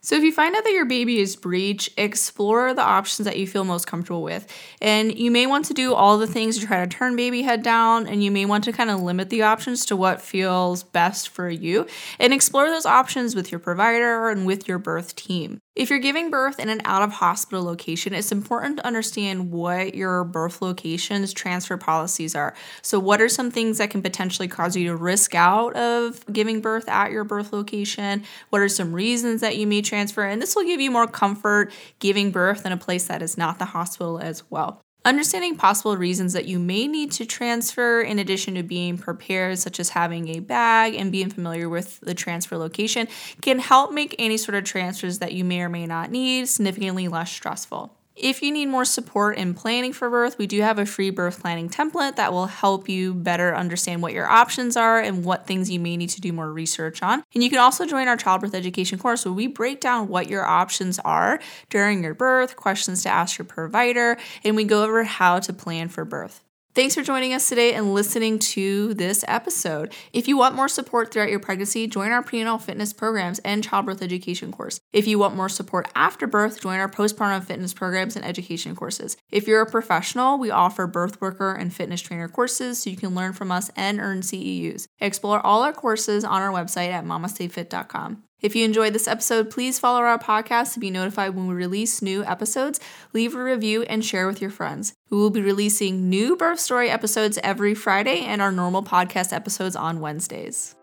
So, 0.03 0.15
if 0.15 0.23
you 0.23 0.31
find 0.31 0.55
out 0.55 0.63
that 0.63 0.73
your 0.73 0.85
baby 0.85 1.19
is 1.19 1.35
breech, 1.35 1.91
explore 1.95 2.73
the 2.73 2.81
options 2.81 3.27
that 3.27 3.37
you 3.37 3.45
feel 3.45 3.63
most 3.63 3.85
comfortable 3.85 4.23
with. 4.23 4.47
And 4.81 5.15
you 5.15 5.29
may 5.29 5.45
want 5.45 5.65
to 5.65 5.75
do 5.75 5.93
all 5.93 6.17
the 6.17 6.25
things 6.25 6.57
to 6.57 6.65
try 6.65 6.83
to 6.83 6.87
turn 6.87 7.15
baby 7.15 7.43
head 7.43 7.61
down, 7.61 8.07
and 8.07 8.23
you 8.23 8.31
may 8.31 8.45
want 8.45 8.63
to 8.63 8.71
kind 8.71 8.89
of 8.89 8.99
limit 8.99 9.29
the 9.29 9.43
options 9.43 9.85
to 9.85 9.95
what 9.95 10.19
feels 10.19 10.81
best 10.81 11.29
for 11.29 11.47
you 11.47 11.85
and 12.17 12.33
explore 12.33 12.65
those 12.67 12.87
options 12.87 13.35
with 13.35 13.51
your 13.51 13.59
provider 13.59 14.29
and 14.29 14.47
with 14.47 14.67
your 14.67 14.79
birth 14.79 15.15
team. 15.15 15.59
If 15.73 15.89
you're 15.89 15.99
giving 15.99 16.29
birth 16.29 16.59
in 16.59 16.67
an 16.67 16.81
out 16.83 17.01
of 17.01 17.13
hospital 17.13 17.63
location, 17.63 18.13
it's 18.13 18.33
important 18.33 18.75
to 18.77 18.85
understand 18.85 19.51
what 19.51 19.95
your 19.95 20.25
birth 20.25 20.61
location's 20.61 21.31
transfer 21.31 21.77
policies 21.77 22.35
are. 22.35 22.53
So, 22.81 22.99
what 22.99 23.21
are 23.21 23.29
some 23.29 23.51
things 23.51 23.77
that 23.77 23.89
can 23.89 24.01
potentially 24.01 24.49
cause 24.49 24.75
you 24.75 24.87
to 24.87 24.97
risk 24.97 25.33
out 25.33 25.73
of 25.77 26.25
giving 26.33 26.59
birth 26.59 26.89
at 26.89 27.11
your 27.11 27.23
birth 27.23 27.53
location? 27.53 28.25
What 28.49 28.61
are 28.61 28.67
some 28.67 28.91
reasons 28.91 29.39
that 29.39 29.55
you 29.55 29.65
may 29.65 29.81
transfer? 29.81 30.23
And 30.23 30.41
this 30.41 30.57
will 30.57 30.65
give 30.65 30.81
you 30.81 30.91
more 30.91 31.07
comfort 31.07 31.71
giving 31.99 32.31
birth 32.31 32.65
in 32.65 32.73
a 32.73 32.77
place 32.77 33.07
that 33.07 33.21
is 33.21 33.37
not 33.37 33.57
the 33.57 33.65
hospital 33.65 34.19
as 34.19 34.43
well. 34.51 34.81
Understanding 35.03 35.55
possible 35.55 35.97
reasons 35.97 36.33
that 36.33 36.45
you 36.45 36.59
may 36.59 36.87
need 36.87 37.11
to 37.13 37.25
transfer, 37.25 38.01
in 38.01 38.19
addition 38.19 38.53
to 38.53 38.61
being 38.61 38.99
prepared, 38.99 39.57
such 39.57 39.79
as 39.79 39.89
having 39.89 40.27
a 40.29 40.39
bag 40.39 40.93
and 40.93 41.11
being 41.11 41.31
familiar 41.31 41.67
with 41.67 41.99
the 42.01 42.13
transfer 42.13 42.55
location, 42.55 43.07
can 43.41 43.57
help 43.57 43.91
make 43.91 44.15
any 44.19 44.37
sort 44.37 44.53
of 44.53 44.63
transfers 44.63 45.17
that 45.17 45.33
you 45.33 45.43
may 45.43 45.61
or 45.61 45.69
may 45.69 45.87
not 45.87 46.11
need 46.11 46.47
significantly 46.47 47.07
less 47.07 47.31
stressful. 47.31 47.91
If 48.21 48.43
you 48.43 48.51
need 48.51 48.67
more 48.67 48.85
support 48.85 49.37
in 49.37 49.55
planning 49.55 49.93
for 49.93 50.07
birth, 50.07 50.37
we 50.37 50.45
do 50.45 50.61
have 50.61 50.77
a 50.77 50.85
free 50.85 51.09
birth 51.09 51.41
planning 51.41 51.69
template 51.69 52.17
that 52.17 52.31
will 52.31 52.45
help 52.45 52.87
you 52.87 53.15
better 53.15 53.55
understand 53.55 54.03
what 54.03 54.13
your 54.13 54.29
options 54.29 54.77
are 54.77 54.99
and 54.99 55.25
what 55.25 55.47
things 55.47 55.71
you 55.71 55.79
may 55.79 55.97
need 55.97 56.11
to 56.11 56.21
do 56.21 56.31
more 56.31 56.53
research 56.53 57.01
on. 57.01 57.23
And 57.33 57.43
you 57.43 57.49
can 57.49 57.57
also 57.57 57.87
join 57.87 58.07
our 58.07 58.17
childbirth 58.17 58.53
education 58.53 58.99
course 58.99 59.25
where 59.25 59.33
we 59.33 59.47
break 59.47 59.81
down 59.81 60.07
what 60.07 60.29
your 60.29 60.45
options 60.45 60.99
are 60.99 61.39
during 61.71 62.03
your 62.03 62.13
birth, 62.13 62.55
questions 62.55 63.01
to 63.03 63.09
ask 63.09 63.39
your 63.39 63.45
provider, 63.45 64.19
and 64.43 64.55
we 64.55 64.65
go 64.65 64.83
over 64.83 65.03
how 65.03 65.39
to 65.39 65.51
plan 65.51 65.89
for 65.89 66.05
birth. 66.05 66.43
Thanks 66.73 66.95
for 66.95 67.03
joining 67.03 67.33
us 67.33 67.49
today 67.49 67.73
and 67.73 67.93
listening 67.93 68.39
to 68.39 68.93
this 68.93 69.25
episode. 69.27 69.93
If 70.13 70.29
you 70.29 70.37
want 70.37 70.55
more 70.55 70.69
support 70.69 71.11
throughout 71.11 71.29
your 71.29 71.41
pregnancy, 71.41 71.85
join 71.85 72.13
our 72.13 72.23
prenatal 72.23 72.59
fitness 72.59 72.93
programs 72.93 73.39
and 73.39 73.61
childbirth 73.61 74.01
education 74.01 74.53
course. 74.53 74.79
If 74.93 75.05
you 75.05 75.19
want 75.19 75.35
more 75.35 75.49
support 75.49 75.89
after 75.95 76.27
birth, 76.27 76.61
join 76.61 76.79
our 76.79 76.87
postpartum 76.87 77.43
fitness 77.43 77.73
programs 77.73 78.15
and 78.15 78.23
education 78.23 78.73
courses. 78.73 79.17
If 79.29 79.49
you're 79.49 79.61
a 79.61 79.69
professional, 79.69 80.37
we 80.37 80.49
offer 80.49 80.87
birth 80.87 81.19
worker 81.19 81.51
and 81.51 81.73
fitness 81.73 81.99
trainer 81.99 82.29
courses 82.29 82.81
so 82.81 82.89
you 82.89 82.95
can 82.95 83.13
learn 83.13 83.33
from 83.33 83.51
us 83.51 83.69
and 83.75 83.99
earn 83.99 84.21
CEUs. 84.21 84.87
Explore 85.01 85.45
all 85.45 85.63
our 85.63 85.73
courses 85.73 86.23
on 86.23 86.41
our 86.41 86.51
website 86.51 86.93
at 86.93 87.03
mamastefit.com. 87.03 88.23
If 88.41 88.55
you 88.55 88.65
enjoyed 88.65 88.93
this 88.93 89.07
episode, 89.07 89.51
please 89.51 89.77
follow 89.77 89.99
our 89.99 90.17
podcast 90.17 90.73
to 90.73 90.79
be 90.79 90.89
notified 90.89 91.35
when 91.35 91.47
we 91.47 91.53
release 91.53 92.01
new 92.01 92.23
episodes, 92.25 92.79
leave 93.13 93.35
a 93.35 93.43
review, 93.43 93.83
and 93.83 94.03
share 94.03 94.25
with 94.25 94.41
your 94.41 94.49
friends. 94.49 94.95
We 95.11 95.17
will 95.17 95.29
be 95.29 95.41
releasing 95.41 96.09
new 96.09 96.35
birth 96.35 96.59
story 96.59 96.89
episodes 96.89 97.37
every 97.43 97.75
Friday 97.75 98.21
and 98.21 98.41
our 98.41 98.51
normal 98.51 98.81
podcast 98.81 99.31
episodes 99.31 99.75
on 99.75 99.99
Wednesdays. 99.99 100.75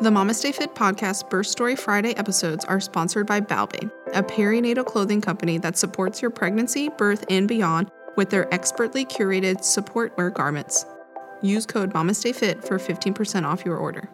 The 0.00 0.10
MamasteFit 0.10 0.74
podcast 0.74 1.30
Birth 1.30 1.46
Story 1.46 1.76
Friday 1.76 2.14
episodes 2.16 2.64
are 2.64 2.80
sponsored 2.80 3.26
by 3.26 3.40
Bao 3.40 3.70
Bei, 3.70 3.88
a 4.12 4.22
perinatal 4.22 4.84
clothing 4.84 5.20
company 5.20 5.58
that 5.58 5.78
supports 5.78 6.20
your 6.20 6.30
pregnancy, 6.30 6.90
birth, 6.98 7.24
and 7.30 7.46
beyond 7.46 7.90
with 8.16 8.28
their 8.28 8.52
expertly 8.52 9.06
curated 9.06 9.62
support 9.62 10.14
wear 10.18 10.30
garments. 10.30 10.84
Use 11.42 11.64
code 11.64 11.94
MAMASTEFIT 11.94 12.66
for 12.66 12.78
15% 12.78 13.44
off 13.44 13.64
your 13.64 13.76
order. 13.76 14.10